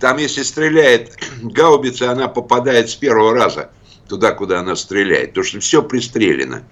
Там, 0.00 0.16
если 0.16 0.42
стреляет 0.42 1.16
гаубица, 1.42 2.10
она 2.10 2.26
попадает 2.26 2.88
с 2.88 2.94
первого 2.94 3.34
раза 3.34 3.70
туда, 4.08 4.32
куда 4.32 4.60
она 4.60 4.74
стреляет. 4.74 5.30
Потому 5.30 5.44
что 5.44 5.60
все 5.60 5.82
пристрелено. 5.82 6.62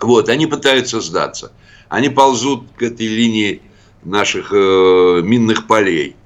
Вот, 0.00 0.28
они 0.28 0.46
пытаются 0.46 1.00
сдаться. 1.00 1.52
Они 1.88 2.08
ползут 2.08 2.64
к 2.76 2.82
этой 2.82 3.06
линии 3.06 3.62
наших 4.04 4.52
э, 4.52 5.20
минных 5.22 5.66
полей. 5.66 6.16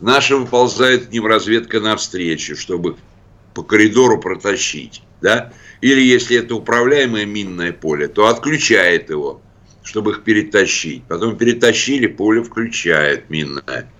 Наши 0.00 0.36
выползают 0.36 1.06
к 1.06 1.12
ним 1.12 1.26
разведка 1.26 1.80
навстречу, 1.80 2.56
чтобы 2.56 2.96
по 3.54 3.62
коридору 3.62 4.18
протащить. 4.18 5.02
Да? 5.20 5.52
Или 5.80 6.00
если 6.00 6.38
это 6.38 6.54
управляемое 6.54 7.26
минное 7.26 7.72
поле, 7.72 8.08
то 8.08 8.26
отключает 8.26 9.10
его, 9.10 9.40
чтобы 9.82 10.12
их 10.12 10.22
перетащить. 10.22 11.04
Потом 11.04 11.36
перетащили, 11.36 12.06
поле 12.06 12.42
включает 12.42 13.28
минное. 13.30 13.90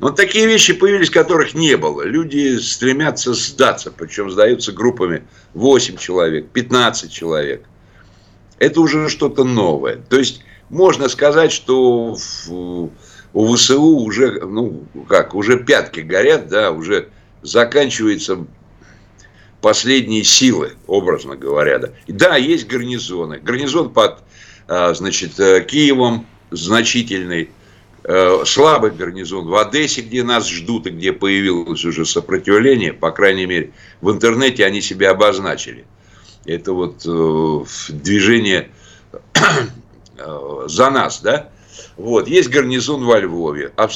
Вот 0.00 0.16
такие 0.16 0.46
вещи 0.46 0.72
появились, 0.72 1.10
которых 1.10 1.54
не 1.54 1.76
было. 1.76 2.02
Люди 2.02 2.58
стремятся 2.58 3.32
сдаться, 3.32 3.92
причем 3.92 4.30
сдаются 4.30 4.72
группами 4.72 5.22
8 5.54 5.96
человек, 5.96 6.48
15 6.50 7.12
человек. 7.12 7.64
Это 8.64 8.80
уже 8.80 9.10
что-то 9.10 9.44
новое. 9.44 9.96
То 9.96 10.18
есть 10.18 10.40
можно 10.70 11.10
сказать, 11.10 11.52
что 11.52 12.14
в, 12.14 12.90
у 13.34 13.54
ВСУ 13.54 13.82
уже, 13.82 14.40
ну 14.40 14.86
как, 15.06 15.34
уже 15.34 15.58
пятки 15.62 16.00
горят, 16.00 16.48
да, 16.48 16.70
уже 16.70 17.10
заканчиваются 17.42 18.46
последние 19.60 20.24
силы, 20.24 20.72
образно 20.86 21.36
говоря. 21.36 21.78
Да, 21.78 21.88
да 22.08 22.36
есть 22.36 22.66
гарнизоны. 22.66 23.38
Гарнизон 23.38 23.92
под, 23.92 24.20
а, 24.66 24.94
значит, 24.94 25.38
э, 25.38 25.62
Киевом 25.62 26.26
значительный, 26.50 27.50
э, 28.04 28.42
слабый 28.46 28.92
гарнизон 28.92 29.46
в 29.46 29.56
Одессе, 29.56 30.00
где 30.00 30.22
нас 30.22 30.48
ждут 30.48 30.86
и 30.86 30.90
где 30.90 31.12
появилось 31.12 31.84
уже 31.84 32.06
сопротивление, 32.06 32.94
по 32.94 33.10
крайней 33.10 33.44
мере, 33.44 33.72
в 34.00 34.10
интернете 34.10 34.64
они 34.64 34.80
себя 34.80 35.10
обозначили. 35.10 35.84
Это 36.46 36.72
вот 36.72 37.04
э, 37.06 37.64
движение 37.90 38.70
Э, 40.16 40.64
за 40.68 40.90
нас, 40.90 41.20
да? 41.20 41.50
Вот, 41.96 42.28
есть 42.28 42.48
гарнизон 42.48 43.04
во 43.04 43.18
Львове. 43.18 43.72
А 43.76 43.88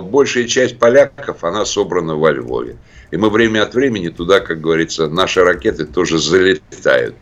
большая 0.00 0.46
часть 0.46 0.78
поляков, 0.78 1.42
она 1.44 1.64
собрана 1.64 2.14
во 2.16 2.30
Львове. 2.30 2.78
И 3.10 3.16
мы 3.16 3.28
время 3.30 3.62
от 3.62 3.74
времени 3.74 4.08
туда, 4.08 4.40
как 4.40 4.60
говорится, 4.60 5.08
наши 5.08 5.42
ракеты 5.42 5.84
тоже 5.84 6.18
залетают. 6.18 7.16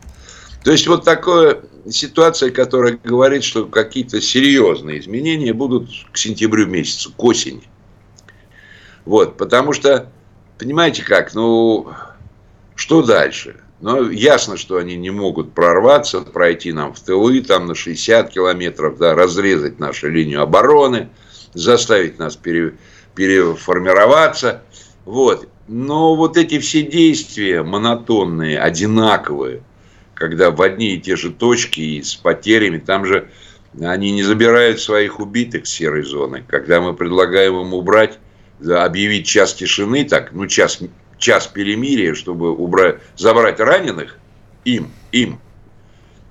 То 0.63 0.71
есть 0.71 0.87
вот 0.87 1.03
такая 1.03 1.61
ситуация, 1.89 2.51
которая 2.51 2.99
говорит, 3.03 3.43
что 3.43 3.65
какие-то 3.65 4.21
серьезные 4.21 4.99
изменения 4.99 5.53
будут 5.53 5.89
к 6.11 6.17
сентябрю 6.17 6.67
месяцу, 6.67 7.11
к 7.15 7.23
осени. 7.23 7.63
Вот, 9.05 9.37
потому 9.37 9.73
что, 9.73 10.11
понимаете 10.57 11.03
как, 11.03 11.33
ну, 11.33 11.87
что 12.75 13.01
дальше? 13.01 13.55
Но 13.79 14.09
ясно, 14.09 14.57
что 14.57 14.77
они 14.77 14.95
не 14.95 15.11
могут 15.11 15.53
прорваться, 15.53 16.21
пройти 16.21 16.71
нам 16.71 16.93
в 16.93 16.99
тылы, 16.99 17.41
там 17.41 17.67
на 17.67 17.75
60 17.75 18.31
километров, 18.31 18.97
да, 18.97 19.13
разрезать 19.13 19.79
нашу 19.79 20.09
линию 20.09 20.41
обороны, 20.41 21.09
заставить 21.53 22.17
нас 22.17 22.35
пере, 22.35 22.75
переформироваться. 23.13 24.63
Вот. 25.05 25.47
Но 25.67 26.15
вот 26.15 26.37
эти 26.37 26.59
все 26.59 26.81
действия 26.81 27.61
монотонные, 27.61 28.59
одинаковые, 28.59 29.61
когда 30.15 30.49
в 30.49 30.61
одни 30.61 30.95
и 30.95 30.99
те 30.99 31.15
же 31.15 31.31
точки 31.31 31.81
и 31.81 32.01
с 32.01 32.15
потерями, 32.15 32.79
там 32.79 33.05
же 33.05 33.29
они 33.79 34.11
не 34.11 34.23
забирают 34.23 34.79
своих 34.79 35.19
убитых 35.19 35.67
с 35.67 35.71
серой 35.71 36.03
зоны. 36.03 36.43
Когда 36.47 36.81
мы 36.81 36.95
предлагаем 36.95 37.59
им 37.59 37.73
убрать, 37.73 38.17
объявить 38.67 39.27
час 39.27 39.53
тишины, 39.53 40.03
так, 40.05 40.31
ну, 40.31 40.47
час 40.47 40.79
час 41.17 41.47
перемирия, 41.47 42.13
чтобы 42.13 42.51
убрать, 42.51 42.99
забрать 43.15 43.59
раненых 43.59 44.17
им, 44.65 44.91
им. 45.11 45.39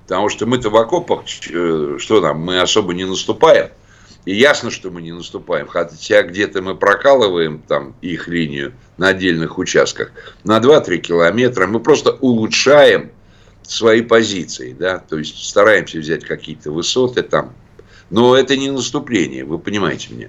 Потому 0.04 0.28
что 0.28 0.46
мы-то 0.46 0.70
в 0.70 0.76
окопах, 0.76 1.24
э, 1.50 1.96
что 1.98 2.20
там, 2.20 2.38
мы 2.40 2.60
особо 2.60 2.94
не 2.94 3.04
наступаем. 3.04 3.70
И 4.24 4.34
ясно, 4.34 4.70
что 4.70 4.90
мы 4.90 5.02
не 5.02 5.12
наступаем. 5.12 5.66
Хотя 5.68 6.22
где-то 6.22 6.62
мы 6.62 6.76
прокалываем 6.76 7.60
там 7.60 7.94
их 8.02 8.28
линию 8.28 8.72
на 8.98 9.08
отдельных 9.08 9.58
участках 9.58 10.12
на 10.44 10.58
2-3 10.58 10.98
километра. 10.98 11.66
Мы 11.66 11.80
просто 11.80 12.12
улучшаем 12.12 13.10
свои 13.62 14.02
позиции. 14.02 14.76
Да? 14.78 14.98
То 14.98 15.18
есть 15.18 15.44
стараемся 15.44 15.98
взять 15.98 16.24
какие-то 16.24 16.70
высоты 16.70 17.22
там. 17.22 17.52
Но 18.10 18.36
это 18.36 18.56
не 18.56 18.70
наступление, 18.70 19.44
вы 19.44 19.58
понимаете 19.58 20.14
меня. 20.14 20.28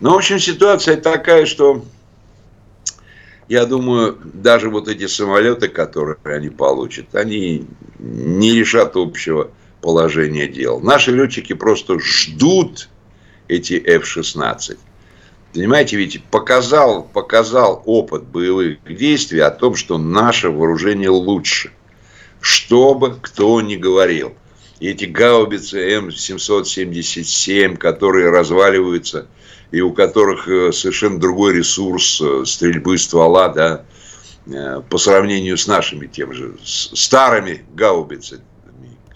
Но, 0.00 0.12
в 0.12 0.16
общем, 0.16 0.38
ситуация 0.38 0.96
такая, 0.96 1.46
что 1.46 1.84
я 3.50 3.66
думаю, 3.66 4.16
даже 4.22 4.70
вот 4.70 4.86
эти 4.86 5.08
самолеты, 5.08 5.66
которые 5.66 6.18
они 6.22 6.50
получат, 6.50 7.16
они 7.16 7.66
не 7.98 8.54
решат 8.54 8.94
общего 8.94 9.50
положения 9.80 10.46
дел. 10.46 10.78
Наши 10.78 11.10
летчики 11.10 11.54
просто 11.54 11.98
ждут 11.98 12.88
эти 13.48 13.72
F-16. 13.74 14.78
Понимаете, 15.52 15.96
ведь 15.96 16.22
показал, 16.26 17.02
показал 17.02 17.82
опыт 17.86 18.22
боевых 18.22 18.78
действий 18.84 19.40
о 19.40 19.50
том, 19.50 19.74
что 19.74 19.98
наше 19.98 20.48
вооружение 20.48 21.10
лучше. 21.10 21.72
Что 22.40 22.94
бы 22.94 23.16
кто 23.20 23.60
ни 23.60 23.74
говорил. 23.74 24.32
Эти 24.78 25.06
гаубицы 25.06 25.98
М777, 25.98 27.78
которые 27.78 28.30
разваливаются– 28.30 29.26
и 29.70 29.80
у 29.80 29.92
которых 29.92 30.48
э, 30.48 30.72
совершенно 30.72 31.18
другой 31.18 31.54
ресурс 31.54 32.20
э, 32.20 32.44
стрельбы 32.44 32.98
ствола, 32.98 33.48
да, 33.48 33.84
э, 34.46 34.82
по 34.88 34.98
сравнению 34.98 35.56
с 35.56 35.66
нашими 35.66 36.06
тем 36.06 36.32
же 36.32 36.56
старыми 36.64 37.64
гаубицами, 37.74 38.42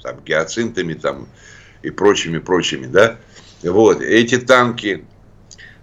там, 0.03 0.21
гиацинтами 0.25 0.95
там, 0.95 1.29
и 1.83 1.91
прочими, 1.91 2.39
прочими, 2.39 2.87
да. 2.87 3.19
Вот, 3.63 4.01
эти 4.01 4.39
танки, 4.39 5.05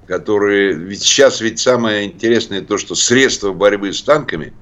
которые... 0.07 0.73
Ведь 0.73 1.01
сейчас 1.01 1.41
ведь 1.41 1.59
самое 1.59 2.05
интересное 2.05 2.61
то, 2.61 2.77
что 2.77 2.95
средства 2.95 3.51
борьбы 3.51 3.91
с 3.91 4.01
танками 4.01 4.53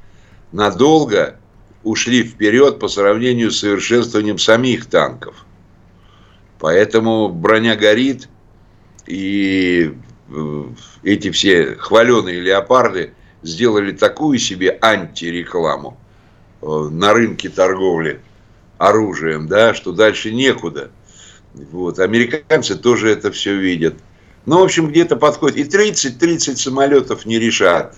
надолго 0.51 1.39
ушли 1.84 2.24
вперед 2.24 2.80
по 2.80 2.88
сравнению 2.88 3.51
с 3.51 3.60
совершенствованием 3.60 4.39
самих 4.39 4.88
танков. 4.88 5.45
Поэтому 6.57 7.30
броня 7.30 7.76
горит– 7.76 8.28
и 9.10 9.91
э, 10.30 10.64
эти 11.03 11.32
все 11.32 11.76
хваленые 11.76 12.39
леопарды 12.39 13.14
сделали 13.41 13.91
такую 13.91 14.38
себе 14.38 14.78
антирекламу 14.82 15.99
э, 16.62 16.66
на 16.66 17.14
рынке 17.14 17.49
торговли 17.49 18.22
оружием, 18.78 19.47
да, 19.47 19.74
что 19.74 19.91
дальше 19.91 20.32
некуда. 20.32 20.91
Вот. 21.53 21.99
Американцы 21.99 22.76
тоже 22.76 23.10
это 23.10 23.32
все 23.32 23.55
видят. 23.55 23.95
Ну, 24.45 24.60
в 24.60 24.64
общем, 24.64 24.88
где-то 24.88 25.16
подходит. 25.16 25.57
И 25.57 25.64
30-30 25.64 26.55
самолетов 26.55 27.26
не 27.26 27.39
решат. 27.39 27.95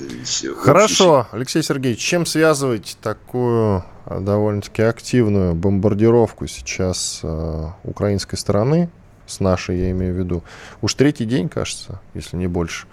Хорошо, 0.57 1.28
Алексей 1.32 1.62
Сергеевич, 1.62 1.99
чем 1.99 2.26
связывать 2.26 2.97
такую 3.01 3.84
э, 4.05 4.20
довольно-таки 4.22 4.82
активную 4.82 5.55
бомбардировку 5.55 6.47
сейчас 6.47 7.20
э, 7.22 7.66
украинской 7.84 8.38
стороны 8.38 8.89
с 9.32 9.40
нашей, 9.40 9.80
я 9.80 9.92
имею 9.92 10.14
в 10.14 10.18
виду. 10.18 10.44
Уж 10.82 10.94
третий 10.94 11.26
день, 11.26 11.50
кажется, 11.50 12.00
если 12.14 12.38
не 12.38 12.48
больше. 12.48 12.88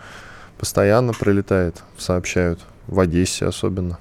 Постоянно 0.59 1.13
прилетает, 1.13 1.83
сообщают, 1.97 2.61
в 2.87 2.99
Одессе 3.01 3.47
особенно. 3.47 3.99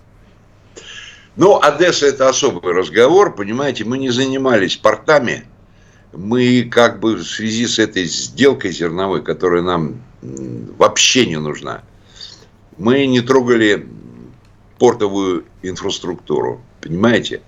Ну, 1.36 1.62
Одесса 1.62 2.08
это 2.08 2.30
особый 2.30 2.74
разговор, 2.74 3.36
понимаете, 3.36 3.86
мы 3.86 4.00
не 4.00 4.10
занимались 4.10 4.76
портами, 4.76 5.44
мы 6.12 6.64
как 6.64 7.00
бы 7.00 7.16
в 7.16 7.24
связи 7.24 7.68
с 7.68 7.78
этой 7.78 8.06
сделкой 8.06 8.72
зерновой, 8.72 9.22
которая 9.22 9.62
нам 9.62 10.02
вообще 10.22 11.28
не 11.28 11.38
нужна, 11.38 11.84
мы 12.78 13.06
не 13.06 13.22
трогали 13.22 13.88
портовую 14.80 15.46
инфраструктуру, 15.62 16.62
понимаете? 16.82 17.42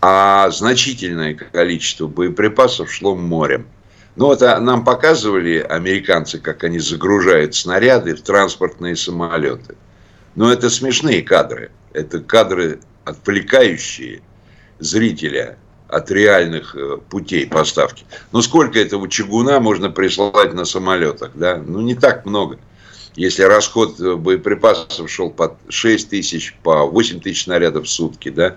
А 0.00 0.50
значительное 0.50 1.34
количество 1.34 2.06
боеприпасов 2.06 2.92
шло 2.92 3.16
морем. 3.16 3.66
Ну, 4.18 4.32
это 4.32 4.58
нам 4.58 4.84
показывали 4.84 5.58
американцы, 5.58 6.40
как 6.40 6.64
они 6.64 6.80
загружают 6.80 7.54
снаряды 7.54 8.16
в 8.16 8.22
транспортные 8.22 8.96
самолеты. 8.96 9.76
Но 10.34 10.52
это 10.52 10.70
смешные 10.70 11.22
кадры. 11.22 11.70
Это 11.92 12.18
кадры, 12.18 12.80
отвлекающие 13.04 14.20
зрителя 14.80 15.56
от 15.86 16.10
реальных 16.10 16.74
э, 16.74 16.96
путей 17.08 17.46
поставки. 17.46 18.04
Ну, 18.32 18.42
сколько 18.42 18.80
этого 18.80 19.08
чугуна 19.08 19.60
можно 19.60 19.88
прислать 19.88 20.52
на 20.52 20.64
самолетах, 20.64 21.30
да? 21.34 21.56
Ну, 21.64 21.80
не 21.80 21.94
так 21.94 22.26
много. 22.26 22.58
Если 23.14 23.44
расход 23.44 24.00
э, 24.00 24.16
боеприпасов 24.16 25.08
шел 25.08 25.30
по 25.30 25.56
6 25.68 26.10
тысяч, 26.10 26.56
по 26.64 26.86
8 26.86 27.20
тысяч 27.20 27.44
снарядов 27.44 27.86
в 27.86 27.88
сутки, 27.88 28.30
да? 28.30 28.56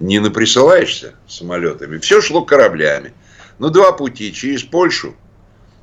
Не 0.00 0.18
наприсылаешься 0.18 1.12
самолетами. 1.28 1.98
Все 1.98 2.22
шло 2.22 2.42
кораблями. 2.42 3.12
Ну, 3.58 3.70
два 3.70 3.92
пути. 3.92 4.32
Через 4.32 4.62
Польшу, 4.62 5.14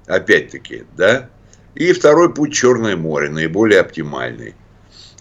опять-таки, 0.08 0.84
да, 0.98 1.30
и 1.76 1.94
второй 1.94 2.34
путь 2.34 2.54
Черное 2.54 2.98
море, 2.98 3.30
наиболее 3.30 3.80
оптимальный. 3.80 4.56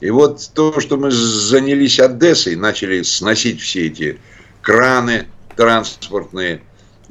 И 0.01 0.11
вот 0.11 0.51
то, 0.55 0.81
что 0.81 0.97
мы 0.97 1.11
занялись 1.11 2.01
Одессой, 2.01 2.57
начали 2.57 3.03
сносить 3.03 3.61
все 3.61 3.87
эти 3.87 4.19
краны, 4.63 5.27
транспортные, 5.57 6.63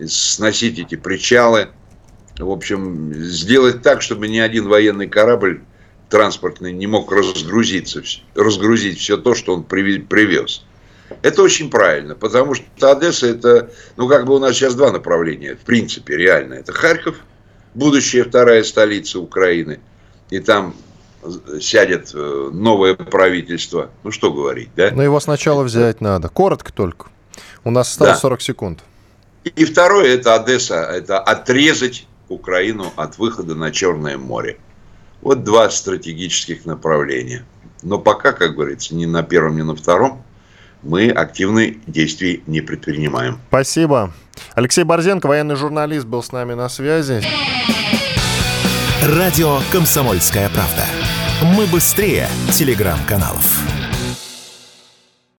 сносить 0.07 0.79
эти 0.79 0.95
причалы, 0.95 1.69
в 2.37 2.49
общем, 2.49 3.13
сделать 3.13 3.81
так, 3.81 4.01
чтобы 4.01 4.27
ни 4.27 4.39
один 4.39 4.67
военный 4.67 5.07
корабль 5.07 5.61
транспортный 6.09 6.73
не 6.73 6.87
мог 6.87 7.11
разгрузиться, 7.11 8.01
разгрузить 8.33 8.97
все 8.99 9.17
то, 9.17 9.35
что 9.35 9.53
он 9.53 9.63
привез. 9.63 10.65
Это 11.22 11.41
очень 11.41 11.70
правильно, 11.70 12.16
потому 12.16 12.55
что 12.55 12.91
Одесса 12.91 13.28
это, 13.28 13.72
ну 13.97 14.07
как 14.07 14.26
бы 14.26 14.36
у 14.36 14.39
нас 14.39 14.55
сейчас 14.55 14.76
два 14.76 14.91
направления, 14.91 15.55
в 15.55 15.66
принципе, 15.66 16.18
реально. 16.18 16.55
Это 16.55 16.72
Харьков, 16.72 17.16
будущая 17.74 18.24
вторая 18.24 18.64
столица 18.64 19.20
Украины, 19.20 19.80
и 20.30 20.39
там 20.39 20.76
сядет 21.60 22.12
э, 22.14 22.49
новое 22.53 22.95
правительство. 22.95 23.89
Ну 24.03 24.12
что 24.12 24.32
говорить, 24.32 24.70
да? 24.76 24.91
Но 24.91 25.03
его 25.03 25.20
сначала 25.20 25.64
взять 25.64 26.01
надо. 26.01 26.30
Коротко 26.30 26.72
только. 26.72 27.07
У 27.64 27.72
нас 27.72 27.89
осталось 27.89 28.16
да. 28.16 28.22
40 28.22 28.41
секунд. 28.41 28.80
И 29.43 29.66
второе 29.66 30.16
это 30.16 30.36
Одесса, 30.36 30.76
это 30.76 31.20
отрезать 31.20 32.07
Украину 32.30 32.91
от 32.95 33.18
выхода 33.18 33.55
на 33.55 33.72
Черное 33.72 34.18
море. 34.18 34.57
Вот 35.22 35.43
два 35.43 35.70
стратегических 35.70 36.66
направления. 36.66 37.45
Но 37.82 37.99
пока, 37.99 38.32
как 38.32 38.55
говорится, 38.55 38.95
ни 38.95 39.05
на 39.05 39.24
первом, 39.24 39.57
ни 39.57 39.62
на 39.62 39.76
втором 39.76 40.24
мы 40.82 41.09
активных 41.09 41.75
действий 41.86 42.43
не 42.47 42.61
предпринимаем. 42.61 43.39
Спасибо. 43.49 44.11
Алексей 44.55 44.84
Борзенко, 44.84 45.27
военный 45.27 45.55
журналист, 45.55 46.05
был 46.05 46.23
с 46.23 46.32
нами 46.32 46.53
на 46.53 46.69
связи. 46.69 47.21
Радио 49.03 49.59
«Комсомольская 49.71 50.49
правда». 50.49 50.86
Мы 51.55 51.65
быстрее 51.67 52.27
телеграм-каналов. 52.51 53.59